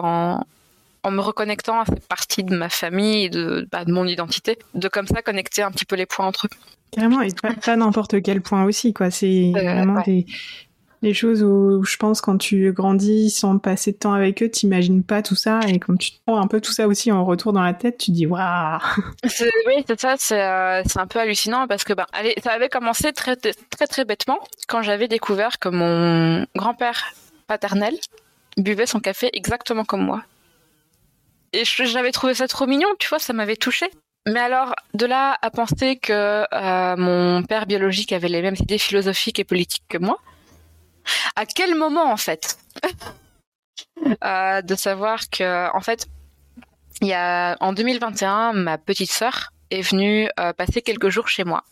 en 1.05 1.11
me 1.11 1.21
reconnectant 1.21 1.81
à 1.81 1.85
cette 1.85 2.07
partie 2.07 2.43
de 2.43 2.55
ma 2.55 2.67
famille 2.67 3.25
et 3.25 3.29
de, 3.29 3.67
bah, 3.71 3.85
de 3.85 3.91
mon 3.91 4.05
identité, 4.05 4.57
de 4.73 4.87
comme 4.87 5.05
ça 5.05 5.21
connecter 5.21 5.61
un 5.61 5.69
petit 5.69 5.85
peu 5.85 5.95
les 5.95 6.07
points 6.07 6.25
entre 6.25 6.47
eux. 6.47 6.49
Carrément, 6.91 7.21
et 7.21 7.29
pas, 7.63 7.75
n'importe 7.75 8.21
quel 8.23 8.41
point 8.41 8.63
aussi, 8.63 8.91
quoi. 8.91 9.11
C'est 9.11 9.51
euh, 9.55 9.61
vraiment 9.61 10.01
des, 10.01 10.25
des, 11.03 11.13
choses 11.13 11.43
où 11.43 11.83
je 11.83 11.97
pense 11.97 12.21
quand 12.21 12.37
tu 12.39 12.71
grandis 12.73 13.29
sans 13.29 13.59
passer 13.59 13.91
de 13.91 13.97
temps 13.97 14.13
avec 14.13 14.41
eux, 14.41 14.49
t'imagines 14.49 15.03
pas 15.03 15.21
tout 15.21 15.35
ça, 15.35 15.59
et 15.67 15.77
quand 15.77 15.95
tu 15.95 16.13
prends 16.25 16.41
un 16.41 16.47
peu 16.47 16.59
tout 16.59 16.71
ça 16.71 16.87
aussi 16.87 17.11
en 17.11 17.23
retour 17.23 17.53
dans 17.53 17.61
la 17.61 17.75
tête, 17.75 17.99
tu 17.99 18.09
dis 18.09 18.25
waouh. 18.25 18.79
Oui, 19.67 19.83
c'est 19.87 19.99
ça, 19.99 20.15
euh, 20.31 20.81
c'est 20.87 20.99
un 20.99 21.07
peu 21.07 21.19
hallucinant 21.19 21.67
parce 21.67 21.83
que 21.83 21.93
bah, 21.93 22.07
allez, 22.13 22.33
ça 22.43 22.51
avait 22.51 22.69
commencé 22.69 23.13
très 23.13 23.35
très 23.35 23.87
très 23.87 24.05
bêtement 24.05 24.39
quand 24.67 24.81
j'avais 24.81 25.07
découvert 25.07 25.59
que 25.59 25.69
mon 25.69 26.47
grand-père 26.55 27.13
paternel 27.45 27.93
buvait 28.57 28.87
son 28.87 28.99
café 28.99 29.29
exactement 29.33 29.85
comme 29.85 30.03
moi 30.03 30.23
et 31.55 31.65
j'avais 31.65 32.11
trouvé 32.11 32.33
ça 32.33 32.47
trop 32.47 32.67
mignon, 32.67 32.87
tu 32.99 33.07
vois, 33.07 33.19
ça 33.19 33.33
m'avait 33.33 33.55
touché. 33.55 33.89
Mais 34.27 34.39
alors, 34.39 34.73
de 34.93 35.05
là 35.05 35.37
à 35.41 35.51
penser 35.51 35.97
que 35.97 36.45
euh, 36.51 36.95
mon 36.97 37.43
père 37.43 37.67
biologique 37.67 38.11
avait 38.11 38.27
les 38.27 38.41
mêmes 38.41 38.55
idées 38.59 38.79
philosophiques 38.79 39.39
et 39.39 39.43
politiques 39.43 39.85
que 39.87 39.99
moi, 39.99 40.17
à 41.35 41.45
quel 41.45 41.75
moment 41.75 42.11
en 42.11 42.17
fait 42.17 42.57
euh, 44.23 44.61
De 44.63 44.75
savoir 44.75 45.29
que, 45.29 45.75
en 45.75 45.81
fait, 45.81 46.07
y 47.01 47.13
a 47.13 47.55
en 47.59 47.73
2021, 47.73 48.53
ma 48.53 48.79
petite 48.79 49.11
sœur 49.11 49.51
est 49.69 49.81
venue 49.81 50.27
euh, 50.39 50.53
passer 50.53 50.81
quelques 50.81 51.09
jours 51.09 51.27
chez 51.27 51.43
moi. 51.43 51.63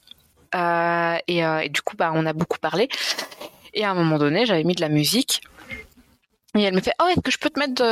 Et, 1.28 1.40
et, 1.40 1.70
du 1.70 1.82
coup, 1.82 1.98
bah, 1.98 2.12
on 2.14 2.28
a 2.28 2.34
beaucoup 2.34 2.60
parlé. 2.60 2.88
Et 3.74 3.84
à 3.84 3.90
un 3.90 3.96
moment 3.96 4.20
donné, 4.20 4.46
j'avais 4.46 4.64
mis 4.64 4.76
de 4.76 4.82
la 4.82 4.90
musique 4.90 5.42
et 6.56 6.64
elle 6.64 6.76
me 6.76 6.82
fait 6.82 6.94
Oh, 7.02 7.08
est-ce 7.08 7.22
que 7.22 7.32
je 7.32 7.38
peux 7.38 7.50
te 7.50 7.60
mettre 7.60 7.84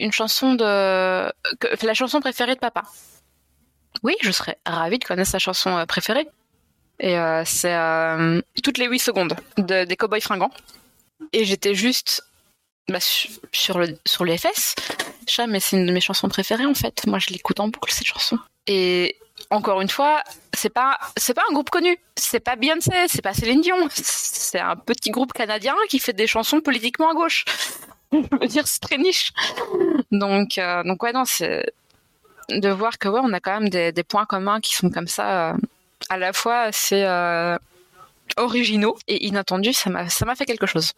une 0.00 0.12
chanson 0.12 0.54
de. 0.54 0.64
la 0.64 1.94
chanson 1.94 2.20
préférée 2.20 2.54
de 2.54 2.60
papa? 2.60 2.82
Oui, 4.02 4.14
je 4.20 4.30
serais 4.30 4.58
ravie 4.66 4.98
de 4.98 5.04
connaître 5.04 5.30
sa 5.30 5.38
chanson 5.38 5.76
euh, 5.76 5.86
préférée. 5.86 6.28
Et 7.00 7.18
euh, 7.18 7.42
c'est 7.44 7.74
euh, 7.74 8.40
toutes 8.62 8.78
les 8.78 8.86
8 8.86 8.98
secondes 8.98 9.34
de, 9.56 9.84
des 9.84 9.96
Cowboys 9.96 10.20
fringants. 10.20 10.50
Et 11.32 11.44
j'étais 11.44 11.74
juste 11.74 12.22
bah, 12.88 12.98
sur, 13.00 13.78
le, 13.78 13.98
sur 14.06 14.24
les 14.24 14.38
fesses. 14.38 14.74
Chat, 15.26 15.46
mais 15.46 15.58
c'est 15.58 15.76
une 15.76 15.86
de 15.86 15.92
mes 15.92 16.00
chansons 16.00 16.28
préférées 16.28 16.66
en 16.66 16.74
fait. 16.74 17.06
Moi, 17.06 17.18
je 17.18 17.30
l'écoute 17.30 17.60
en 17.60 17.68
boucle 17.68 17.92
cette 17.92 18.06
chanson. 18.06 18.38
Et 18.66 19.16
encore 19.50 19.80
une 19.80 19.88
fois, 19.88 20.22
c'est 20.54 20.70
pas 20.70 20.98
c'est 21.16 21.34
pas 21.34 21.42
un 21.50 21.52
groupe 21.52 21.70
connu, 21.70 21.96
c'est 22.16 22.40
pas 22.40 22.56
Beyoncé, 22.56 22.92
c'est 23.08 23.22
pas 23.22 23.34
Céline 23.34 23.60
Dion, 23.60 23.88
c'est 23.90 24.60
un 24.60 24.76
petit 24.76 25.10
groupe 25.10 25.32
canadien 25.32 25.74
qui 25.88 25.98
fait 25.98 26.12
des 26.12 26.26
chansons 26.26 26.60
politiquement 26.60 27.10
à 27.10 27.14
gauche. 27.14 27.44
je 28.12 28.38
veux 28.40 28.46
dire, 28.46 28.66
c'est 28.66 28.80
très 28.80 28.98
niche. 28.98 29.32
Donc, 30.10 30.58
euh, 30.58 30.82
donc 30.84 31.02
ouais, 31.02 31.12
non, 31.12 31.24
c'est 31.24 31.72
de 32.50 32.68
voir 32.68 32.98
que 32.98 33.08
ouais, 33.08 33.20
on 33.22 33.32
a 33.32 33.40
quand 33.40 33.60
même 33.60 33.68
des, 33.68 33.92
points 34.04 34.26
communs 34.26 34.60
qui 34.60 34.74
sont 34.74 34.90
comme 34.90 35.06
ça, 35.08 35.52
euh, 35.52 35.56
à 36.08 36.18
la 36.18 36.32
fois 36.32 36.60
assez 36.60 37.02
euh, 37.02 37.56
originaux 38.36 38.96
et 39.08 39.26
inattendus. 39.26 39.72
Ça 39.72 39.90
m'a, 39.90 40.08
ça 40.08 40.24
m'a 40.26 40.34
fait 40.34 40.44
quelque 40.44 40.66
chose. 40.66 40.92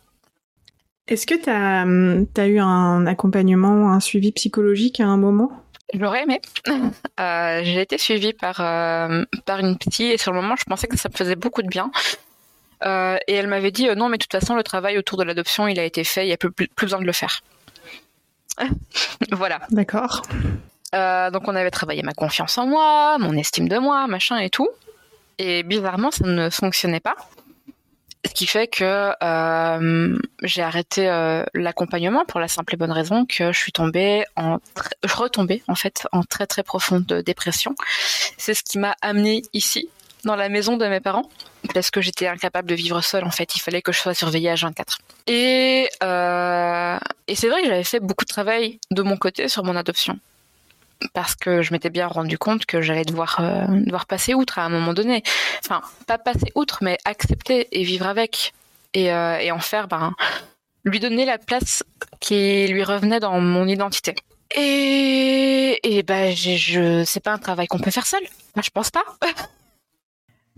Est-ce 1.09 1.27
que 1.27 1.35
tu 1.35 1.49
as, 1.49 1.83
hum, 1.83 2.27
eu 2.37 2.59
un 2.59 3.07
accompagnement, 3.07 3.92
un 3.92 4.01
suivi 4.01 4.33
psychologique 4.33 5.01
à 5.01 5.07
un 5.07 5.16
moment? 5.16 5.53
J'aurais 5.95 6.25
aimé. 6.25 6.40
j'ai 7.64 7.81
été 7.81 7.97
suivie 7.97 8.33
par, 8.33 8.57
par 8.57 9.61
une 9.61 9.79
psy 9.79 10.05
et 10.05 10.19
sur 10.19 10.33
le 10.33 10.40
moment, 10.42 10.57
je 10.57 10.64
pensais 10.64 10.88
que 10.88 10.97
ça 10.97 11.09
me 11.09 11.16
faisait 11.16 11.37
beaucoup 11.37 11.62
de 11.62 11.69
bien. 11.69 11.92
Euh, 12.85 13.17
et 13.27 13.35
elle 13.35 13.47
m'avait 13.47 13.71
dit 13.71 13.89
euh, 13.89 13.95
non, 13.95 14.09
mais 14.09 14.19
de 14.19 14.23
toute 14.23 14.33
façon, 14.33 14.55
le 14.55 14.62
travail 14.62 14.99
autour 14.99 15.19
de 15.19 15.25
l'adoption, 15.25 15.67
il 15.67 15.79
a 15.79 15.85
été 15.85 16.05
fait, 16.05 16.25
il 16.25 16.29
n'y 16.29 16.33
a 16.33 16.37
plus, 16.37 16.51
plus, 16.51 16.69
besoin 16.81 17.01
de 17.01 17.07
le 17.07 17.12
faire. 17.12 17.43
voilà. 19.33 19.61
D'accord. 19.71 20.23
Euh, 20.95 21.31
donc 21.31 21.49
on 21.49 21.55
avait 21.55 21.71
travaillé 21.71 22.03
ma 22.03 22.12
confiance 22.12 22.59
en 22.59 22.67
moi, 22.67 23.19
mon 23.19 23.37
estime 23.37 23.69
de 23.69 23.79
moi, 23.79 24.07
machin 24.07 24.39
et 24.39 24.51
tout. 24.51 24.69
Et 25.39 25.62
bizarrement, 25.62 26.11
ça 26.11 26.27
ne 26.27 26.49
fonctionnait 26.49 27.01
pas. 27.01 27.17
Ce 28.25 28.33
qui 28.33 28.47
fait 28.47 28.67
que 28.67 29.12
j'ai 30.43 30.62
arrêté 30.62 31.07
l'accompagnement 31.55 32.25
pour 32.25 32.41
la 32.41 32.49
simple 32.49 32.75
et 32.75 32.77
bonne 32.77 32.91
raison 32.91 33.25
que 33.25 33.53
je 33.53 33.59
suis 33.59 33.71
tombée 33.71 34.25
en, 34.35 34.59
je 35.05 35.15
retombais 35.15 35.62
en 35.69 35.77
fait 35.77 36.09
en 36.11 36.25
très 36.25 36.47
très 36.47 36.65
profonde 36.65 37.05
dépression. 37.05 37.77
C'est 38.37 38.55
ce 38.55 38.65
qui 38.65 38.79
m'a 38.79 38.97
amenée 39.01 39.43
ici 39.53 39.89
dans 40.27 40.37
la 40.37 40.49
maison 40.51 40.77
de 40.77 40.87
mes 40.87 41.01
parents 41.01 41.29
parce 41.73 41.91
que 41.91 42.03
j'étais 42.03 42.27
incapable 42.27 42.69
de 42.69 42.75
vivre 42.75 43.01
seule 43.01 43.25
en 43.25 43.31
fait. 43.31 43.55
Il 43.55 43.61
fallait 43.61 43.81
que 43.81 43.93
je 43.93 43.99
sois 43.99 44.12
surveillée 44.12 44.51
à 44.51 44.55
24. 44.55 44.99
Et, 45.27 45.89
euh, 46.03 46.99
et 47.27 47.35
c'est 47.35 47.49
vrai 47.49 47.62
que 47.62 47.69
j'avais 47.69 47.85
fait 47.85 48.01
beaucoup 48.01 48.25
de 48.25 48.31
travail 48.31 48.79
de 48.91 49.03
mon 49.03 49.17
côté 49.17 49.49
sur 49.49 49.65
mon 49.65 49.77
adoption 49.77 50.19
parce 51.12 51.35
que 51.35 51.62
je 51.62 51.73
m'étais 51.73 51.91
bien 51.91 52.07
rendu 52.07 52.39
compte 52.39 52.67
que 52.67 52.81
j'allais 52.81 53.05
devoir 53.05 53.37
euh, 53.41 53.67
devoir 53.69 54.07
passer 54.07 54.35
outre 54.35 54.59
à 54.59 54.65
un 54.65 54.69
moment 54.69 54.95
donné. 54.95 55.23
Enfin, 55.65 55.83
pas 56.07 56.19
passer 56.19 56.53
outre, 56.55 56.79
mais 56.83 56.99
accepter 57.05 57.69
et 57.73 57.85
vivre 57.85 58.07
avec 58.07 58.55
et, 58.95 59.12
euh, 59.12 59.53
en 59.53 59.61
faire 59.61 59.89
ben 59.89 60.15
lui 60.85 61.01
donner 61.01 61.25
la 61.25 61.37
place 61.37 61.83
qui 62.21 62.67
lui 62.69 62.85
revenait 62.85 63.21
dans 63.21 63.41
mon 63.41 63.67
identité. 63.67 64.15
Et, 64.55 65.81
et 65.83 66.03
ben, 66.03 66.35
je 66.35 67.03
c'est 67.05 67.21
pas 67.21 67.33
un 67.33 67.39
travail 67.39 67.67
qu'on 67.67 67.79
peut 67.79 67.91
faire 67.91 68.07
seul. 68.07 68.23
Ben, 68.55 68.62
je 68.62 68.71
pense 68.71 68.91
pas. 68.91 69.05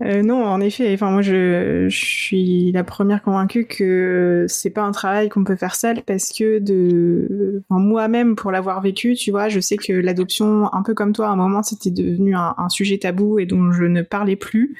Euh, 0.01 0.21
non, 0.21 0.45
en 0.45 0.61
effet. 0.61 0.93
Enfin, 0.93 1.11
moi, 1.11 1.21
je, 1.21 1.87
je, 1.89 2.05
suis 2.05 2.71
la 2.71 2.83
première 2.83 3.21
convaincue 3.21 3.65
que 3.65 4.45
c'est 4.47 4.69
pas 4.69 4.83
un 4.83 4.91
travail 4.91 5.27
qu'on 5.27 5.43
peut 5.43 5.57
faire 5.57 5.75
seul 5.75 6.03
parce 6.03 6.31
que 6.31 6.59
de, 6.59 7.61
enfin, 7.69 7.81
moi-même, 7.81 8.35
pour 8.35 8.51
l'avoir 8.51 8.81
vécu, 8.81 9.15
tu 9.15 9.31
vois, 9.31 9.49
je 9.49 9.59
sais 9.59 9.75
que 9.75 9.91
l'adoption, 9.91 10.73
un 10.73 10.83
peu 10.83 10.93
comme 10.93 11.11
toi, 11.11 11.27
à 11.27 11.31
un 11.31 11.35
moment, 11.35 11.63
c'était 11.63 11.91
devenu 11.91 12.33
un, 12.35 12.69
sujet 12.69 12.97
tabou 12.97 13.39
et 13.39 13.45
dont 13.45 13.71
je 13.71 13.83
ne 13.83 14.01
parlais 14.01 14.35
plus. 14.35 14.77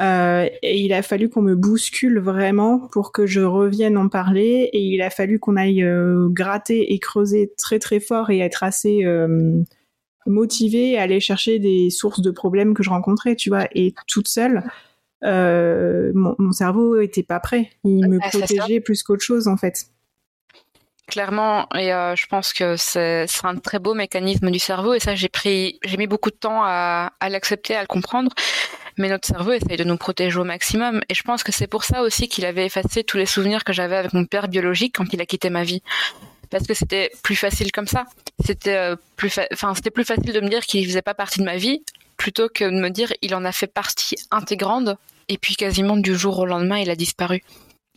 Euh, 0.00 0.48
et 0.62 0.80
il 0.80 0.92
a 0.92 1.02
fallu 1.02 1.28
qu'on 1.28 1.42
me 1.42 1.54
bouscule 1.54 2.18
vraiment 2.18 2.80
pour 2.92 3.12
que 3.12 3.26
je 3.26 3.40
revienne 3.40 3.96
en 3.96 4.08
parler. 4.08 4.70
Et 4.72 4.80
il 4.80 5.02
a 5.02 5.10
fallu 5.10 5.38
qu'on 5.38 5.56
aille 5.56 5.82
euh, 5.82 6.28
gratter 6.28 6.92
et 6.92 6.98
creuser 6.98 7.52
très 7.58 7.78
très 7.78 8.00
fort 8.00 8.30
et 8.30 8.38
être 8.38 8.62
assez 8.62 9.04
euh, 9.04 9.62
motivée 10.28 10.98
à 10.98 11.02
aller 11.02 11.20
chercher 11.20 11.58
des 11.58 11.90
sources 11.90 12.20
de 12.20 12.30
problèmes 12.30 12.74
que 12.74 12.82
je 12.82 12.90
rencontrais, 12.90 13.36
tu 13.36 13.48
vois, 13.48 13.66
et 13.74 13.94
toute 14.06 14.28
seule, 14.28 14.62
euh, 15.24 16.12
mon, 16.14 16.52
cerveau 16.52 17.00
était 17.00 17.22
pas 17.22 17.40
prêt. 17.40 17.70
Il 17.84 18.08
me 18.08 18.18
protégeait 18.18 18.80
plus 18.80 19.02
qu'autre 19.02 19.24
chose, 19.24 19.48
en 19.48 19.56
fait. 19.56 19.86
Clairement, 21.06 21.66
et 21.74 21.92
euh, 21.92 22.14
je 22.14 22.26
pense 22.26 22.52
que 22.52 22.76
c'est 22.76 23.26
un 23.42 23.56
très 23.56 23.78
beau 23.78 23.94
mécanisme 23.94 24.50
du 24.50 24.58
cerveau, 24.58 24.94
et 24.94 25.00
ça, 25.00 25.14
j'ai 25.14 25.28
pris, 25.28 25.78
j'ai 25.84 25.96
mis 25.96 26.06
beaucoup 26.06 26.30
de 26.30 26.36
temps 26.36 26.62
à, 26.62 27.12
à 27.20 27.28
l'accepter, 27.30 27.74
à 27.74 27.80
le 27.80 27.86
comprendre. 27.86 28.30
Mais 28.98 29.08
notre 29.08 29.28
cerveau 29.28 29.52
essaye 29.52 29.76
de 29.76 29.84
nous 29.84 29.96
protéger 29.96 30.38
au 30.38 30.44
maximum, 30.44 31.00
et 31.08 31.14
je 31.14 31.22
pense 31.22 31.44
que 31.44 31.52
c'est 31.52 31.68
pour 31.68 31.84
ça 31.84 32.02
aussi 32.02 32.28
qu'il 32.28 32.44
avait 32.44 32.66
effacé 32.66 33.04
tous 33.04 33.16
les 33.16 33.26
souvenirs 33.26 33.62
que 33.62 33.72
j'avais 33.72 33.96
avec 33.96 34.12
mon 34.12 34.24
père 34.24 34.48
biologique 34.48 34.96
quand 34.96 35.12
il 35.12 35.20
a 35.20 35.26
quitté 35.26 35.50
ma 35.50 35.62
vie 35.62 35.82
parce 36.50 36.66
que 36.66 36.74
c'était 36.74 37.10
plus 37.22 37.36
facile 37.36 37.72
comme 37.72 37.86
ça. 37.86 38.04
C'était 38.44 38.76
euh, 38.76 38.96
plus, 39.16 39.38
c'était 39.74 39.90
plus 39.90 40.04
facile 40.04 40.32
de 40.32 40.40
me 40.40 40.48
dire 40.48 40.64
qu'il 40.64 40.86
faisait 40.86 41.02
pas 41.02 41.14
partie 41.14 41.40
de 41.40 41.44
ma 41.44 41.56
vie 41.56 41.82
plutôt 42.16 42.48
que 42.48 42.64
de 42.64 42.70
me 42.70 42.90
dire 42.90 43.12
il 43.22 43.34
en 43.34 43.44
a 43.44 43.52
fait 43.52 43.66
partie 43.66 44.16
intégrante 44.30 44.90
et 45.28 45.38
puis 45.38 45.56
quasiment 45.56 45.96
du 45.96 46.16
jour 46.16 46.38
au 46.38 46.46
lendemain 46.46 46.78
il 46.78 46.90
a 46.90 46.96
disparu. 46.96 47.42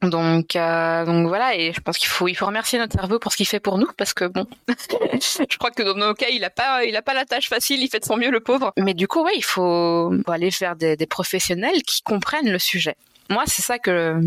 Donc, 0.01 0.55
euh, 0.55 1.05
donc 1.05 1.27
voilà, 1.27 1.55
et 1.55 1.73
je 1.73 1.79
pense 1.79 1.99
qu'il 1.99 2.09
faut, 2.09 2.27
il 2.27 2.33
faut 2.33 2.47
remercier 2.47 2.79
notre 2.79 2.93
cerveau 2.93 3.19
pour 3.19 3.31
ce 3.31 3.37
qu'il 3.37 3.45
fait 3.45 3.59
pour 3.59 3.77
nous, 3.77 3.87
parce 3.97 4.15
que 4.15 4.25
bon, 4.25 4.47
je 4.67 5.57
crois 5.59 5.69
que 5.69 5.83
dans 5.83 5.93
nos 5.93 6.15
cas, 6.15 6.29
il 6.31 6.43
a 6.43 6.49
pas, 6.49 6.83
il 6.85 6.95
a 6.95 7.03
pas 7.03 7.13
la 7.13 7.23
tâche 7.25 7.47
facile, 7.47 7.83
il 7.83 7.87
fait 7.87 7.99
de 7.99 8.05
son 8.05 8.17
mieux 8.17 8.31
le 8.31 8.39
pauvre. 8.39 8.73
Mais 8.77 8.95
du 8.95 9.07
coup, 9.07 9.21
ouais, 9.21 9.33
il 9.35 9.43
faut, 9.43 10.11
faut 10.25 10.31
aller 10.31 10.49
vers 10.59 10.75
des, 10.75 10.95
des 10.95 11.05
professionnels 11.05 11.83
qui 11.83 12.01
comprennent 12.01 12.49
le 12.49 12.57
sujet. 12.57 12.95
Moi, 13.29 13.43
c'est 13.45 13.61
ça 13.61 13.77
que, 13.77 14.19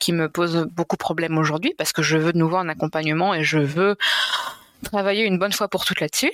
qui 0.00 0.12
me 0.12 0.28
pose 0.28 0.66
beaucoup 0.72 0.96
de 0.96 1.00
problèmes 1.00 1.38
aujourd'hui 1.38 1.72
parce 1.78 1.92
que 1.92 2.02
je 2.02 2.18
veux 2.18 2.32
de 2.32 2.38
nouveau 2.38 2.56
un 2.56 2.68
accompagnement 2.68 3.32
et 3.32 3.44
je 3.44 3.58
veux 3.58 3.96
travailler 4.84 5.24
une 5.24 5.38
bonne 5.38 5.52
fois 5.52 5.68
pour 5.68 5.84
toutes 5.84 6.00
là-dessus. 6.00 6.32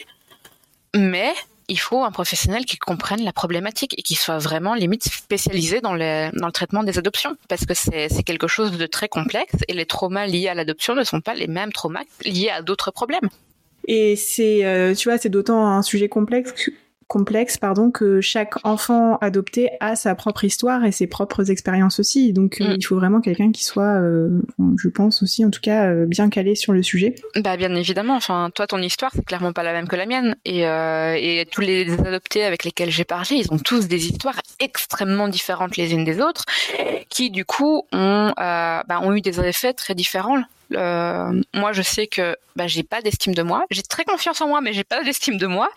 Mais 0.94 1.32
il 1.68 1.78
faut 1.78 2.04
un 2.04 2.10
professionnel 2.10 2.64
qui 2.64 2.76
comprenne 2.76 3.22
la 3.24 3.32
problématique 3.32 3.98
et 3.98 4.02
qui 4.02 4.14
soit 4.14 4.38
vraiment 4.38 4.74
limite 4.74 5.04
spécialisé 5.04 5.80
dans, 5.80 5.92
dans 5.92 6.46
le 6.46 6.52
traitement 6.52 6.82
des 6.82 6.98
adoptions 6.98 7.36
parce 7.48 7.64
que 7.64 7.74
c'est 7.74 8.22
quelque 8.24 8.48
chose 8.48 8.76
de 8.76 8.86
très 8.86 9.08
complexe 9.08 9.54
et 9.68 9.72
les 9.72 9.86
traumas 9.86 10.26
liés 10.26 10.48
à 10.48 10.54
l'adoption 10.54 10.94
ne 10.94 11.04
sont 11.04 11.20
pas 11.20 11.34
les 11.34 11.46
mêmes 11.46 11.72
traumas 11.72 12.02
liés 12.24 12.50
à 12.50 12.62
d'autres 12.62 12.90
problèmes. 12.90 13.28
Et 13.88 14.16
c'est, 14.16 14.94
tu 14.98 15.08
vois, 15.08 15.18
c'est 15.18 15.28
d'autant 15.28 15.66
un 15.66 15.82
sujet 15.82 16.08
complexe 16.08 16.52
complexe 17.12 17.58
pardon 17.58 17.90
que 17.90 18.22
chaque 18.22 18.54
enfant 18.64 19.18
adopté 19.18 19.68
a 19.80 19.96
sa 19.96 20.14
propre 20.14 20.44
histoire 20.44 20.82
et 20.86 20.92
ses 20.92 21.06
propres 21.06 21.50
expériences 21.50 22.00
aussi. 22.00 22.32
Donc 22.32 22.62
euh, 22.62 22.68
mm. 22.68 22.76
il 22.78 22.86
faut 22.86 22.96
vraiment 22.96 23.20
quelqu'un 23.20 23.52
qui 23.52 23.64
soit 23.64 24.00
euh, 24.00 24.40
je 24.78 24.88
pense 24.88 25.22
aussi 25.22 25.44
en 25.44 25.50
tout 25.50 25.60
cas 25.60 25.90
euh, 25.90 26.06
bien 26.06 26.30
calé 26.30 26.54
sur 26.54 26.72
le 26.72 26.82
sujet. 26.82 27.14
Bah 27.36 27.58
bien 27.58 27.74
évidemment. 27.74 28.16
Enfin 28.16 28.50
toi 28.54 28.66
ton 28.66 28.78
histoire 28.78 29.10
c'est 29.14 29.26
clairement 29.26 29.52
pas 29.52 29.62
la 29.62 29.74
même 29.74 29.88
que 29.88 29.96
la 29.96 30.06
mienne. 30.06 30.36
Et, 30.46 30.62
et 30.62 31.46
tous 31.52 31.60
les 31.60 31.92
adoptés 32.00 32.44
avec 32.44 32.64
lesquels 32.64 32.90
j'ai 32.90 33.04
parlé 33.04 33.36
ils 33.36 33.52
ont 33.52 33.58
tous 33.58 33.88
des 33.88 34.06
histoires 34.06 34.40
extrêmement 34.58 35.28
différentes 35.28 35.76
les 35.76 35.92
unes 35.92 36.04
des 36.04 36.18
autres 36.18 36.46
qui 37.10 37.30
du 37.30 37.44
coup 37.44 37.82
ont 37.92 38.32
bah, 38.38 39.00
ont 39.02 39.14
eu 39.14 39.20
des 39.20 39.38
effets 39.38 39.74
très 39.74 39.94
différents. 39.94 40.42
Moi, 40.70 41.72
je 41.72 41.82
sais 41.82 42.06
que 42.06 42.36
bah, 42.56 42.66
j'ai 42.66 42.82
pas 42.82 43.02
d'estime 43.02 43.34
de 43.34 43.42
moi. 43.42 43.66
J'ai 43.70 43.82
très 43.82 44.04
confiance 44.04 44.40
en 44.40 44.48
moi, 44.48 44.62
mais 44.62 44.72
j'ai 44.72 44.84
pas 44.84 45.04
d'estime 45.04 45.36
de 45.36 45.46
moi 45.46 45.68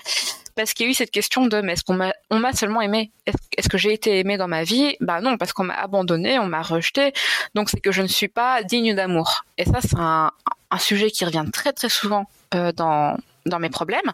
parce 0.56 0.74
qu'il 0.74 0.86
y 0.86 0.90
a 0.90 0.92
eu 0.92 0.96
cette 0.96 1.12
question 1.12 1.46
de 1.46 1.62
mais 1.62 1.74
est-ce 1.74 1.84
qu'on 1.84 1.96
m'a 1.96 2.54
seulement 2.54 2.82
aimé? 2.82 3.12
Est-ce 3.26 3.70
que 3.70 3.78
j'ai 3.78 3.94
été 3.94 4.20
aimé 4.20 4.38
dans 4.38 4.48
ma 4.48 4.64
vie? 4.64 4.96
Bah 5.00 5.22
non, 5.22 5.38
parce 5.38 5.54
qu'on 5.54 5.66
m'a 5.66 5.76
abandonné, 5.76 6.40
on 6.40 6.48
m'a 6.48 6.62
rejeté. 6.62 7.14
Donc 7.54 7.70
c'est 7.70 7.80
que 7.80 7.92
je 7.92 8.02
ne 8.02 8.08
suis 8.08 8.28
pas 8.28 8.64
digne 8.64 8.96
d'amour. 8.96 9.44
Et 9.58 9.66
ça 9.66 9.80
c'est 9.82 9.98
un, 9.98 10.32
sujet 10.78 11.10
qui 11.10 11.24
revient 11.24 11.46
très 11.54 11.72
très 11.72 11.88
souvent 11.88 12.26
euh, 12.54 12.74
dans 12.74 13.60
mes 13.60 13.70
problèmes. 13.70 14.12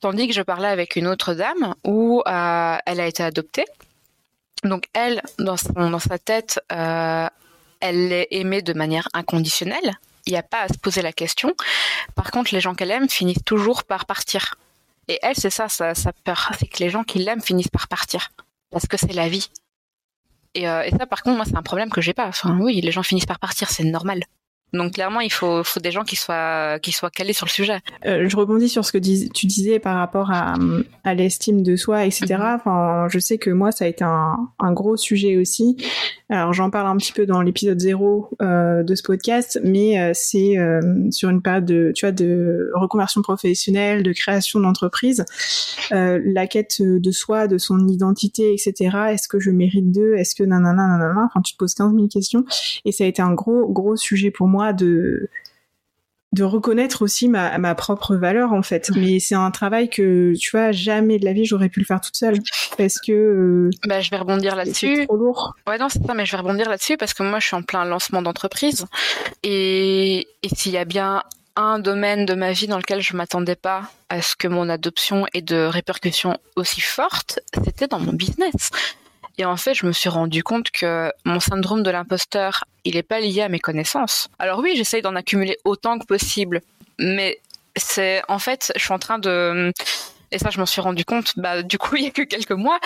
Tandis 0.00 0.28
que 0.28 0.34
je 0.34 0.42
parlais 0.42 0.68
avec 0.68 0.96
une 0.96 1.06
autre 1.06 1.34
dame 1.34 1.74
où 1.84 2.22
euh, 2.26 2.76
elle 2.86 3.00
a 3.00 3.06
été 3.06 3.22
adoptée. 3.22 3.64
Donc 4.64 4.84
elle, 4.92 5.22
dans 5.38 5.56
sa 5.56 6.18
tête, 6.18 6.60
euh, 6.72 7.28
elle 7.80 8.12
est 8.12 8.28
aimée 8.30 8.62
de 8.62 8.72
manière 8.72 9.08
inconditionnelle. 9.12 9.98
Il 10.26 10.32
n'y 10.32 10.38
a 10.38 10.42
pas 10.42 10.62
à 10.62 10.68
se 10.68 10.78
poser 10.78 11.02
la 11.02 11.12
question. 11.12 11.54
Par 12.14 12.30
contre, 12.30 12.54
les 12.54 12.60
gens 12.60 12.74
qu'elle 12.74 12.90
aime 12.90 13.08
finissent 13.08 13.44
toujours 13.44 13.84
par 13.84 14.04
partir. 14.04 14.56
Et 15.08 15.18
elle, 15.22 15.36
c'est 15.36 15.50
ça, 15.50 15.68
sa, 15.68 15.94
peur, 16.24 16.52
c'est 16.58 16.66
que 16.66 16.78
les 16.78 16.90
gens 16.90 17.02
qui 17.02 17.18
l'aiment 17.18 17.40
finissent 17.40 17.68
par 17.68 17.88
partir, 17.88 18.30
parce 18.70 18.86
que 18.86 18.96
c'est 18.96 19.14
la 19.14 19.28
vie. 19.28 19.50
Et, 20.54 20.68
euh, 20.68 20.82
et, 20.82 20.90
ça, 20.90 21.06
par 21.06 21.22
contre, 21.22 21.36
moi, 21.36 21.46
c'est 21.46 21.56
un 21.56 21.62
problème 21.62 21.90
que 21.90 22.00
j'ai 22.00 22.14
pas. 22.14 22.26
Enfin, 22.26 22.58
oui, 22.60 22.80
les 22.80 22.92
gens 22.92 23.02
finissent 23.02 23.26
par 23.26 23.38
partir, 23.38 23.70
c'est 23.70 23.84
normal. 23.84 24.24
Donc 24.72 24.94
clairement, 24.94 25.20
il 25.20 25.32
faut, 25.32 25.64
faut 25.64 25.80
des 25.80 25.90
gens 25.90 26.04
qui 26.04 26.16
soient, 26.16 26.78
qui 26.80 26.92
soient 26.92 27.10
calés 27.10 27.32
sur 27.32 27.46
le 27.46 27.50
sujet. 27.50 27.80
Euh, 28.06 28.28
je 28.28 28.36
rebondis 28.36 28.68
sur 28.68 28.84
ce 28.84 28.92
que 28.92 28.98
tu 28.98 29.46
disais 29.46 29.78
par 29.78 29.96
rapport 29.96 30.30
à, 30.30 30.54
à 31.04 31.14
l'estime 31.14 31.62
de 31.62 31.76
soi, 31.76 32.04
etc. 32.04 32.26
Mhm. 32.34 32.42
Enfin, 32.56 33.06
je 33.08 33.18
sais 33.18 33.38
que 33.38 33.50
moi, 33.50 33.72
ça 33.72 33.86
a 33.86 33.88
été 33.88 34.04
un, 34.04 34.50
un 34.58 34.72
gros 34.72 34.96
sujet 34.96 35.36
aussi. 35.36 35.76
Alors 36.30 36.52
j'en 36.52 36.68
parle 36.68 36.88
un 36.88 36.96
petit 36.98 37.12
peu 37.12 37.24
dans 37.24 37.40
l'épisode 37.40 37.80
zéro 37.80 38.28
euh, 38.42 38.82
de 38.82 38.94
ce 38.94 39.02
podcast, 39.02 39.58
mais 39.64 39.98
euh, 39.98 40.10
c'est 40.12 40.58
euh, 40.58 41.10
sur 41.10 41.30
une 41.30 41.40
période 41.40 41.64
de, 41.64 41.90
tu 41.94 42.04
vois, 42.04 42.12
de 42.12 42.70
reconversion 42.74 43.22
professionnelle, 43.22 44.02
de 44.02 44.12
création 44.12 44.60
d'entreprise, 44.60 45.24
la 45.90 46.46
quête 46.46 46.82
de 46.82 47.10
soi, 47.10 47.46
de 47.46 47.56
son 47.56 47.88
identité, 47.88 48.52
etc. 48.52 48.96
Est-ce 49.10 49.26
que 49.26 49.40
je 49.40 49.50
mérite 49.50 49.90
d'eux? 49.90 50.16
Est-ce 50.16 50.34
que 50.34 50.42
nanana, 50.42 50.86
nanana? 50.86 51.24
Enfin, 51.24 51.40
tu 51.40 51.54
te 51.54 51.58
poses 51.58 51.74
15 51.74 51.94
000 51.94 52.08
questions, 52.08 52.44
et 52.84 52.92
ça 52.92 53.04
a 53.04 53.06
été 53.06 53.22
un 53.22 53.32
gros, 53.32 53.66
gros 53.72 53.96
sujet 53.96 54.30
pour 54.30 54.48
moi 54.48 54.57
de 54.72 55.28
de 56.32 56.44
reconnaître 56.44 57.02
aussi 57.02 57.26
ma, 57.26 57.56
ma 57.56 57.74
propre 57.74 58.14
valeur 58.14 58.52
en 58.52 58.62
fait. 58.62 58.90
Mais 58.94 59.18
c'est 59.18 59.34
un 59.34 59.50
travail 59.50 59.88
que 59.88 60.34
tu 60.38 60.50
vois 60.50 60.72
jamais 60.72 61.18
de 61.18 61.24
la 61.24 61.32
vie 61.32 61.46
j'aurais 61.46 61.70
pu 61.70 61.80
le 61.80 61.86
faire 61.86 62.00
toute 62.00 62.16
seule 62.16 62.38
parce 62.76 63.00
que. 63.00 63.12
Euh, 63.12 63.70
bah 63.86 64.00
je 64.00 64.10
vais 64.10 64.18
rebondir 64.18 64.54
là-dessus. 64.54 64.96
C'est 64.96 65.06
trop 65.06 65.16
lourd. 65.16 65.54
Ouais 65.66 65.78
non 65.78 65.88
c'est 65.88 66.04
ça 66.04 66.14
mais 66.14 66.26
je 66.26 66.32
vais 66.32 66.38
rebondir 66.38 66.68
là-dessus 66.68 66.96
parce 66.96 67.14
que 67.14 67.22
moi 67.22 67.38
je 67.38 67.46
suis 67.46 67.56
en 67.56 67.62
plein 67.62 67.84
lancement 67.84 68.20
d'entreprise 68.20 68.84
et, 69.42 70.26
et 70.42 70.48
s'il 70.54 70.72
y 70.72 70.76
a 70.78 70.84
bien 70.84 71.22
un 71.56 71.78
domaine 71.80 72.24
de 72.24 72.34
ma 72.34 72.52
vie 72.52 72.68
dans 72.68 72.76
lequel 72.76 73.00
je 73.00 73.16
m'attendais 73.16 73.56
pas 73.56 73.90
à 74.10 74.22
ce 74.22 74.36
que 74.36 74.46
mon 74.46 74.68
adoption 74.68 75.26
ait 75.34 75.42
de 75.42 75.64
répercussions 75.64 76.38
aussi 76.54 76.80
fortes, 76.80 77.40
c'était 77.64 77.88
dans 77.88 77.98
mon 77.98 78.12
business. 78.12 78.70
Et 79.38 79.44
en 79.44 79.56
fait, 79.56 79.74
je 79.74 79.86
me 79.86 79.92
suis 79.92 80.08
rendu 80.08 80.42
compte 80.42 80.70
que 80.70 81.12
mon 81.24 81.38
syndrome 81.38 81.82
de 81.82 81.90
l'imposteur, 81.90 82.64
il 82.84 82.96
n'est 82.96 83.04
pas 83.04 83.20
lié 83.20 83.42
à 83.42 83.48
mes 83.48 83.60
connaissances. 83.60 84.28
Alors 84.38 84.58
oui, 84.58 84.74
j'essaye 84.76 85.00
d'en 85.00 85.14
accumuler 85.14 85.56
autant 85.64 85.98
que 85.98 86.04
possible, 86.04 86.60
mais 86.98 87.40
c'est 87.76 88.22
en 88.28 88.40
fait, 88.40 88.72
je 88.74 88.82
suis 88.82 88.92
en 88.92 88.98
train 88.98 89.18
de 89.18 89.72
et 90.30 90.38
ça 90.38 90.50
je 90.50 90.58
m'en 90.58 90.66
suis 90.66 90.82
rendu 90.82 91.06
compte 91.06 91.38
bah 91.38 91.62
du 91.62 91.78
coup 91.78 91.96
il 91.96 92.04
y 92.04 92.06
a 92.06 92.10
que 92.10 92.20
quelques 92.20 92.52
mois 92.52 92.78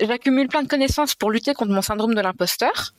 j'accumule 0.00 0.48
plein 0.48 0.64
de 0.64 0.68
connaissances 0.68 1.14
pour 1.14 1.30
lutter 1.30 1.54
contre 1.54 1.70
mon 1.70 1.80
syndrome 1.80 2.12
de 2.12 2.20
l'imposteur 2.20 2.92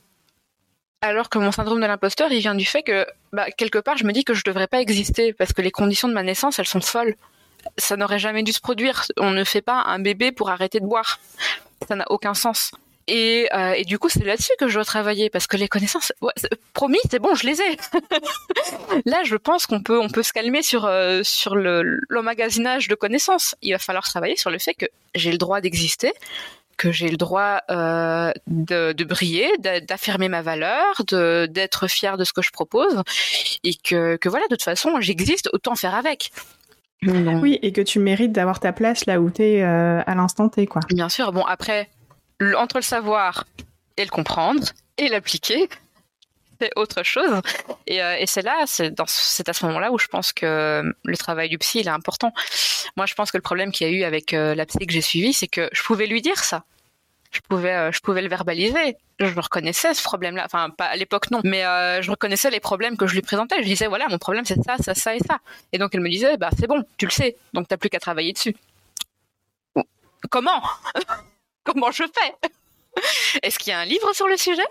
alors 1.02 1.28
que 1.28 1.38
mon 1.38 1.52
syndrome 1.52 1.82
de 1.82 1.86
l'imposteur 1.86 2.32
il 2.32 2.38
vient 2.38 2.54
du 2.54 2.64
fait 2.64 2.82
que 2.82 3.06
bah, 3.34 3.50
quelque 3.50 3.78
part 3.78 3.98
je 3.98 4.04
me 4.04 4.12
dis 4.12 4.24
que 4.24 4.32
je 4.32 4.42
devrais 4.42 4.68
pas 4.68 4.80
exister 4.80 5.34
parce 5.34 5.52
que 5.52 5.60
les 5.60 5.70
conditions 5.70 6.08
de 6.08 6.14
ma 6.14 6.22
naissance 6.22 6.58
elles 6.58 6.66
sont 6.66 6.80
folles. 6.80 7.14
Ça 7.76 7.96
n'aurait 7.96 8.18
jamais 8.18 8.42
dû 8.42 8.52
se 8.52 8.60
produire. 8.60 9.04
On 9.18 9.30
ne 9.30 9.44
fait 9.44 9.62
pas 9.62 9.82
un 9.86 9.98
bébé 9.98 10.32
pour 10.32 10.50
arrêter 10.50 10.80
de 10.80 10.86
boire. 10.86 11.18
Ça 11.88 11.94
n'a 11.94 12.04
aucun 12.08 12.32
sens 12.32 12.72
et, 13.06 13.48
euh, 13.54 13.72
et, 13.72 13.84
du 13.84 13.98
coup, 13.98 14.08
c'est 14.08 14.24
là-dessus 14.24 14.52
que 14.58 14.68
je 14.68 14.74
dois 14.74 14.84
travailler 14.84 15.30
parce 15.30 15.46
que 15.46 15.56
les 15.56 15.68
connaissances, 15.68 16.12
ouais, 16.20 16.32
promis, 16.72 16.98
c'est 17.10 17.18
bon, 17.18 17.34
je 17.34 17.46
les 17.46 17.60
ai. 17.60 17.76
là, 19.04 19.22
je 19.24 19.36
pense 19.36 19.66
qu'on 19.66 19.82
peut, 19.82 19.98
on 19.98 20.08
peut 20.08 20.22
se 20.22 20.32
calmer 20.32 20.62
sur 20.62 20.86
euh, 20.86 21.20
sur 21.22 21.54
le 21.54 22.00
l'emmagasinage 22.08 22.88
de 22.88 22.94
connaissances. 22.94 23.54
Il 23.62 23.72
va 23.72 23.78
falloir 23.78 24.04
travailler 24.04 24.36
sur 24.36 24.50
le 24.50 24.58
fait 24.58 24.74
que 24.74 24.86
j'ai 25.14 25.32
le 25.32 25.38
droit 25.38 25.60
d'exister, 25.60 26.12
que 26.76 26.92
j'ai 26.92 27.08
le 27.08 27.16
droit 27.16 27.60
euh, 27.70 28.32
de, 28.46 28.92
de, 28.92 29.04
briller, 29.04 29.50
d'affirmer 29.58 30.28
ma 30.28 30.42
valeur, 30.42 31.02
d'être 31.06 31.88
fier 31.88 32.16
de 32.16 32.24
ce 32.24 32.32
que 32.32 32.42
je 32.42 32.50
propose, 32.50 33.02
et 33.64 33.74
que 33.74 34.16
que 34.16 34.28
voilà, 34.28 34.46
de 34.46 34.54
toute 34.54 34.62
façon, 34.62 35.00
j'existe, 35.00 35.50
autant 35.52 35.74
faire 35.74 35.94
avec. 35.94 36.30
Oui, 37.06 37.58
et 37.62 37.72
que 37.72 37.80
tu 37.80 37.98
mérites 37.98 38.32
d'avoir 38.32 38.60
ta 38.60 38.72
place 38.72 39.06
là 39.06 39.20
où 39.20 39.30
tu 39.30 39.42
es 39.42 39.62
euh, 39.62 40.00
à 40.06 40.14
l'instant 40.14 40.48
T, 40.48 40.66
quoi. 40.66 40.80
Bien 40.88 41.08
sûr. 41.08 41.32
Bon, 41.32 41.44
après, 41.44 41.88
entre 42.56 42.76
le 42.76 42.82
savoir 42.82 43.44
et 43.96 44.04
le 44.04 44.10
comprendre 44.10 44.64
et 44.98 45.08
l'appliquer, 45.08 45.68
c'est 46.60 46.70
autre 46.76 47.02
chose. 47.02 47.40
Et, 47.86 48.02
euh, 48.02 48.22
c'est 48.26 48.42
là, 48.42 48.64
c'est 48.66 49.48
à 49.48 49.52
ce 49.52 49.66
moment-là 49.66 49.92
où 49.92 49.98
je 49.98 50.06
pense 50.06 50.32
que 50.32 50.82
le 51.04 51.16
travail 51.16 51.48
du 51.48 51.58
psy 51.58 51.80
il 51.80 51.86
est 51.86 51.90
important. 51.90 52.32
Moi, 52.96 53.06
je 53.06 53.14
pense 53.14 53.30
que 53.30 53.36
le 53.36 53.42
problème 53.42 53.72
qu'il 53.72 53.88
y 53.88 53.90
a 53.90 53.92
eu 53.92 54.04
avec 54.04 54.34
euh, 54.34 54.54
la 54.54 54.66
psy 54.66 54.86
que 54.86 54.92
j'ai 54.92 55.00
suivie, 55.00 55.32
c'est 55.32 55.48
que 55.48 55.68
je 55.72 55.82
pouvais 55.82 56.06
lui 56.06 56.22
dire 56.22 56.42
ça. 56.42 56.64
Je 57.32 57.40
pouvais, 57.40 57.74
euh, 57.74 57.92
je 57.92 58.00
pouvais 58.00 58.22
le 58.22 58.28
verbaliser. 58.28 58.96
Je 59.18 59.26
reconnaissais 59.38 59.92
ce 59.94 60.02
problème-là. 60.02 60.44
Enfin, 60.46 60.70
pas 60.70 60.86
à 60.86 60.96
l'époque 60.96 61.30
non, 61.30 61.40
mais 61.44 61.62
je 62.02 62.10
reconnaissais 62.10 62.50
les 62.50 62.60
problèmes 62.60 62.96
que 62.96 63.06
je 63.06 63.14
lui 63.14 63.22
présentais. 63.22 63.56
Je 63.58 63.66
disais 63.66 63.86
voilà, 63.86 64.08
mon 64.08 64.18
problème 64.18 64.44
c'est 64.44 64.60
ça, 64.62 64.76
ça, 64.78 64.94
ça 64.94 65.14
et 65.14 65.20
ça. 65.20 65.38
Et 65.72 65.78
donc 65.78 65.94
elle 65.94 66.00
me 66.00 66.08
disait 66.08 66.36
bah 66.36 66.50
c'est 66.58 66.66
bon, 66.66 66.84
tu 66.96 67.06
le 67.06 67.10
sais, 67.10 67.36
donc 67.52 67.68
t'as 67.68 67.76
plus 67.76 67.90
qu'à 67.90 68.00
travailler 68.00 68.32
dessus. 68.32 68.56
Comment? 70.30 70.62
Comment 71.64 71.90
je 71.90 72.04
fais 72.04 72.50
Est-ce 73.42 73.58
qu'il 73.58 73.72
y 73.72 73.74
a 73.74 73.80
un 73.80 73.84
livre 73.84 74.12
sur 74.14 74.28
le 74.28 74.36
sujet 74.36 74.62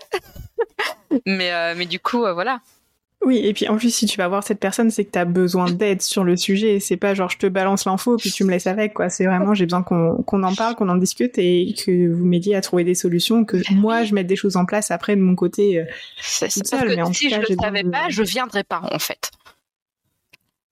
mais, 1.26 1.52
euh, 1.52 1.74
mais 1.76 1.86
du 1.86 2.00
coup, 2.00 2.24
euh, 2.24 2.32
voilà. 2.32 2.60
Oui, 3.24 3.38
et 3.38 3.54
puis 3.54 3.68
en 3.68 3.76
plus, 3.76 3.94
si 3.94 4.06
tu 4.06 4.18
vas 4.18 4.28
voir 4.28 4.44
cette 4.44 4.60
personne, 4.60 4.90
c'est 4.90 5.04
que 5.04 5.10
tu 5.10 5.18
as 5.18 5.24
besoin 5.24 5.70
d'aide 5.70 6.02
sur 6.02 6.24
le 6.24 6.36
sujet. 6.36 6.78
C'est 6.78 6.96
pas 6.98 7.14
genre 7.14 7.30
je 7.30 7.38
te 7.38 7.46
balance 7.46 7.86
l'info 7.86 8.16
puis 8.18 8.30
tu 8.30 8.44
me 8.44 8.50
laisses 8.50 8.66
avec, 8.66 8.92
quoi. 8.92 9.08
C'est 9.08 9.24
vraiment 9.24 9.54
j'ai 9.54 9.64
besoin 9.64 9.82
qu'on 9.82 10.42
en 10.42 10.54
parle, 10.54 10.74
qu'on 10.74 10.88
en 10.90 10.96
discute 10.96 11.38
et 11.38 11.74
que 11.74 12.12
vous 12.12 12.24
m'aidiez 12.24 12.54
à 12.54 12.60
trouver 12.60 12.84
des 12.84 12.94
solutions, 12.94 13.44
que 13.44 13.56
moi 13.72 14.04
je 14.04 14.14
mette 14.14 14.26
des 14.26 14.36
choses 14.36 14.56
en 14.56 14.66
place 14.66 14.90
après 14.90 15.16
de 15.16 15.22
mon 15.22 15.34
côté 15.34 15.78
euh. 15.78 15.84
Mais 16.42 16.50
si 17.12 17.30
je 17.30 17.36
ne 17.36 17.46
le 17.48 17.56
savais 17.60 17.84
pas, 17.84 18.08
je 18.10 18.22
viendrais 18.22 18.64
pas 18.64 18.82
en 18.92 18.98
fait. 18.98 19.30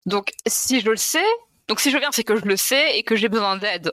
Donc 0.05 0.33
si 0.47 0.81
je 0.81 0.91
le 0.91 0.97
sais, 0.97 1.25
donc 1.69 1.81
si 1.81 1.91
je 1.91 1.97
viens, 1.97 2.11
c'est 2.13 2.25
que 2.25 2.37
je 2.37 2.45
le 2.45 2.57
sais 2.57 2.99
et 2.99 3.03
que 3.03 3.17
j'ai 3.17 3.29
besoin 3.29 3.57
d'aide. 3.57 3.93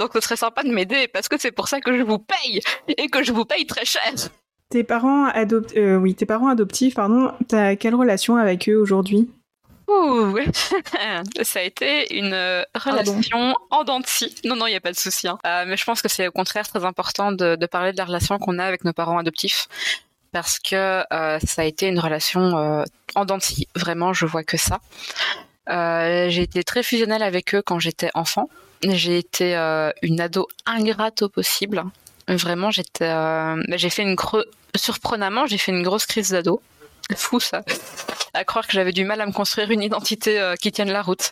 Donc 0.00 0.12
ce 0.14 0.20
serait 0.20 0.36
sympa 0.36 0.62
de 0.62 0.70
m'aider 0.70 1.08
parce 1.08 1.28
que 1.28 1.38
c'est 1.38 1.52
pour 1.52 1.68
ça 1.68 1.80
que 1.80 1.94
je 1.96 2.02
vous 2.02 2.18
paye 2.18 2.60
et 2.88 3.08
que 3.08 3.22
je 3.22 3.32
vous 3.32 3.44
paye 3.44 3.66
très 3.66 3.84
cher. 3.84 4.12
Tes 4.70 4.82
parents 4.82 5.26
adopt... 5.26 5.76
Euh, 5.76 5.96
oui, 5.96 6.14
tes 6.14 6.24
parents 6.24 6.48
adoptifs, 6.48 6.94
pardon, 6.94 7.32
t'as 7.48 7.76
quelle 7.76 7.94
relation 7.94 8.36
avec 8.36 8.66
eux 8.70 8.76
aujourd'hui? 8.76 9.30
Ouh, 9.88 10.38
ça 11.42 11.58
a 11.58 11.62
été 11.62 12.16
une 12.16 12.32
euh, 12.32 12.62
relation 12.74 13.54
en 13.68 13.84
dents 13.84 14.00
Non, 14.46 14.56
non, 14.56 14.66
il 14.68 14.70
n'y 14.70 14.76
a 14.76 14.80
pas 14.80 14.92
de 14.92 14.96
souci. 14.96 15.28
Hein. 15.28 15.38
Euh, 15.44 15.64
mais 15.66 15.76
je 15.76 15.84
pense 15.84 16.00
que 16.00 16.08
c'est 16.08 16.28
au 16.28 16.32
contraire 16.32 16.66
très 16.66 16.84
important 16.86 17.30
de, 17.30 17.66
parler 17.66 17.92
de 17.92 17.98
la 17.98 18.06
relation 18.06 18.38
qu'on 18.38 18.58
a 18.58 18.64
avec 18.64 18.84
nos 18.84 18.94
parents 18.94 19.18
adoptifs. 19.18 19.68
Parce 20.32 20.58
que 20.58 21.04
ça 21.44 21.62
a 21.62 21.64
été 21.64 21.88
une 21.88 21.98
relation 21.98 22.84
en 23.16 23.24
dents 23.26 23.38
Vraiment, 23.74 24.12
je 24.12 24.24
vois 24.24 24.44
que 24.44 24.56
ça. 24.56 24.78
j'ai 25.66 26.42
été 26.42 26.62
très 26.62 26.84
fusionnelle 26.84 27.24
avec 27.24 27.54
eux 27.54 27.60
quand 27.60 27.80
j'étais 27.80 28.10
enfant. 28.14 28.48
J'ai 28.82 29.18
été 29.18 29.56
euh, 29.56 29.90
une 30.02 30.20
ado 30.20 30.48
ingrate 30.64 31.22
au 31.22 31.28
possible. 31.28 31.84
Vraiment, 32.28 32.70
euh, 33.02 33.62
j'ai 33.68 33.90
fait 33.90 34.02
une 34.02 34.16
surprenamment, 34.74 35.46
j'ai 35.46 35.58
fait 35.58 35.72
une 35.72 35.82
grosse 35.82 36.06
crise 36.06 36.30
d'ado. 36.30 36.62
Fou 37.16 37.40
ça. 37.40 37.62
À 38.32 38.44
croire 38.44 38.66
que 38.66 38.72
j'avais 38.72 38.92
du 38.92 39.04
mal 39.04 39.20
à 39.20 39.26
me 39.26 39.32
construire 39.32 39.70
une 39.70 39.82
identité 39.82 40.40
euh, 40.40 40.54
qui 40.54 40.72
tienne 40.72 40.90
la 40.92 41.02
route. 41.02 41.30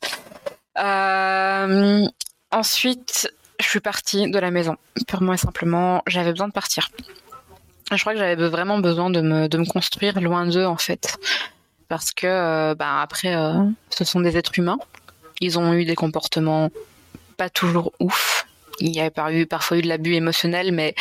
ensuite, 2.51 3.33
je 3.61 3.67
suis 3.67 3.81
partie 3.81 4.31
de 4.31 4.39
la 4.39 4.51
maison. 4.51 4.77
Purement 5.07 5.33
et 5.33 5.39
simplement, 5.39 6.03
j'avais 6.07 6.33
besoin 6.33 6.49
de 6.49 6.53
partir. 6.53 6.91
Je 7.91 7.99
crois 8.01 8.13
que 8.13 8.19
j'avais 8.19 8.49
vraiment 8.49 8.79
besoin 8.79 9.09
de 9.09 9.23
me, 9.23 9.49
de 9.49 9.57
me 9.57 9.65
construire 9.65 10.21
loin 10.21 10.47
d'eux 10.47 10.67
en 10.67 10.77
fait, 10.77 11.17
parce 11.89 12.13
que 12.13 12.75
bah, 12.75 13.01
après, 13.01 13.35
ce 13.89 14.05
sont 14.05 14.21
des 14.21 14.37
êtres 14.37 14.59
humains 14.59 14.79
Ils 15.41 15.59
ont 15.59 15.73
eu 15.73 15.87
des 15.87 15.95
comportements 15.95 16.71
pas 17.39 17.49
toujours 17.49 17.93
ouf. 18.01 18.47
Il 18.81 18.95
y 18.95 19.01
a 19.01 19.11
eu 19.33 19.47
parfois 19.47 19.79
eu 19.79 19.83
de 19.83 19.89
l'abus 19.89 20.15
émotionnel, 20.15 20.73
mais 20.73 20.95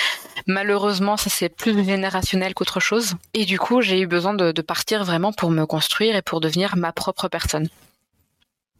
malheureusement, 0.47 1.17
ça 1.17 1.29
c'est 1.29 1.49
plus 1.49 1.83
générationnel 1.83 2.53
qu'autre 2.53 2.79
chose. 2.79 3.15
Et 3.33 3.45
du 3.45 3.59
coup, 3.59 3.81
j'ai 3.81 3.99
eu 3.99 4.07
besoin 4.07 4.33
de, 4.33 4.61
partir 4.61 5.03
vraiment 5.03 5.33
pour 5.33 5.51
me 5.51 5.65
construire 5.65 6.15
et 6.15 6.21
pour 6.21 6.39
devenir 6.39 6.77
ma 6.77 6.91
propre 6.91 7.27
personne. 7.27 7.67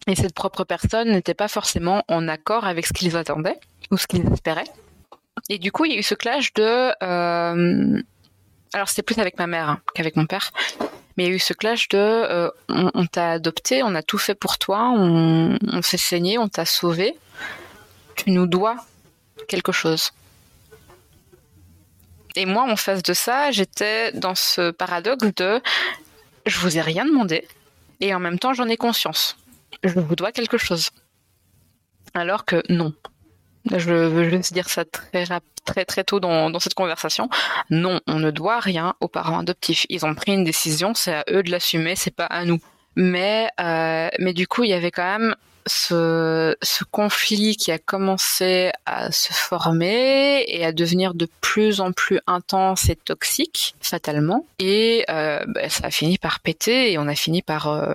Et 0.08 0.16
cette 0.16 0.34
propre 0.34 0.64
personne 0.64 1.12
n'était 1.12 1.34
pas 1.34 1.48
forcément 1.48 2.04
en 2.08 2.28
accord 2.28 2.66
avec 2.66 2.88
ce 2.88 2.94
qu'ils 2.94 3.18
attendaient 3.18 3.60
ou 3.92 3.98
ce 3.98 4.08
qu'ils 4.08 4.26
espéraient. 4.32 4.72
Et 5.50 5.60
du 5.60 5.72
coup, 5.72 5.86
il 5.86 5.92
y 5.92 5.96
a 5.96 6.00
eu 6.00 6.04
ce 6.04 6.16
clash 6.16 6.54
de... 6.54 6.92
Euh, 7.04 8.02
alors 8.74 8.90
c'était 8.90 9.04
plus 9.04 9.20
avec 9.20 9.38
ma 9.38 9.48
mère 9.48 9.70
hein, 9.70 9.80
qu'avec 9.94 10.16
mon 10.16 10.26
père. 10.26 10.52
Mais 11.18 11.26
il 11.26 11.30
y 11.30 11.32
a 11.32 11.36
eu 11.36 11.40
ce 11.40 11.54
clash 11.54 11.90
de 11.90 11.98
euh, 11.98 12.50
on, 12.70 13.06
t'a 13.08 13.32
adopté, 13.32 13.82
on 13.84 13.96
a 13.96 14.04
tout 14.04 14.20
fait 14.20 14.36
pour 14.36 14.60
toi, 14.60 14.92
on, 14.96 15.58
on 15.68 15.82
s'est 15.82 15.98
saigné, 15.98 16.38
on 16.38 16.48
t'a 16.48 16.66
sauvé. 16.66 17.18
Tu 18.16 18.32
nous 18.32 18.46
dois 18.46 18.78
quelque 19.48 19.72
chose. 19.72 20.12
Et 22.36 22.46
moi, 22.46 22.72
en 22.72 22.76
face 22.76 23.02
de 23.02 23.14
ça, 23.14 23.50
j'étais 23.50 24.12
dans 24.12 24.36
ce 24.36 24.70
paradoxe 24.70 25.34
de 25.36 25.60
je 26.46 26.60
vous 26.60 26.78
ai 26.78 26.82
rien 26.82 27.06
demandé 27.06 27.48
et 28.00 28.14
en 28.14 28.20
même 28.20 28.40
temps 28.40 28.54
j'en 28.54 28.68
ai 28.68 28.78
conscience. 28.78 29.38
Je 29.84 30.00
vous 30.00 30.16
dois 30.16 30.32
quelque 30.32 30.58
chose. 30.58 30.92
Alors 32.14 32.46
que 32.46 32.64
non. 32.70 32.94
Je 33.76 33.92
veux 33.92 34.30
juste 34.30 34.54
dire 34.54 34.70
ça 34.70 34.86
très 34.86 35.26
très 35.66 35.86
très 35.86 36.04
tôt 36.04 36.20
dans, 36.20 36.60
cette 36.60 36.74
conversation. 36.74 37.30
Non, 37.70 38.00
on 38.08 38.20
ne 38.20 38.32
doit 38.32 38.60
rien 38.60 38.96
aux 39.02 39.08
parents 39.08 39.40
adoptifs. 39.40 39.86
Ils 39.90 40.06
ont 40.06 40.16
pris 40.16 40.34
une 40.34 40.44
décision, 40.44 40.94
c'est 40.94 41.14
à 41.14 41.26
eux 41.30 41.44
de 41.44 41.52
l'assumer, 41.52 41.96
c'est 41.96 42.16
pas 42.16 42.26
à 42.26 42.46
nous. 42.46 42.60
Mais 42.96 43.50
euh, 43.60 44.10
mais 44.20 44.34
du 44.34 44.48
coup, 44.48 44.64
il 44.64 44.72
y 44.72 44.74
avait 44.74 44.92
quand 44.92 45.20
même 45.20 45.36
ce, 45.68 46.56
ce, 46.62 46.84
conflit 46.86 47.58
qui 47.58 47.72
a 47.72 47.78
commencé 47.78 48.72
à 48.86 49.12
se 49.12 49.34
former 49.34 50.44
et 50.48 50.66
à 50.66 50.72
devenir 50.72 51.14
de 51.14 51.28
plus 51.42 51.82
en 51.82 51.92
plus 51.92 52.20
intense 52.26 52.90
et 52.90 52.96
toxique, 52.96 53.76
fatalement. 53.82 54.46
Et 54.60 55.06
euh, 55.10 55.44
bah, 55.48 55.70
ça 55.70 55.88
a 55.88 55.92
fini 55.92 56.18
par 56.18 56.40
péter 56.40 56.92
et 56.92 56.98
on 56.98 57.08
a 57.08 57.16
fini 57.16 57.42
par 57.42 57.68
euh, 57.68 57.94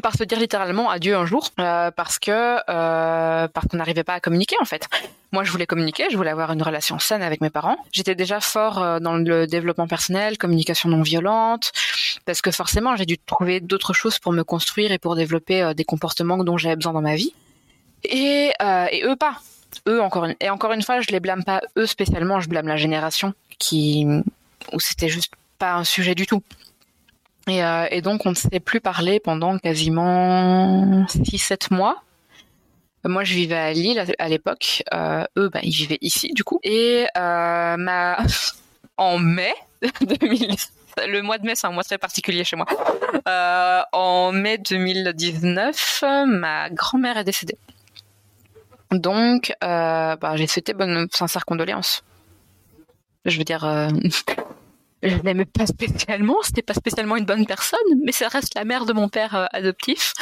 par 0.00 0.14
se 0.14 0.24
dire 0.24 0.38
littéralement 0.38 0.90
adieu 0.90 1.16
un 1.16 1.26
jour 1.26 1.50
euh, 1.58 1.90
parce 1.90 2.18
que 2.18 2.30
euh, 2.30 3.48
parce 3.48 3.66
qu'on 3.68 3.76
n'arrivait 3.76 4.04
pas 4.04 4.14
à 4.14 4.20
communiquer 4.20 4.56
en 4.60 4.64
fait. 4.64 4.86
Moi, 5.30 5.44
je 5.44 5.50
voulais 5.50 5.66
communiquer, 5.66 6.06
je 6.10 6.16
voulais 6.16 6.30
avoir 6.30 6.52
une 6.52 6.62
relation 6.62 6.98
saine 6.98 7.22
avec 7.22 7.42
mes 7.42 7.50
parents. 7.50 7.76
J'étais 7.92 8.14
déjà 8.14 8.40
fort 8.40 8.82
euh, 8.82 8.98
dans 8.98 9.16
le 9.16 9.46
développement 9.46 9.86
personnel, 9.86 10.38
communication 10.38 10.88
non 10.88 11.02
violente, 11.02 11.72
parce 12.24 12.40
que 12.40 12.50
forcément, 12.50 12.96
j'ai 12.96 13.04
dû 13.04 13.18
trouver 13.18 13.60
d'autres 13.60 13.92
choses 13.92 14.18
pour 14.18 14.32
me 14.32 14.42
construire 14.42 14.90
et 14.90 14.98
pour 14.98 15.16
développer 15.16 15.72
des 15.74 15.84
comportements 15.84 16.42
dont 16.44 16.56
j'avais 16.56 16.76
besoin 16.76 16.94
dans 16.94 17.02
ma 17.02 17.14
vie. 17.14 17.34
Et, 18.04 18.52
et 18.90 19.04
eux 19.04 19.16
pas. 19.16 19.38
Eux 19.86 20.00
encore 20.00 20.24
une, 20.24 20.34
et 20.40 20.48
encore 20.48 20.72
une 20.72 20.82
fois, 20.82 21.00
je 21.02 21.10
les 21.10 21.20
blâme 21.20 21.44
pas 21.44 21.60
eux 21.76 21.86
spécialement, 21.86 22.40
je 22.40 22.48
blâme 22.48 22.66
la 22.66 22.76
génération 22.76 23.34
qui 23.58 24.06
où 24.72 24.80
c'était 24.80 25.08
juste 25.08 25.32
pas 25.58 25.74
un 25.74 25.84
sujet 25.84 26.14
du 26.14 26.26
tout. 26.26 26.42
Euh, 27.48 27.86
et, 27.90 28.02
donc, 28.02 28.26
on 28.26 28.30
ne 28.30 28.34
s'est 28.34 28.60
plus 28.60 28.80
parlé 28.80 29.20
pendant 29.20 29.58
quasiment 29.58 31.04
6-7 31.06 31.72
mois. 31.72 32.02
Moi, 33.04 33.24
je 33.24 33.34
vivais 33.34 33.56
à 33.56 33.72
Lille 33.72 34.04
à 34.18 34.28
l'époque. 34.28 34.82
Euh, 34.92 35.24
eux, 35.38 35.48
bah, 35.48 35.60
ils 35.62 35.72
vivaient 35.72 35.98
ici, 36.00 36.32
du 36.32 36.44
coup. 36.44 36.60
Et 36.62 37.06
euh, 37.16 37.76
en 38.96 39.18
mai 39.18 39.54
2000... 40.00 40.56
Le 41.06 41.22
mois 41.22 41.38
de 41.38 41.46
mai, 41.46 41.52
c'est 41.54 41.68
un 41.68 41.70
mois 41.70 41.84
très 41.84 41.96
particulier 41.96 42.42
chez 42.42 42.56
moi. 42.56 42.66
en 43.92 44.32
mai 44.32 44.58
2019, 44.58 46.04
ma 46.26 46.70
grand-mère 46.70 47.16
est 47.18 47.24
décédée. 47.24 47.56
Donc, 48.90 49.52
bah, 49.60 50.34
j'ai 50.34 50.48
souhaité 50.48 50.74
bonne 50.74 51.06
sincère 51.12 51.44
condoléances. 51.44 52.02
Je 53.24 53.38
veux 53.38 53.44
dire, 53.44 53.64
je 55.02 55.16
l'aimais 55.18 55.44
pas 55.44 55.66
spécialement, 55.66 56.36
c'était 56.42 56.62
pas 56.62 56.74
spécialement 56.74 57.16
une 57.16 57.24
bonne 57.24 57.46
personne, 57.46 57.78
mais 58.04 58.12
ça 58.12 58.28
reste 58.28 58.54
la 58.54 58.64
mère 58.64 58.84
de 58.84 58.92
mon 58.92 59.08
père 59.08 59.34
euh, 59.34 59.46
adoptif. 59.52 60.12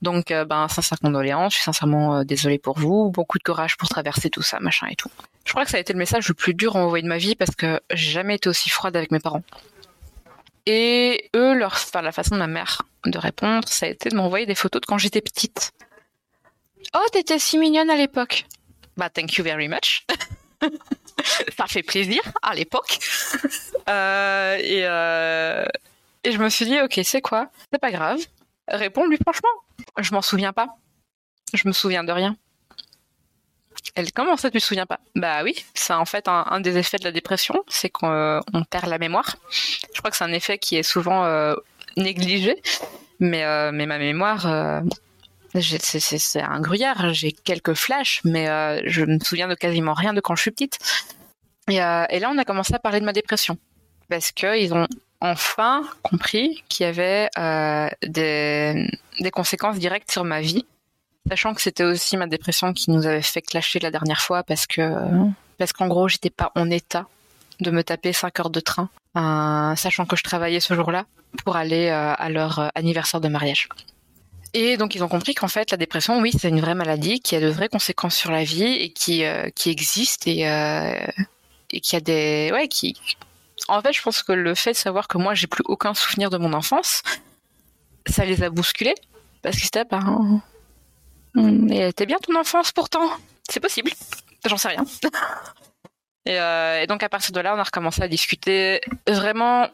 Donc, 0.00 0.30
euh, 0.30 0.44
ben, 0.44 0.68
sincère 0.68 0.98
condoléances, 0.98 1.52
je 1.52 1.58
suis 1.58 1.64
sincèrement 1.64 2.16
euh, 2.16 2.24
désolée 2.24 2.58
pour 2.58 2.78
vous, 2.78 3.10
beaucoup 3.10 3.38
de 3.38 3.42
courage 3.42 3.76
pour 3.76 3.88
traverser 3.88 4.30
tout 4.30 4.42
ça, 4.42 4.58
machin 4.60 4.88
et 4.90 4.96
tout. 4.96 5.10
Je 5.44 5.52
crois 5.52 5.64
que 5.64 5.70
ça 5.70 5.76
a 5.76 5.80
été 5.80 5.92
le 5.92 5.98
message 5.98 6.28
le 6.28 6.34
plus 6.34 6.54
dur 6.54 6.76
à 6.76 6.80
envoyer 6.80 7.02
de 7.02 7.08
ma 7.08 7.18
vie 7.18 7.34
parce 7.34 7.54
que 7.54 7.80
j'ai 7.92 8.12
jamais 8.12 8.36
été 8.36 8.48
aussi 8.48 8.70
froide 8.70 8.96
avec 8.96 9.10
mes 9.10 9.20
parents. 9.20 9.42
Et 10.66 11.30
eux, 11.34 11.54
leur, 11.54 11.72
enfin, 11.72 12.02
la 12.02 12.12
façon 12.12 12.34
de 12.34 12.40
ma 12.40 12.46
mère 12.46 12.82
de 13.04 13.18
répondre, 13.18 13.66
ça 13.68 13.86
a 13.86 13.88
été 13.88 14.08
de 14.08 14.16
m'envoyer 14.16 14.46
des 14.46 14.54
photos 14.54 14.80
de 14.80 14.86
quand 14.86 14.98
j'étais 14.98 15.20
petite. 15.20 15.72
Oh, 16.94 17.06
t'étais 17.12 17.38
si 17.38 17.58
mignonne 17.58 17.90
à 17.90 17.96
l'époque. 17.96 18.46
Bah, 18.96 19.10
thank 19.10 19.34
you 19.36 19.44
very 19.44 19.68
much. 19.68 20.06
ça 21.56 21.66
fait 21.66 21.82
plaisir 21.82 22.20
à 22.42 22.54
l'époque. 22.54 22.98
Euh, 23.88 24.56
et, 24.60 24.82
euh, 24.84 25.64
et 26.24 26.32
je 26.32 26.38
me 26.38 26.48
suis 26.48 26.66
dit, 26.66 26.80
ok, 26.80 27.00
c'est 27.04 27.20
quoi? 27.20 27.50
C'est 27.72 27.80
pas 27.80 27.90
grave. 27.90 28.20
Réponds-lui 28.68 29.18
franchement. 29.22 29.48
Je 29.98 30.12
m'en 30.12 30.22
souviens 30.22 30.52
pas. 30.52 30.68
Je 31.52 31.66
me 31.66 31.72
souviens 31.72 32.04
de 32.04 32.12
rien. 32.12 32.36
Elle, 33.94 34.12
comment 34.12 34.36
ça, 34.36 34.50
tu 34.50 34.58
te 34.58 34.64
souviens 34.64 34.86
pas? 34.86 35.00
Bah 35.16 35.42
oui, 35.42 35.64
c'est 35.74 35.92
en 35.92 36.04
fait 36.04 36.28
un, 36.28 36.60
des 36.60 36.78
effets 36.78 36.98
de 36.98 37.04
la 37.04 37.10
dépression, 37.10 37.62
c'est 37.68 37.90
qu'on 37.90 38.40
perd 38.70 38.86
la 38.86 38.98
mémoire. 38.98 39.36
Je 39.50 39.98
crois 39.98 40.10
que 40.10 40.16
c'est 40.16 40.24
un 40.24 40.32
effet 40.32 40.58
qui 40.58 40.76
est 40.76 40.82
souvent 40.82 41.24
euh, 41.24 41.54
négligé, 41.96 42.62
mais 43.18 43.42
ma 43.72 43.98
mémoire, 43.98 44.46
c'est 45.60 46.40
un 46.40 46.60
gruyère. 46.60 47.12
J'ai 47.12 47.32
quelques 47.32 47.74
flashs, 47.74 48.20
mais 48.24 48.46
je 48.88 49.04
me 49.04 49.18
souviens 49.18 49.48
de 49.48 49.54
quasiment 49.54 49.94
rien 49.94 50.12
de 50.12 50.20
quand 50.20 50.34
je 50.34 50.42
suis 50.42 50.50
petite. 50.50 50.78
Euh, 51.70 52.04
et, 52.10 52.18
là, 52.18 52.30
on 52.34 52.38
a 52.38 52.44
commencé 52.44 52.74
à 52.74 52.78
parler 52.78 53.00
de 53.00 53.04
ma 53.04 53.12
dépression 53.12 53.56
parce 54.08 54.32
qu'ils 54.32 54.74
ont 54.74 54.86
enfin 55.20 55.84
compris 56.02 56.62
qu'il 56.68 56.84
y 56.84 56.88
avait 56.88 57.28
euh, 57.38 57.88
des, 58.02 59.30
conséquences 59.32 59.78
directes 59.78 60.10
sur 60.10 60.24
ma 60.24 60.40
vie, 60.40 60.66
sachant 61.28 61.54
que 61.54 61.62
c'était 61.62 61.84
aussi 61.84 62.16
ma 62.16 62.26
dépression 62.26 62.72
qui 62.72 62.90
nous 62.90 63.06
avait 63.06 63.22
fait 63.22 63.40
clasher 63.40 63.78
la 63.78 63.90
dernière 63.90 64.20
fois 64.20 64.42
parce 64.42 64.66
que 64.66 64.82
parce 65.58 65.72
qu'en 65.72 65.86
gros, 65.86 66.08
j'étais 66.08 66.30
pas 66.30 66.50
en 66.56 66.70
état 66.70 67.06
de 67.60 67.70
me 67.70 67.84
taper 67.84 68.12
5 68.12 68.40
heures 68.40 68.50
de 68.50 68.58
train, 68.58 68.88
euh, 69.16 69.76
sachant 69.76 70.06
que 70.06 70.16
je 70.16 70.24
travaillais 70.24 70.58
ce 70.58 70.74
jour-là 70.74 71.06
pour 71.44 71.56
aller 71.56 71.88
à 71.88 72.28
leur 72.28 72.70
anniversaire 72.74 73.20
de 73.20 73.28
mariage. 73.28 73.68
Et 74.54 74.76
donc 74.76 74.94
ils 74.94 75.02
ont 75.02 75.08
compris 75.08 75.34
qu'en 75.34 75.48
fait 75.48 75.70
la 75.70 75.76
dépression, 75.76 76.20
oui, 76.20 76.32
c'est 76.38 76.48
une 76.48 76.60
vraie 76.60 76.74
maladie 76.74 77.20
qui 77.20 77.36
a 77.36 77.40
de 77.40 77.48
vraies 77.48 77.68
conséquences 77.68 78.16
sur 78.16 78.30
la 78.30 78.44
vie 78.44 78.72
et 78.72 78.92
qui 78.92 79.24
qui 79.54 79.70
existe 79.70 80.26
et 80.26 80.42
et 81.70 81.80
qu'il 81.80 81.94
y 81.94 81.96
a 81.96 82.00
des 82.00 82.50
ouais 82.52 82.68
qui 82.68 82.96
en 83.68 83.80
fait 83.80 83.92
je 83.94 84.02
pense 84.02 84.22
que 84.22 84.32
le 84.32 84.54
fait 84.54 84.72
de 84.72 84.76
savoir 84.76 85.08
que 85.08 85.16
moi 85.16 85.34
j'ai 85.34 85.46
plus 85.46 85.64
aucun 85.66 85.94
souvenir 85.94 86.28
de 86.28 86.36
mon 86.36 86.52
enfance 86.52 87.02
ça 88.06 88.26
les 88.26 88.42
a 88.42 88.50
bousculés 88.50 88.94
parce 89.40 89.56
que 89.56 89.62
c'était 89.62 89.86
pas 89.86 90.02
et 91.36 91.76
elle 91.76 91.88
était 91.88 92.06
bien 92.06 92.18
ton 92.18 92.38
enfance 92.38 92.72
pourtant. 92.72 93.10
C'est 93.48 93.60
possible. 93.60 93.90
J'en 94.44 94.56
sais 94.56 94.68
rien. 94.68 94.84
Euh, 96.28 96.80
et, 96.80 96.86
donc 96.86 97.02
à 97.02 97.08
partir 97.08 97.32
de 97.32 97.40
là 97.40 97.52
on 97.52 97.58
a 97.58 97.64
recommencé 97.64 98.00
à 98.00 98.06
discuter 98.06 98.80
vraiment 99.08 99.66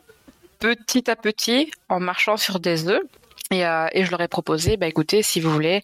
petit 0.59 1.11
à 1.11 1.15
petit 1.15 1.71
en 1.91 2.01
marchant 2.01 2.39
sur 2.39 2.59
des 2.59 2.89
œufs 2.89 3.03
et, 3.51 3.67
euh, 3.67 3.87
et 3.93 4.05
je 4.05 4.11
leur 4.11 4.21
ai 4.21 4.29
proposé 4.29 4.77
bah 4.77 4.87
écoutez 4.87 5.23
si 5.23 5.41
vous 5.41 5.51
voulez 5.51 5.83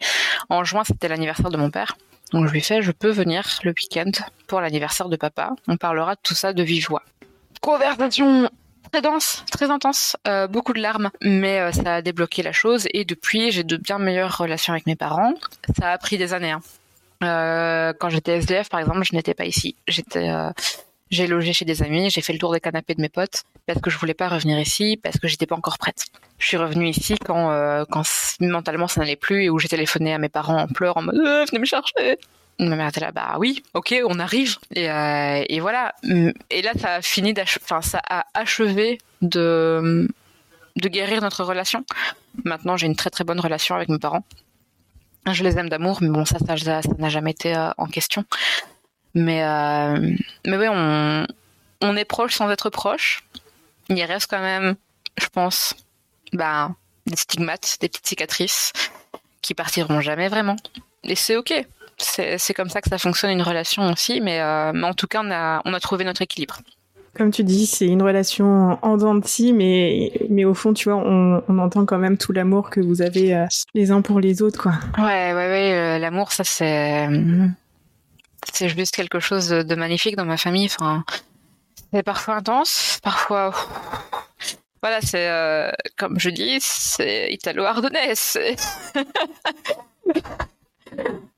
en 0.49 0.65
juin 0.65 0.83
c'était 0.85 1.09
l'anniversaire 1.09 1.51
de 1.51 1.57
mon 1.57 1.71
père 1.71 1.97
donc 2.35 2.49
je 2.49 2.53
lui 2.53 2.61
fais, 2.61 2.83
je 2.83 2.91
peux 2.91 3.11
venir 3.11 3.45
le 3.63 3.71
week-end 3.71 4.11
pour 4.49 4.61
l'anniversaire 4.61 5.09
de 5.09 5.15
papa. 5.15 5.55
On 5.69 5.77
parlera 5.77 6.17
de 6.17 6.21
tout 6.21 6.35
ça 6.35 6.53
de 6.53 6.63
vive 6.65 6.83
joie. 6.83 7.05
Conversation 7.61 8.51
très 8.91 9.03
dense, 9.03 9.45
très 9.53 9.71
intense, 9.71 10.17
euh, 10.27 10.49
beaucoup 10.49 10.73
de 10.73 10.81
larmes, 10.81 11.11
mais 11.23 11.61
euh, 11.61 11.71
ça 11.71 11.97
a 11.97 12.03
débloqué 12.03 12.43
la 12.43 12.51
chose 12.51 12.89
et 12.93 13.05
depuis 13.05 13.53
j'ai 13.53 13.63
de 13.63 13.77
bien 13.77 13.99
meilleures 13.99 14.37
relations 14.37 14.73
avec 14.73 14.87
mes 14.87 14.97
parents. 14.97 15.33
Ça 15.79 15.93
a 15.93 15.99
pris 15.99 16.19
des 16.19 16.35
années. 16.35 16.53
Hein. 16.53 16.61
Quand 18.01 18.09
j'étais 18.09 18.39
SDF 18.39 18.69
par 18.69 18.81
exemple, 18.81 19.03
je 19.05 19.15
n'étais 19.15 19.35
pas 19.35 19.45
ici. 19.45 19.77
J'étais 19.87 20.29
j'ai 21.15 21.27
logé 21.27 21.53
chez 21.53 21.65
des 21.65 21.83
amis, 21.83 22.11
j'ai 22.11 22.21
fait 22.21 22.33
le 22.33 22.39
tour 22.39 22.53
des 22.53 22.61
canapés 22.61 22.95
de 22.95 23.01
mes 23.01 23.09
potes 23.09 23.45
parce 23.67 23.81
que 23.81 23.89
je 23.89 23.97
voulais 23.97 24.15
pas 24.15 24.29
revenir 24.29 24.59
ici 24.59 24.99
parce 25.03 25.19
que 25.19 25.29
j'étais 25.29 25.47
pas 25.47 25.55
encore 25.55 25.79
prête. 25.79 26.05
Je 26.39 26.47
suis 26.47 26.57
revenue 26.57 26.89
ici 26.89 27.17
quand 27.25 27.51
euh, 27.51 27.85
quand 27.91 28.05
mentalement 28.41 28.89
ça 28.89 29.01
n'allait 29.01 29.17
plus 29.17 29.45
et 29.45 29.51
où 29.51 29.59
j'ai 29.59 29.69
téléphoné 29.69 30.13
à 30.13 30.19
mes 30.19 30.29
parents 30.29 30.59
en 30.59 30.67
pleurs 30.67 30.97
en 30.97 31.03
mode 31.03 31.17
euh, 31.17 31.45
venez 31.47 31.61
me 31.61 31.65
chercher. 31.65 32.19
Ma 32.59 32.77
mère 32.77 32.89
était 32.89 33.01
là 33.01 33.13
bah 33.13 33.37
oui, 33.39 33.63
OK, 33.75 33.95
on 34.07 34.19
arrive 34.19 34.57
et, 34.75 34.91
euh, 34.91 35.45
voilà 35.61 35.95
et 36.51 36.63
là 36.63 36.73
ça 36.79 36.97
a 36.97 37.03
fini 37.03 37.35
enfin 37.63 37.81
ça 37.81 38.01
a 38.09 38.27
achevé 38.35 38.99
de 39.23 40.09
de 40.77 40.89
guérir 40.89 41.21
notre 41.23 41.45
relation. 41.45 41.85
Maintenant, 42.45 42.77
j'ai 42.77 42.87
une 42.87 42.97
très 42.97 43.11
très 43.11 43.23
bonne 43.23 43.39
relation 43.39 43.77
avec 43.77 43.89
mes 43.89 43.99
parents. 43.99 44.25
Je 45.31 45.45
les 45.45 45.57
aime 45.57 45.69
d'amour, 45.69 45.99
mais 46.03 46.09
bon, 46.09 46.25
ça, 46.25 46.39
ça 46.39 46.81
n'a 46.99 47.09
jamais 47.09 47.31
été 47.31 47.55
en 47.79 47.87
question. 47.87 48.25
Mais, 49.15 49.45
euh, 49.45 50.11
mais 50.47 50.57
oui, 50.57 50.67
on, 50.69 51.27
on 51.81 51.97
est 51.97 52.05
proche 52.05 52.35
sans 52.35 52.51
être 52.51 52.71
proche. 52.71 53.25
Il 53.89 54.03
reste 54.03 54.29
quand 54.31 54.41
même, 54.41 54.75
je 55.21 55.29
pense, 55.29 55.75
bah, 56.33 56.71
des 57.07 57.17
stigmates, 57.17 57.77
des 57.81 57.89
petites 57.89 58.07
cicatrices 58.07 58.73
qui 59.43 59.55
partiront 59.55 60.01
jamais 60.01 60.29
vraiment. 60.29 60.57
Et 61.05 61.15
c'est 61.15 61.37
ok. 61.37 61.53
C'est 61.97 62.55
comme 62.55 62.71
ça 62.71 62.81
que 62.81 62.89
ça 62.89 62.99
fonctionne 62.99 63.31
une 63.31 63.43
relation 63.43 63.89
aussi, 63.93 64.21
mais, 64.21 64.41
mais 64.73 64.85
en 64.85 64.95
tout 64.95 65.07
cas, 65.07 65.21
on 65.23 65.31
a, 65.31 65.63
on 65.65 65.75
a 65.75 65.81
trouvé 65.81 66.05
notre 66.05 66.23
équilibre. 66.23 66.59
Comme 67.15 67.31
tu 67.31 67.45
dis, 67.45 67.67
c'est 67.67 67.87
une 67.87 68.03
relation 68.03 68.77
en 68.83 68.97
dents 68.97 69.21
mais, 69.53 70.13
mais 70.29 70.45
au 70.45 70.55
fond, 70.55 70.75
tu 70.75 70.89
vois, 70.89 70.99
on, 70.99 71.45
on 71.49 71.59
entend 71.59 71.87
quand 71.87 71.99
même 71.99 72.19
tout 72.19 72.33
l'amour 72.33 72.71
que 72.71 72.81
vous 72.81 73.03
avez 73.03 73.37
euh, 73.37 73.47
les 73.75 73.93
uns 73.93 74.03
pour 74.03 74.19
les 74.19 74.43
autres, 74.43 74.61
quoi. 74.61 74.73
Ouais, 74.99 75.33
ouais, 75.33 75.35
ouais. 75.35 75.73
Euh, 75.75 75.99
l'amour, 76.01 76.33
ça, 76.33 76.43
c'est, 76.43 77.07
c'est 78.53 78.69
juste 78.69 78.95
quelque 78.95 79.21
chose 79.21 79.49
de, 79.49 79.75
magnifique 79.75 80.17
dans 80.17 80.25
ma 80.25 80.37
famille. 80.37 80.67
Enfin, 80.67 81.05
c'est 81.93 82.03
parfois 82.03 82.37
intense, 82.37 82.99
parfois. 83.03 83.55
Voilà, 84.83 85.01
c'est 85.01 85.29
euh, 85.29 85.71
comme 85.97 86.19
je 86.19 86.31
dis, 86.31 86.59
c'est 86.61 87.33
italo-ardennais. 87.33 88.15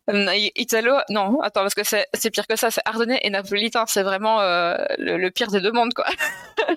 Italo, 0.09 0.99
non, 1.11 1.41
attends, 1.41 1.63
parce 1.63 1.75
que 1.75 1.83
c'est 1.85 2.31
pire 2.31 2.47
que 2.47 2.57
ça, 2.57 2.71
c'est 2.71 2.83
ardennais 2.85 3.19
et 3.23 3.31
napolitain, 3.31 3.85
c'est 3.87 4.03
vraiment 4.03 4.41
euh, 4.41 4.77
le, 4.99 5.29
pire 5.31 5.49
des 5.51 5.61
deux 5.61 5.73
mondes, 5.73 5.95
quoi. 5.95 6.07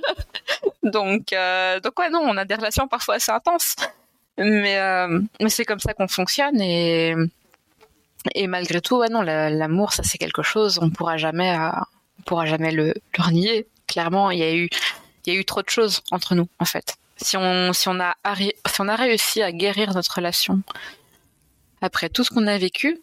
donc, 0.83 1.33
euh, 1.33 1.79
donc 1.79 1.99
ouais, 1.99 2.09
non, 2.09 2.21
on 2.23 2.37
a 2.37 2.45
des 2.45 2.55
relations 2.55 2.87
parfois 2.87 3.15
assez 3.15 3.31
intenses, 3.31 3.75
mais, 4.37 4.79
euh, 4.79 5.19
mais 5.41 5.49
c'est 5.49 5.65
comme 5.65 5.79
ça 5.79 5.93
qu'on 5.93 6.07
fonctionne 6.07 6.59
et, 6.59 7.13
et 8.35 8.47
malgré 8.47 8.81
tout, 8.81 8.97
ouais, 8.97 9.09
non, 9.09 9.21
l'amour, 9.21 9.93
ça 9.93 10.03
c'est 10.03 10.17
quelque 10.17 10.43
chose, 10.43 10.79
on 10.81 10.89
pourra 10.89 11.17
jamais, 11.17 11.57
on 12.19 12.21
pourra 12.23 12.45
jamais 12.45 12.71
le, 12.71 12.93
le 13.17 13.23
renier. 13.23 13.67
Clairement, 13.87 14.29
il 14.31 14.39
y 14.39 14.43
a 14.43 14.53
eu, 14.53 14.69
y 15.25 15.31
a 15.31 15.33
eu 15.33 15.45
trop 15.45 15.61
de 15.61 15.69
choses 15.69 16.01
entre 16.11 16.35
nous, 16.35 16.47
en 16.59 16.65
fait. 16.65 16.95
Si 17.17 17.37
on, 17.37 17.73
si 17.73 17.87
on 17.89 17.99
a, 17.99 18.15
si 18.35 18.81
on 18.81 18.87
a 18.87 18.95
réussi 18.95 19.41
à 19.41 19.51
guérir 19.51 19.93
notre 19.93 20.13
relation 20.13 20.61
après 21.81 22.09
tout 22.09 22.23
ce 22.23 22.29
qu'on 22.29 22.47
a 22.47 22.57
vécu, 22.57 22.99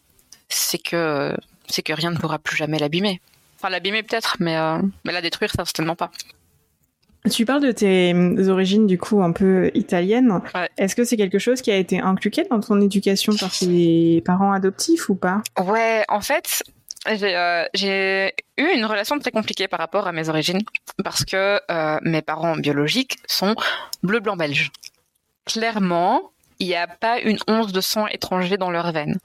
c'est 0.49 0.79
que 0.79 1.35
que 1.85 1.93
rien 1.93 2.11
ne 2.11 2.17
pourra 2.17 2.39
plus 2.39 2.57
jamais 2.57 2.79
l'abîmer. 2.79 3.21
Enfin, 3.59 3.71
l'abîmer 3.71 4.03
peut-être, 4.03 4.37
mais, 4.39 4.57
euh, 4.57 4.81
mais 5.05 5.13
la 5.13 5.21
détruire, 5.21 5.51
certainement 5.53 5.97
pas. 5.97 6.11
Tu 7.31 7.45
parles 7.45 7.63
de 7.63 7.73
tes 7.73 8.15
euh, 8.15 8.49
origines 8.49 8.87
du 8.87 8.99
coup 8.99 9.23
un 9.23 9.33
peu 9.33 9.71
italiennes. 9.75 10.41
Est-ce 10.79 10.95
que 10.95 11.05
c'est 11.05 11.17
quelque 11.17 11.39
chose 11.39 11.63
qui 11.63 11.71
a 11.71 11.77
été 11.77 12.01
inculqué 12.01 12.45
dans 12.51 12.61
ton 12.61 12.81
éducation 12.81 13.35
par 13.37 13.51
tes 13.51 14.23
parents 14.25 14.53
adoptifs 14.53 15.09
ou 15.09 15.15
pas? 15.15 15.43
Ouais, 15.59 16.05
en 16.09 16.21
fait, 16.21 16.63
euh, 17.09 17.65
j'ai 17.75 18.33
eu 18.57 18.67
une 18.75 18.85
relation 18.85 19.19
très 19.19 19.31
compliquée 19.31 19.69
par 19.69 19.81
rapport 19.81 20.07
à 20.07 20.13
mes 20.13 20.29
origines 20.29 20.63
parce 21.05 21.25
que 21.25 21.61
mes 22.03 22.23
parents 22.23 22.57
biologiques 22.57 23.19
sont 23.27 23.55
bleu-blanc 24.03 24.37
belge. 24.37 24.71
Clairement, 25.45 26.33
il 26.59 26.69
n'y 26.69 26.75
a 26.75 26.87
pas 26.87 27.21
une 27.21 27.39
once 27.49 27.73
de 27.73 27.81
sang 27.81 28.07
étranger 28.07 28.57
dans 28.57 28.71
leurs 28.71 28.93
veines. 28.93 29.19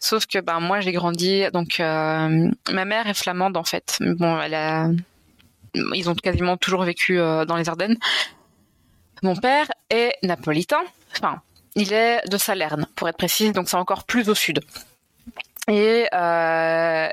Sauf 0.00 0.26
que 0.26 0.38
ben 0.38 0.60
moi 0.60 0.80
j'ai 0.80 0.92
grandi 0.92 1.44
donc 1.52 1.80
euh, 1.80 2.48
ma 2.70 2.84
mère 2.84 3.06
est 3.08 3.14
flamande 3.14 3.56
en 3.56 3.64
fait. 3.64 3.98
Bon, 4.00 4.40
elle 4.40 4.54
a 4.54 4.90
ils 5.74 6.08
ont 6.08 6.14
quasiment 6.14 6.56
toujours 6.56 6.82
vécu 6.82 7.18
euh, 7.18 7.44
dans 7.44 7.56
les 7.56 7.68
Ardennes. 7.68 7.96
Mon 9.22 9.36
père 9.36 9.66
est 9.90 10.14
napolitain. 10.22 10.82
Enfin, 11.16 11.40
il 11.74 11.92
est 11.92 12.26
de 12.28 12.36
Salerne 12.36 12.86
pour 12.94 13.08
être 13.08 13.16
précise, 13.16 13.52
donc 13.52 13.68
c'est 13.68 13.76
encore 13.76 14.04
plus 14.04 14.28
au 14.28 14.34
sud. 14.34 14.60
Et 15.68 16.06
euh, 16.12 17.08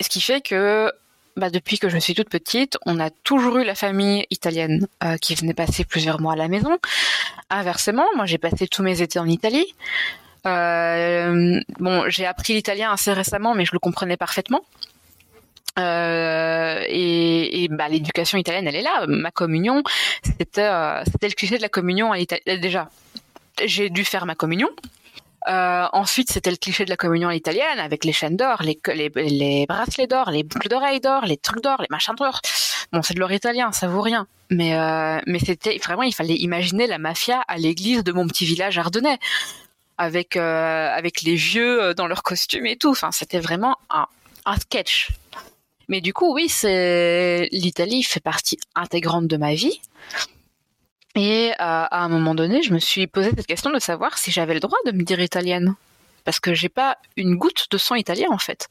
ce 0.00 0.08
qui 0.08 0.20
fait 0.20 0.40
que 0.40 0.92
bah, 1.36 1.50
depuis 1.50 1.78
que 1.78 1.88
je 1.88 1.98
suis 1.98 2.14
toute 2.14 2.30
petite, 2.30 2.78
on 2.86 2.98
a 2.98 3.10
toujours 3.10 3.58
eu 3.58 3.64
la 3.64 3.74
famille 3.74 4.26
italienne 4.30 4.86
qui 5.20 5.34
venait 5.34 5.54
passer 5.54 5.84
plusieurs 5.84 6.20
mois 6.20 6.32
à 6.32 6.36
la 6.36 6.48
maison. 6.48 6.78
Inversement, 7.50 8.06
moi 8.16 8.24
j'ai 8.24 8.38
passé 8.38 8.66
tous 8.66 8.82
mes 8.82 9.02
étés 9.02 9.18
en 9.18 9.26
Italie. 9.26 9.74
Euh, 10.46 11.60
bon, 11.80 12.04
j'ai 12.08 12.24
appris 12.24 12.54
l'italien 12.54 12.92
assez 12.92 13.12
récemment, 13.12 13.54
mais 13.54 13.64
je 13.64 13.72
le 13.72 13.78
comprenais 13.78 14.16
parfaitement. 14.16 14.60
Euh, 15.78 16.84
et, 16.88 17.68
bah, 17.70 17.88
l'éducation 17.88 18.38
italienne, 18.38 18.66
elle 18.66 18.76
est 18.76 18.82
là. 18.82 19.06
Ma 19.06 19.30
communion, 19.30 19.82
c'était 20.22 20.62
euh, 20.62 21.02
le 21.22 21.34
cliché 21.34 21.56
de 21.56 21.62
la 21.62 21.68
communion 21.68 22.12
à 22.12 22.16
l'Italie. 22.16 22.42
Déjà, 22.60 22.88
j'ai 23.64 23.90
dû 23.90 24.04
faire 24.04 24.26
ma 24.26 24.34
communion. 24.34 24.68
Euh, 25.48 25.86
ensuite, 25.92 26.30
c'était 26.30 26.50
le 26.50 26.56
cliché 26.56 26.84
de 26.84 26.90
la 26.90 26.96
communion 26.96 27.28
à 27.28 27.32
l'italienne 27.32 27.78
avec 27.78 28.04
les 28.04 28.12
chaînes 28.12 28.36
d'or, 28.36 28.62
les, 28.62 28.80
les, 29.14 29.66
bracelets 29.66 30.08
d'or, 30.08 30.30
les 30.30 30.42
boucles 30.42 30.68
d'oreilles 30.68 31.00
d'or, 31.00 31.24
les 31.24 31.36
trucs 31.36 31.62
d'or, 31.62 31.80
les 31.80 31.86
machins 31.88 32.14
d'or. 32.16 32.40
Bon, 32.92 33.02
c'est 33.02 33.14
de 33.14 33.20
l'or 33.20 33.30
italien, 33.30 33.70
ça 33.70 33.86
vaut 33.86 34.00
rien. 34.00 34.26
Mais, 34.50 34.74
euh, 34.74 35.20
mais 35.26 35.38
c'était 35.38 35.78
vraiment, 35.78 36.02
il 36.02 36.14
fallait 36.14 36.34
imaginer 36.34 36.88
la 36.88 36.98
mafia 36.98 37.42
à 37.46 37.58
l'église 37.58 38.02
de 38.02 38.12
mon 38.12 38.26
petit 38.26 38.44
village 38.44 38.78
ardennais 38.78 39.18
avec 39.98 40.36
euh, 40.36 40.88
avec 40.94 41.22
les 41.22 41.36
vieux 41.36 41.82
euh, 41.82 41.94
dans 41.94 42.06
leurs 42.06 42.22
costumes 42.22 42.66
et 42.66 42.76
tout. 42.76 42.90
Enfin, 42.90 43.12
c'était 43.12 43.40
vraiment 43.40 43.76
un, 43.90 44.06
un 44.44 44.56
sketch. 44.56 45.10
Mais 45.88 46.00
du 46.00 46.12
coup, 46.12 46.34
oui, 46.34 46.50
l'Italie 47.52 48.02
fait 48.02 48.20
partie 48.20 48.58
intégrante 48.74 49.26
de 49.26 49.36
ma 49.36 49.54
vie. 49.54 49.80
Et 51.16 51.50
euh, 51.52 51.54
à 51.58 52.04
un 52.04 52.08
moment 52.08 52.34
donné, 52.34 52.62
je 52.62 52.74
me 52.74 52.78
suis 52.78 53.06
posé 53.06 53.30
cette 53.34 53.46
question 53.46 53.70
de 53.70 53.78
savoir 53.78 54.18
si 54.18 54.30
j'avais 54.30 54.52
le 54.52 54.60
droit 54.60 54.78
de 54.84 54.92
me 54.92 55.02
dire 55.02 55.18
italienne, 55.18 55.74
parce 56.24 56.40
que 56.40 56.52
j'ai 56.52 56.68
pas 56.68 56.98
une 57.16 57.36
goutte 57.36 57.68
de 57.70 57.78
sang 57.78 57.94
italien 57.94 58.28
en 58.30 58.38
fait. 58.38 58.68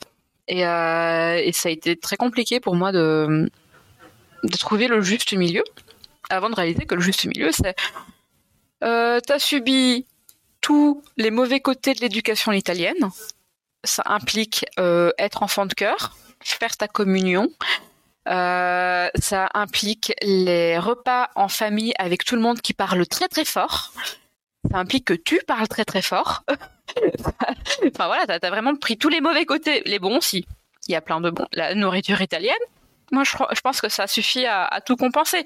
Et, 0.47 0.63
euh, 0.65 1.51
ça 1.53 1.69
a 1.69 1.71
été 1.71 1.95
très 1.95 2.17
compliqué 2.17 2.59
pour 2.59 2.75
moi 2.75 2.91
de 2.91 3.49
trouver 4.59 4.87
le 4.87 5.01
juste 5.01 5.33
milieu, 5.33 5.63
avant 6.29 6.51
de 6.51 6.55
réaliser 6.55 6.85
que 6.85 6.93
le 6.93 7.01
juste 7.01 7.25
milieu, 7.25 7.51
c'est 7.51 7.75
euh, 8.83 9.19
t'as 9.25 9.39
subi 9.39 10.05
tous 10.61 11.01
les 11.17 11.31
mauvais 11.31 11.61
côtés 11.61 11.95
de 11.95 12.01
l'éducation 12.01 12.51
italienne. 12.51 13.09
Ça 13.83 14.03
implique 14.05 14.65
être 14.77 15.41
enfant 15.41 15.65
de 15.65 15.73
cœur, 15.73 16.15
faire 16.53 16.77
ta 16.77 16.87
communion. 16.87 17.49
Euh, 18.27 19.09
ça 19.15 19.49
implique 19.53 20.13
les 20.21 20.79
repas 20.79 21.29
en 21.35 21.47
famille 21.47 21.93
avec 21.97 22.25
tout 22.25 22.35
le 22.35 22.41
monde 22.41 22.61
qui 22.61 22.73
parle 22.73 23.05
très 23.07 23.27
très 23.27 23.45
fort. 23.45 23.93
Ça 24.71 24.77
implique 24.77 25.05
que 25.05 25.13
tu 25.13 25.39
parles 25.45 25.67
très 25.67 25.85
très 25.85 26.01
fort. 26.01 26.43
enfin 27.87 28.07
voilà, 28.07 28.25
t'as 28.25 28.39
as 28.41 28.49
vraiment 28.49 28.75
pris 28.75 28.97
tous 28.97 29.09
les 29.09 29.21
mauvais 29.21 29.45
côtés, 29.45 29.83
les 29.85 29.99
bons 29.99 30.17
aussi. 30.17 30.45
Il 30.87 30.91
y 30.91 30.95
a 30.95 31.01
plein 31.01 31.21
de 31.21 31.29
bons. 31.29 31.47
La 31.53 31.75
nourriture 31.75 32.21
italienne, 32.21 32.53
moi 33.11 33.23
je, 33.23 33.31
je 33.53 33.61
pense 33.61 33.81
que 33.81 33.89
ça 33.89 34.07
suffit 34.07 34.45
à, 34.45 34.65
à 34.65 34.81
tout 34.81 34.95
compenser 34.95 35.45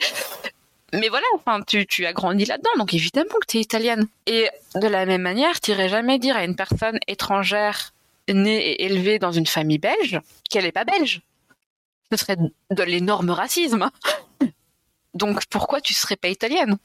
mais 0.94 1.10
voilà, 1.10 1.26
enfin, 1.36 1.62
tu, 1.62 1.86
tu 1.86 2.06
as 2.06 2.14
grandi 2.14 2.46
là-dedans, 2.46 2.72
donc 2.78 2.94
évidemment 2.94 3.36
que 3.42 3.46
tu 3.48 3.58
es 3.58 3.62
italienne. 3.62 4.08
Et 4.26 4.50
de 4.76 4.88
la 4.88 5.06
même 5.06 5.22
manière, 5.22 5.60
tu 5.60 5.74
jamais 5.74 6.20
dire 6.20 6.36
à 6.36 6.44
une 6.44 6.56
personne 6.56 7.00
étrangère 7.08 7.92
née 8.34 8.72
et 8.72 8.86
élevée 8.86 9.20
dans 9.20 9.32
une 9.32 9.48
famille 9.48 9.80
belge 9.80 10.20
qu'elle 10.50 10.64
n'est 10.64 10.72
pas 10.72 10.86
belge. 10.86 11.22
Ce 12.12 12.18
serait 12.18 12.38
de 12.38 12.84
l'énorme 12.84 13.30
racisme. 13.30 13.90
Donc 15.14 15.46
pourquoi 15.48 15.82
tu 15.82 15.94
serais 15.94 16.16
pas 16.16 16.30
italienne? 16.30 16.78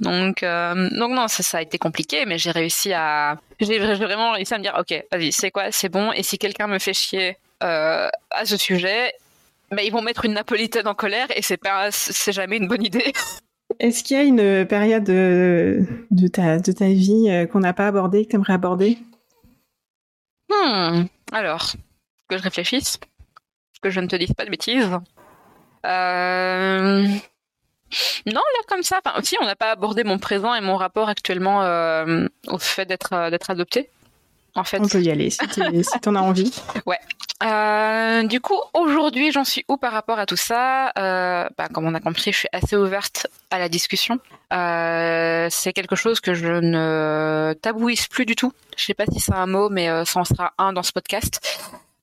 Donc, 0.00 0.42
euh, 0.42 0.88
donc 0.90 1.12
non, 1.12 1.28
ça, 1.28 1.42
ça, 1.42 1.58
a 1.58 1.62
été 1.62 1.78
compliqué, 1.78 2.24
mais 2.24 2.38
j'ai 2.38 2.50
réussi 2.50 2.92
à, 2.92 3.36
j'ai 3.60 3.78
vraiment 3.78 4.32
réussi 4.32 4.54
à 4.54 4.58
me 4.58 4.62
dire, 4.62 4.76
ok, 4.78 5.04
vas-y, 5.10 5.32
c'est 5.32 5.50
quoi, 5.50 5.72
c'est 5.72 5.88
bon. 5.88 6.12
Et 6.12 6.22
si 6.22 6.38
quelqu'un 6.38 6.68
me 6.68 6.78
fait 6.78 6.94
chier 6.94 7.36
euh, 7.62 8.08
à 8.30 8.44
ce 8.44 8.56
sujet, 8.56 9.12
bah, 9.70 9.82
ils 9.82 9.92
vont 9.92 10.02
mettre 10.02 10.24
une 10.24 10.34
napolitaine 10.34 10.86
en 10.86 10.94
colère 10.94 11.26
et 11.34 11.42
c'est 11.42 11.56
pas, 11.56 11.90
c'est 11.90 12.32
jamais 12.32 12.58
une 12.58 12.68
bonne 12.68 12.84
idée. 12.84 13.12
Est-ce 13.80 14.02
qu'il 14.02 14.16
y 14.16 14.20
a 14.20 14.22
une 14.22 14.66
période 14.66 15.04
de, 15.04 15.84
de, 16.10 16.26
ta, 16.26 16.56
vie 16.86 17.28
euh, 17.28 17.46
qu'on 17.46 17.60
n'a 17.60 17.74
pas 17.74 17.88
abordée, 17.88 18.24
que 18.24 18.30
tu 18.30 18.36
aimerais 18.36 18.54
aborder? 18.54 18.98
Hmm. 20.50 21.06
Alors, 21.32 21.72
que 22.28 22.38
je 22.38 22.42
réfléchisse, 22.42 22.98
que 23.82 23.90
je 23.90 24.00
ne 24.00 24.06
te 24.06 24.16
dise 24.16 24.32
pas 24.32 24.44
de 24.44 24.50
bêtises. 24.50 24.90
Euh... 25.86 27.06
Non, 28.26 28.40
là 28.40 28.60
comme 28.68 28.82
ça. 28.82 29.00
Enfin, 29.04 29.18
si, 29.22 29.36
on 29.40 29.46
n'a 29.46 29.56
pas 29.56 29.70
abordé 29.70 30.04
mon 30.04 30.18
présent 30.18 30.54
et 30.54 30.60
mon 30.60 30.76
rapport 30.76 31.08
actuellement 31.08 31.62
euh, 31.62 32.26
au 32.48 32.58
fait 32.58 32.84
d'être 32.84 33.14
euh, 33.14 33.30
d'être 33.30 33.50
adopté. 33.50 33.90
En 34.58 34.64
fait. 34.64 34.80
On 34.80 34.88
peut 34.88 35.00
y 35.00 35.10
aller 35.10 35.30
si 35.30 35.38
tu 35.48 35.60
en 36.08 36.14
as 36.14 36.20
envie. 36.20 36.52
Ouais. 36.84 36.98
Euh, 37.44 38.24
du 38.24 38.40
coup, 38.40 38.60
aujourd'hui, 38.74 39.30
j'en 39.30 39.44
suis 39.44 39.64
où 39.68 39.76
par 39.76 39.92
rapport 39.92 40.18
à 40.18 40.26
tout 40.26 40.36
ça? 40.36 40.90
Euh, 40.98 41.48
bah, 41.56 41.68
Comme 41.72 41.86
on 41.86 41.94
a 41.94 42.00
compris, 42.00 42.32
je 42.32 42.38
suis 42.38 42.48
assez 42.52 42.76
ouverte 42.76 43.28
à 43.50 43.58
la 43.60 43.68
discussion. 43.68 44.18
Euh, 44.52 45.46
c'est 45.50 45.72
quelque 45.72 45.94
chose 45.94 46.20
que 46.20 46.34
je 46.34 46.48
ne 46.48 47.54
tabouisse 47.62 48.08
plus 48.08 48.26
du 48.26 48.34
tout. 48.34 48.52
Je 48.76 48.84
sais 48.84 48.94
pas 48.94 49.06
si 49.06 49.20
c'est 49.20 49.34
un 49.34 49.46
mot, 49.46 49.68
mais 49.68 49.88
ça 50.04 50.20
en 50.20 50.24
sera 50.24 50.52
un 50.58 50.72
dans 50.72 50.82
ce 50.82 50.92
podcast. 50.92 51.40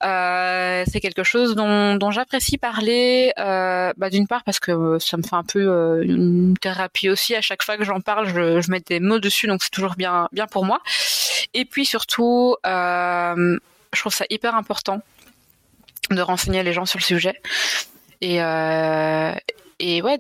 Euh, 0.06 0.84
c'est 0.88 1.00
quelque 1.00 1.24
chose 1.24 1.56
dont, 1.56 2.12
j'apprécie 2.12 2.58
parler, 2.58 3.34
euh, 3.40 3.92
bah, 3.98 4.10
d'une 4.10 4.28
part 4.28 4.44
parce 4.44 4.60
que 4.60 5.00
ça 5.00 5.18
me 5.18 5.24
fait 5.24 5.36
un 5.36 5.44
peu 5.44 6.04
une 6.04 6.56
thérapie 6.62 7.10
aussi. 7.10 7.36
À 7.36 7.42
chaque 7.42 7.64
fois 7.64 7.78
que 7.78 7.84
j'en 7.84 8.02
parle, 8.02 8.28
je, 8.28 8.62
je 8.62 8.72
mets 8.72 8.82
des 8.82 9.00
mots 9.00 9.20
dessus, 9.20 9.48
donc 9.48 9.64
c'est 9.64 9.72
toujours 9.72 9.96
bien, 9.96 10.30
bien 10.32 10.48
pour 10.48 10.64
moi. 10.66 10.80
Et 11.54 11.66
puis 11.66 11.86
surtout, 11.86 12.56
je 12.64 13.58
trouve 14.00 14.14
ça 14.14 14.26
hyper 14.30 14.56
important 14.56 15.02
de 16.12 16.22
renseigner 16.22 16.64
les 16.64 16.74
gens 16.74 16.86
sur 16.86 17.00
le 17.00 17.04
sujet 17.04 17.42
et 18.22 18.42
euh, 18.42 19.34
et 19.80 20.02
ouais 20.02 20.18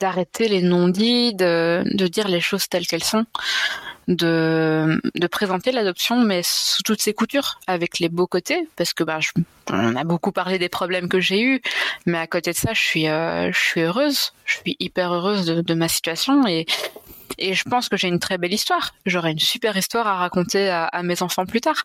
d'arrêter 0.00 0.48
les 0.48 0.62
non-dits 0.62 1.34
de, 1.34 1.82
de 1.84 2.06
dire 2.06 2.28
les 2.28 2.40
choses 2.40 2.68
telles 2.68 2.86
qu'elles 2.86 3.04
sont 3.04 3.24
de, 4.08 5.00
de 5.14 5.26
présenter 5.26 5.72
l'adoption, 5.72 6.22
mais 6.22 6.42
sous 6.44 6.82
toutes 6.82 7.00
ses 7.00 7.14
coutures, 7.14 7.60
avec 7.66 7.98
les 7.98 8.08
beaux 8.08 8.26
côtés, 8.26 8.68
parce 8.76 8.92
que 8.92 9.04
bah, 9.04 9.18
on 9.70 9.96
a 9.96 10.04
beaucoup 10.04 10.32
parlé 10.32 10.58
des 10.58 10.68
problèmes 10.68 11.08
que 11.08 11.20
j'ai 11.20 11.40
eus, 11.40 11.62
mais 12.06 12.18
à 12.18 12.26
côté 12.26 12.52
de 12.52 12.56
ça, 12.56 12.72
je 12.72 12.80
suis, 12.80 13.08
euh, 13.08 13.52
je 13.52 13.58
suis 13.58 13.80
heureuse, 13.80 14.32
je 14.44 14.58
suis 14.58 14.76
hyper 14.80 15.12
heureuse 15.12 15.46
de, 15.46 15.74
ma 15.74 15.88
situation 15.88 16.46
et, 16.46 16.66
et 17.38 17.54
je 17.54 17.64
pense 17.64 17.88
que 17.88 17.96
j'ai 17.96 18.08
une 18.08 18.18
très 18.18 18.38
belle 18.38 18.52
histoire. 18.52 18.92
J'aurai 19.06 19.30
une 19.32 19.38
super 19.38 19.76
histoire 19.76 20.06
à 20.06 20.16
raconter 20.16 20.68
à, 20.68 21.02
mes 21.02 21.22
enfants 21.22 21.46
plus 21.46 21.60
tard. 21.60 21.82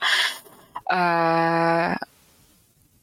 Euh, 0.91 1.95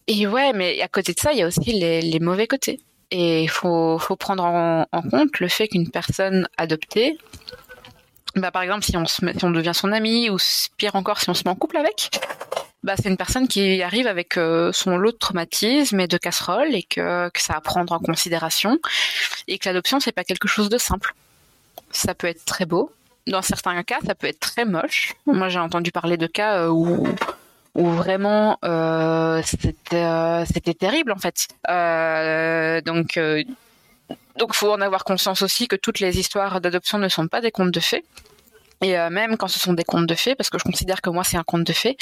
et 0.06 0.26
ouais, 0.26 0.52
mais 0.52 0.80
à 0.82 0.88
côté 0.88 1.14
de 1.14 1.20
ça, 1.20 1.32
il 1.32 1.38
y 1.38 1.42
a 1.42 1.46
aussi 1.46 1.72
les, 1.72 2.02
les 2.02 2.20
mauvais 2.20 2.46
côtés. 2.46 2.80
Et 3.10 3.44
il 3.44 3.50
faut, 3.50 3.98
faut 3.98 4.16
prendre 4.16 4.44
en, 4.44 4.86
en 4.90 5.02
compte 5.02 5.38
le 5.40 5.48
fait 5.48 5.68
qu'une 5.68 5.88
personne 5.88 6.48
adoptée, 6.56 7.16
bah, 8.36 8.50
par 8.50 8.62
exemple, 8.62 8.84
si 8.84 8.96
on, 8.96 9.06
se 9.06 9.20
si 9.36 9.44
on 9.44 9.50
devient 9.50 9.72
son 9.74 9.92
ami, 9.92 10.30
ou 10.30 10.38
pire 10.76 10.96
encore, 10.96 11.20
si 11.20 11.30
on 11.30 11.34
se 11.34 11.42
met 11.44 11.50
en 11.50 11.54
couple 11.54 11.76
avec, 11.76 12.10
bah, 12.84 12.94
c'est 12.96 13.08
une 13.08 13.16
personne 13.16 13.48
qui 13.48 13.82
arrive 13.82 14.06
avec 14.06 14.36
euh, 14.36 14.70
son 14.72 14.98
lot 14.98 15.12
de 15.12 15.16
traumatisme 15.16 15.98
et 16.00 16.06
de 16.06 16.18
casseroles 16.18 16.74
et 16.74 16.82
que, 16.82 17.30
que 17.30 17.40
ça 17.40 17.54
à 17.54 17.60
prendre 17.60 17.92
en 17.94 17.98
considération 17.98 18.78
et 19.48 19.58
que 19.58 19.68
l'adoption 19.68 20.00
c'est 20.00 20.12
pas 20.12 20.24
quelque 20.24 20.48
chose 20.48 20.68
de 20.68 20.76
simple. 20.76 21.14
Ça 21.90 22.14
peut 22.14 22.26
être 22.26 22.44
très 22.44 22.66
beau, 22.66 22.92
dans 23.26 23.40
certains 23.40 23.82
cas 23.84 24.00
ça 24.06 24.14
peut 24.14 24.26
être 24.26 24.40
très 24.40 24.66
moche. 24.66 25.14
Moi 25.24 25.48
j'ai 25.48 25.60
entendu 25.60 25.92
parler 25.92 26.18
de 26.18 26.26
cas 26.26 26.58
euh, 26.58 26.68
où 26.68 27.06
où 27.74 27.88
vraiment 27.88 28.58
euh, 28.64 29.40
c'était 29.44 30.44
c'était 30.52 30.74
terrible 30.74 31.12
en 31.12 31.18
fait. 31.18 31.48
Donc 32.84 33.18
donc 34.36 34.54
faut 34.54 34.72
en 34.72 34.80
avoir 34.80 35.04
conscience 35.04 35.42
aussi 35.42 35.68
que 35.68 35.76
toutes 35.76 36.00
les 36.00 36.18
histoires 36.18 36.60
d'adoption 36.60 36.98
ne 36.98 37.08
sont 37.08 37.28
pas 37.28 37.40
des 37.40 37.50
contes 37.50 37.70
de 37.70 37.80
fées. 37.80 38.04
Et 38.82 38.98
euh, 38.98 39.08
même 39.10 39.36
quand 39.36 39.48
ce 39.48 39.58
sont 39.58 39.72
des 39.72 39.84
contes 39.84 40.06
de 40.06 40.14
fées, 40.14 40.34
parce 40.34 40.50
que 40.50 40.58
je 40.58 40.64
considère 40.64 41.00
que 41.00 41.10
moi 41.10 41.24
c'est 41.24 41.36
un 41.36 41.44
conte 41.44 41.64
de 41.64 41.72
fées, 41.72 41.96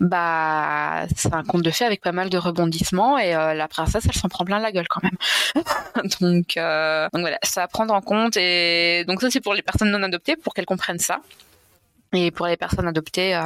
bah 0.00 1.06
c'est 1.16 1.32
un 1.32 1.44
conte 1.44 1.62
de 1.62 1.70
fées 1.70 1.84
avec 1.84 2.00
pas 2.00 2.10
mal 2.10 2.28
de 2.28 2.36
rebondissements 2.36 3.18
et 3.18 3.36
euh, 3.36 3.54
la 3.54 3.68
princesse 3.68 4.04
elle 4.04 4.14
s'en 4.14 4.28
prend 4.28 4.44
plein 4.44 4.58
la 4.58 4.72
gueule 4.72 4.88
quand 4.88 5.02
même. 5.02 5.16
donc, 6.20 6.56
euh, 6.56 7.08
donc 7.12 7.20
voilà, 7.20 7.38
ça 7.42 7.62
à 7.62 7.68
prendre 7.68 7.94
en 7.94 8.00
compte 8.00 8.36
et 8.36 9.04
donc 9.06 9.20
ça 9.20 9.30
c'est 9.30 9.40
pour 9.40 9.54
les 9.54 9.62
personnes 9.62 9.90
non 9.90 10.02
adoptées 10.02 10.36
pour 10.36 10.54
qu'elles 10.54 10.66
comprennent 10.66 10.98
ça. 10.98 11.20
Et 12.14 12.30
pour 12.30 12.46
les 12.46 12.58
personnes 12.58 12.86
adoptées, 12.86 13.40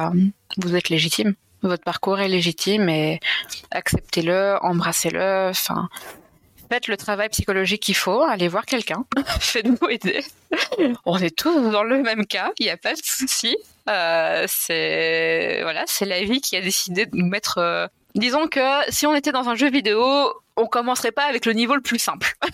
vous 0.57 0.75
êtes 0.75 0.89
légitime. 0.89 1.35
Votre 1.61 1.83
parcours 1.83 2.19
est 2.19 2.27
légitime 2.27 2.89
et 2.89 3.21
acceptez-le, 3.71 4.57
embrassez-le. 4.61 5.49
Enfin, 5.49 5.87
faites 6.69 6.87
le 6.87 6.97
travail 6.97 7.29
psychologique 7.29 7.81
qu'il 7.83 7.95
faut, 7.95 8.21
allez 8.21 8.47
voir 8.47 8.65
quelqu'un, 8.65 9.05
faites-vous 9.39 9.89
aider. 9.89 10.23
On 11.05 11.17
est 11.17 11.35
tous 11.35 11.71
dans 11.71 11.83
le 11.83 12.01
même 12.01 12.25
cas, 12.25 12.51
il 12.59 12.65
n'y 12.65 12.71
a 12.71 12.77
pas 12.77 12.93
de 12.93 13.01
souci. 13.03 13.57
Euh, 13.89 14.45
c'est 14.47 15.59
voilà, 15.63 15.83
c'est 15.87 16.05
la 16.05 16.23
vie 16.23 16.41
qui 16.41 16.55
a 16.55 16.61
décidé 16.61 17.05
de 17.05 17.15
nous 17.15 17.27
mettre. 17.27 17.57
Euh... 17.57 17.87
Disons 18.15 18.47
que 18.47 18.59
si 18.89 19.05
on 19.05 19.15
était 19.15 19.31
dans 19.31 19.49
un 19.49 19.55
jeu 19.55 19.69
vidéo, 19.69 20.33
on 20.55 20.65
commencerait 20.65 21.11
pas 21.11 21.25
avec 21.25 21.45
le 21.45 21.53
niveau 21.53 21.75
le 21.75 21.81
plus 21.81 21.99
simple. 21.99 22.33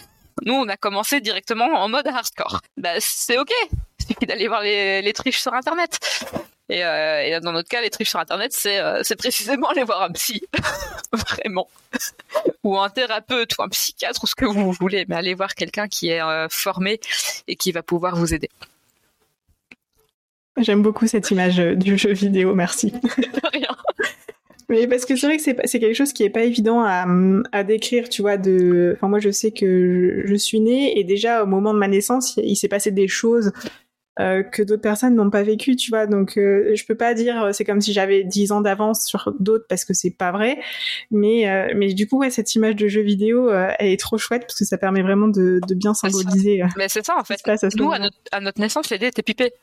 Nous, 0.46 0.54
on 0.54 0.68
a 0.68 0.78
commencé 0.78 1.22
directement 1.22 1.66
en 1.66 1.88
mode 1.88 2.08
hardcore. 2.08 2.62
Bah, 2.78 2.96
c'est 3.00 3.38
ok. 3.38 3.52
Il 4.00 4.06
suffit 4.06 4.26
d'aller 4.26 4.48
voir 4.48 4.62
les, 4.62 5.14
triches 5.14 5.40
sur 5.40 5.54
Internet. 5.54 6.00
Et, 6.70 6.84
euh, 6.84 7.22
et, 7.22 7.40
dans 7.40 7.52
notre 7.52 7.70
cas, 7.70 7.82
les 7.82 7.90
triches 7.90 8.10
sur 8.10 8.20
Internet, 8.20 8.52
c'est 8.54 8.80
euh, 8.80 9.02
précisément 9.18 9.70
aller 9.70 9.84
voir 9.84 10.02
un 10.02 10.12
psy, 10.12 10.44
vraiment, 11.14 11.70
ou 12.64 12.78
un 12.78 12.90
thérapeute, 12.90 13.58
ou 13.58 13.64
un 13.64 13.70
psychiatre, 13.70 14.24
ou 14.24 14.28
ce 14.28 14.36
que 14.36 14.46
vous 14.46 14.72
voulez, 14.72 15.06
mais 15.08 15.16
allez 15.16 15.34
voir 15.34 15.56
quelqu'un 15.56 15.88
qui 15.88 16.10
est 16.10 16.22
euh, 16.22 16.48
formé 16.50 17.00
et 17.48 17.56
qui 17.56 17.72
va 17.72 17.84
pouvoir 17.84 18.16
vous 18.16 18.34
aider. 18.34 18.50
J'aime 20.58 20.82
beaucoup 20.82 21.08
cette 21.08 21.32
image 21.32 21.58
du 21.58 21.98
jeu 21.98 22.14
vidéo, 22.14 22.54
merci. 22.54 22.94
Rien. 23.54 23.76
Mais 24.70 24.88
parce 24.88 25.06
que 25.06 25.16
c'est 25.16 25.28
vrai 25.28 25.38
que 25.38 25.44
c'est 25.44 25.80
quelque 25.80 25.94
chose 25.94 26.14
qui 26.14 26.24
est 26.24 26.30
pas 26.30 26.44
évident 26.44 26.82
à, 26.82 27.06
à 27.52 27.64
décrire, 27.64 28.08
tu 28.08 28.22
vois. 28.22 28.38
De, 28.38 28.94
enfin 28.96 29.08
moi 29.08 29.20
je 29.20 29.30
sais 29.30 29.52
que 29.52 30.24
je, 30.26 30.28
je, 30.28 30.36
suis 30.36 30.60
née 30.60 30.98
et 30.98 31.04
déjà 31.04 31.44
au 31.44 31.48
moment 31.48 31.74
de 31.74 31.80
ma 31.80 31.88
naissance, 31.88 32.38
il, 32.38 32.46
il 32.46 32.56
s'est 32.56 32.70
passé 32.70 32.92
des 32.92 33.08
choses 33.08 33.52
euh, 34.20 34.44
que 34.44 34.62
d'autres 34.62 34.82
personnes 34.82 35.16
n'ont 35.16 35.30
pas 35.30 35.44
vécu, 35.44 35.76
tu 35.76 35.90
vois. 35.90 36.06
Donc 36.06 36.38
euh, 36.38 36.76
je 36.76 36.86
peux 36.86 36.96
pas 36.96 37.14
dire 37.14 37.50
c'est 37.52 37.66
comme 37.66 37.82
si 37.82 37.94
j'avais 37.94 38.24
10 38.24 38.52
ans 38.52 38.62
d'avance 38.62 39.06
sur 39.06 39.34
d'autres 39.40 39.66
parce 39.68 39.86
que 39.86 39.94
c'est 39.94 40.12
pas 40.12 40.32
vrai. 40.32 40.60
Mais 41.10 41.50
euh, 41.50 41.74
mais 41.76 41.94
du 41.94 42.08
coup 42.08 42.20
ouais 42.20 42.30
cette 42.30 42.54
image 42.56 42.76
de 42.76 42.88
jeu 42.88 43.02
vidéo 43.02 43.50
euh, 43.50 43.72
elle 43.80 43.88
est 43.88 44.00
trop 44.00 44.18
chouette 44.18 44.44
parce 44.44 44.60
que 44.60 44.66
ça 44.66 44.78
permet 44.78 45.02
vraiment 45.02 45.28
de, 45.28 45.60
de 45.68 45.74
bien 45.74 45.94
symboliser. 45.94 46.64
Mais 46.78 46.90
c'est 46.90 47.06
ça 47.06 47.16
en 47.18 47.24
fait. 47.24 47.40
À 47.48 47.56
Nous 47.76 47.92
à 47.92 48.00
notre, 48.00 48.18
à 48.32 48.40
notre 48.40 48.60
naissance 48.60 48.90
les 48.90 49.00
dés 49.00 49.08
étaient 49.08 49.24
pipés. 49.24 49.54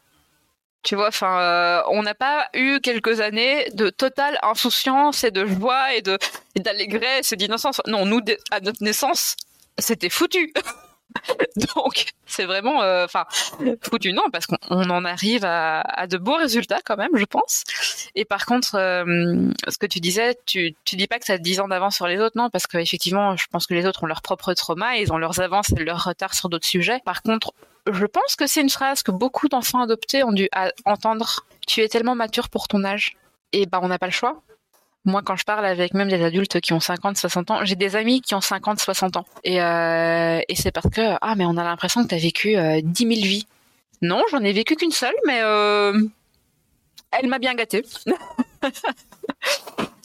Tu 0.82 0.94
vois, 0.94 1.08
enfin, 1.08 1.40
euh, 1.40 1.82
on 1.90 2.02
n'a 2.02 2.14
pas 2.14 2.48
eu 2.54 2.80
quelques 2.80 3.20
années 3.20 3.68
de 3.74 3.90
totale 3.90 4.38
insouciance 4.42 5.24
et 5.24 5.30
de 5.30 5.44
joie 5.44 5.94
et 5.94 6.00
de 6.00 6.18
et 6.54 6.60
d'allégresse 6.60 7.32
et 7.32 7.36
d'innocence. 7.36 7.82
Non, 7.86 8.06
nous, 8.06 8.20
à 8.50 8.60
notre 8.60 8.82
naissance, 8.82 9.36
c'était 9.78 10.08
foutu. 10.08 10.52
Donc, 11.74 12.12
c'est 12.26 12.44
vraiment, 12.44 12.78
enfin, 12.78 13.24
euh, 13.62 13.76
foutu 13.82 14.12
non, 14.12 14.24
parce 14.32 14.46
qu'on 14.46 14.56
en 14.90 15.04
arrive 15.04 15.44
à, 15.44 16.06
de 16.06 16.16
beaux 16.16 16.36
résultats 16.36 16.80
quand 16.84 16.96
même, 16.96 17.10
je 17.14 17.24
pense. 17.24 17.64
Et 18.14 18.24
par 18.24 18.46
contre, 18.46 18.76
euh, 18.76 19.50
ce 19.68 19.78
que 19.78 19.86
tu 19.86 20.00
disais, 20.00 20.36
tu, 20.46 20.74
dis 20.92 21.06
pas 21.06 21.18
que 21.18 21.26
ça 21.26 21.34
a 21.34 21.38
10 21.38 21.60
ans 21.60 21.68
d'avance 21.68 21.96
sur 21.96 22.06
les 22.06 22.18
autres, 22.18 22.36
non, 22.36 22.50
parce 22.50 22.66
qu'effectivement, 22.66 23.36
je 23.36 23.46
pense 23.50 23.66
que 23.66 23.74
les 23.74 23.86
autres 23.86 24.04
ont 24.04 24.06
leur 24.06 24.22
propre 24.22 24.52
trauma, 24.54 24.96
ils 24.96 25.12
ont 25.12 25.18
leurs 25.18 25.40
avances 25.40 25.70
et 25.70 25.84
leurs 25.84 26.04
retards 26.04 26.34
sur 26.34 26.48
d'autres 26.48 26.66
sujets. 26.66 27.00
Par 27.04 27.22
contre, 27.22 27.52
je 27.90 28.06
pense 28.06 28.36
que 28.36 28.46
c'est 28.46 28.60
une 28.60 28.70
phrase 28.70 29.02
que 29.02 29.10
beaucoup 29.10 29.48
d'enfants 29.48 29.82
adoptés 29.82 30.22
ont 30.22 30.32
dû 30.32 30.48
entendre. 30.84 31.46
Tu 31.66 31.80
es 31.80 31.88
tellement 31.88 32.14
mature 32.14 32.48
pour 32.48 32.68
ton 32.68 32.84
âge. 32.84 33.16
Et 33.52 33.66
ben, 33.66 33.80
on 33.82 33.88
n'a 33.88 33.98
pas 33.98 34.06
le 34.06 34.12
choix. 34.12 34.42
Moi, 35.06 35.22
quand 35.22 35.36
je 35.36 35.44
parle 35.44 35.64
avec 35.64 35.94
même 35.94 36.08
des 36.08 36.22
adultes 36.22 36.60
qui 36.60 36.74
ont 36.74 36.80
50, 36.80 37.16
60 37.16 37.50
ans, 37.50 37.64
j'ai 37.64 37.76
des 37.76 37.96
amis 37.96 38.20
qui 38.20 38.34
ont 38.34 38.40
50, 38.40 38.78
60 38.78 39.16
ans. 39.16 39.24
Et, 39.44 39.62
euh, 39.62 40.40
et 40.46 40.54
c'est 40.54 40.72
parce 40.72 40.90
que, 40.90 41.16
ah, 41.22 41.34
mais 41.36 41.46
on 41.46 41.56
a 41.56 41.64
l'impression 41.64 42.04
que 42.04 42.14
tu 42.14 42.20
vécu 42.20 42.56
euh, 42.56 42.80
10 42.82 43.06
000 43.06 43.20
vies. 43.22 43.46
Non, 44.02 44.22
j'en 44.30 44.40
ai 44.40 44.52
vécu 44.52 44.76
qu'une 44.76 44.92
seule, 44.92 45.14
mais 45.26 45.40
euh, 45.42 45.98
elle 47.12 47.28
m'a 47.28 47.38
bien 47.38 47.54
gâtée. 47.54 47.82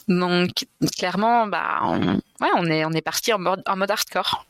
Donc, 0.08 0.50
clairement, 0.96 1.46
bah, 1.46 1.80
on, 1.82 2.14
ouais, 2.14 2.50
on 2.56 2.66
est, 2.66 2.84
on 2.84 2.92
est 2.92 3.02
parti 3.02 3.32
en 3.32 3.44
en 3.44 3.76
mode 3.76 3.90
hardcore 3.90 4.46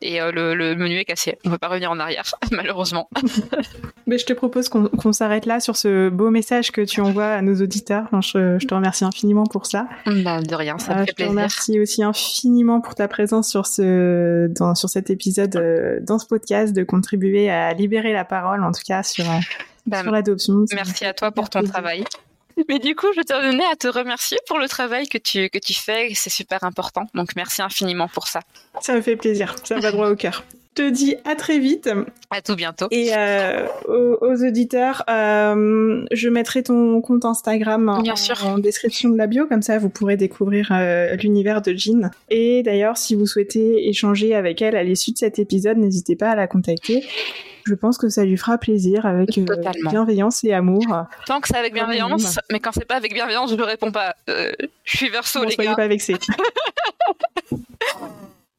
et 0.00 0.20
euh, 0.20 0.30
le, 0.30 0.54
le, 0.54 0.74
menu 0.76 0.96
est 0.98 1.04
cassé. 1.04 1.38
On 1.44 1.48
ne 1.48 1.54
peut 1.54 1.58
pas 1.58 1.68
revenir 1.68 1.90
en 1.90 1.98
arrière, 1.98 2.24
malheureusement. 2.52 3.08
Mais 4.06 4.18
je 4.18 4.24
te 4.24 4.32
propose 4.32 4.68
qu'on 4.68 4.88
qu 4.88 5.12
s'arrête 5.12 5.44
là 5.44 5.60
sur 5.60 5.76
ce 5.76 6.08
beau 6.08 6.30
message 6.30 6.70
que 6.70 6.80
tu 6.80 7.00
envoies 7.00 7.26
à 7.26 7.42
nos 7.42 7.60
auditeurs. 7.60 8.04
Enfin, 8.04 8.20
je, 8.20 8.58
je, 8.58 8.66
te 8.66 8.74
remercie 8.74 9.04
infiniment 9.04 9.44
pour 9.44 9.66
ça. 9.66 9.88
Bah, 10.06 10.40
de 10.40 10.54
rien, 10.54 10.78
ça 10.78 10.94
me 10.94 11.00
euh, 11.00 11.04
fait 11.04 11.10
je 11.10 11.14
plaisir. 11.14 11.30
Je 11.30 11.34
te 11.34 11.36
remercie 11.36 11.80
aussi 11.80 12.02
infiniment 12.02 12.80
pour 12.80 12.94
ta 12.94 13.08
présence 13.08 13.50
sur 13.50 13.66
ce 13.66 14.46
dans, 14.48 14.74
sur 14.74 14.88
cet 14.88 15.10
épisode, 15.10 15.56
euh, 15.56 15.98
dans 16.00 16.18
ce 16.18 16.26
podcast, 16.26 16.74
de 16.74 16.84
contribuer 16.84 17.50
à 17.50 17.74
libérer 17.74 18.12
la 18.12 18.24
parole, 18.24 18.62
en 18.62 18.72
tout 18.72 18.82
cas 18.86 19.02
sur, 19.02 19.24
bah, 19.86 20.02
sur 20.02 20.12
l'adoption. 20.12 20.64
Merci 20.74 21.04
à 21.04 21.12
toi 21.12 21.32
pour 21.32 21.50
ton 21.50 21.60
plaisir. 21.60 21.74
travail. 21.74 22.04
Mais 22.68 22.78
du 22.78 22.94
coup, 22.94 23.06
je 23.16 23.22
tenais 23.22 23.64
à 23.70 23.76
te 23.76 23.88
remercier 23.88 24.38
pour 24.46 24.58
le 24.58 24.68
travail 24.68 25.08
que 25.08 25.18
tu, 25.18 25.48
que 25.50 25.58
tu 25.58 25.74
fais. 25.74 26.10
C'est 26.14 26.30
super 26.30 26.64
important. 26.64 27.06
Donc, 27.14 27.36
merci 27.36 27.62
infiniment 27.62 28.08
pour 28.08 28.26
ça. 28.26 28.40
Ça 28.80 28.94
me 28.94 29.00
fait 29.00 29.16
plaisir. 29.16 29.54
Ça 29.64 29.78
va 29.78 29.90
droit 29.92 30.08
au 30.10 30.16
cœur. 30.16 30.44
Je 30.78 30.84
te 30.84 30.90
dis 30.90 31.16
à 31.24 31.34
très 31.34 31.58
vite. 31.58 31.90
À 32.30 32.40
tout 32.40 32.54
bientôt. 32.54 32.86
Et 32.92 33.10
euh, 33.12 33.66
aux, 33.88 34.18
aux, 34.20 34.46
auditeurs, 34.46 35.02
euh, 35.10 36.04
je 36.12 36.28
mettrai 36.28 36.62
ton 36.62 37.00
compte 37.00 37.24
Instagram 37.24 37.98
Bien 38.04 38.12
en, 38.12 38.16
sûr. 38.16 38.46
en, 38.46 38.58
description 38.58 39.08
de 39.10 39.18
la 39.18 39.26
bio, 39.26 39.46
comme 39.48 39.62
ça 39.62 39.76
vous 39.78 39.88
pourrez 39.88 40.16
découvrir 40.16 40.68
euh, 40.70 41.16
l'univers 41.16 41.62
de 41.62 41.74
Jean. 41.76 42.10
Et 42.30 42.62
d'ailleurs, 42.62 42.96
si 42.96 43.16
vous 43.16 43.26
souhaitez 43.26 43.88
échanger 43.88 44.36
avec 44.36 44.62
elle 44.62 44.76
à 44.76 44.84
l'issue 44.84 45.10
de 45.10 45.18
cet 45.18 45.40
épisode, 45.40 45.78
n'hésitez 45.78 46.14
pas 46.14 46.30
à 46.30 46.36
la 46.36 46.46
contacter 46.46 47.04
je 47.66 47.74
pense 47.74 47.98
que 47.98 48.08
ça 48.08 48.24
lui 48.24 48.38
fera 48.38 48.56
plaisir 48.56 49.04
avec 49.04 49.38
bienveillance 49.90 50.42
et 50.42 50.54
amour. 50.54 50.86
Tant 51.26 51.38
que 51.38 51.48
c'est 51.48 51.56
avec 51.58 51.74
bienveillance, 51.74 52.38
mais 52.50 52.60
quand 52.60 52.72
c'est 52.72 52.86
pas 52.86 52.94
avec 52.94 53.12
bienveillance, 53.12 53.50
je 53.50 53.56
ne 53.56 53.62
réponds 53.62 53.92
pas. 53.92 54.14
Je 54.26 54.96
suis 54.96 55.10
verso, 55.10 55.40
bon, 55.40 55.48
les 55.48 55.54
soyez 55.54 55.68
gars. 55.68 55.76
pas 55.76 55.86
vexés. 55.86 56.14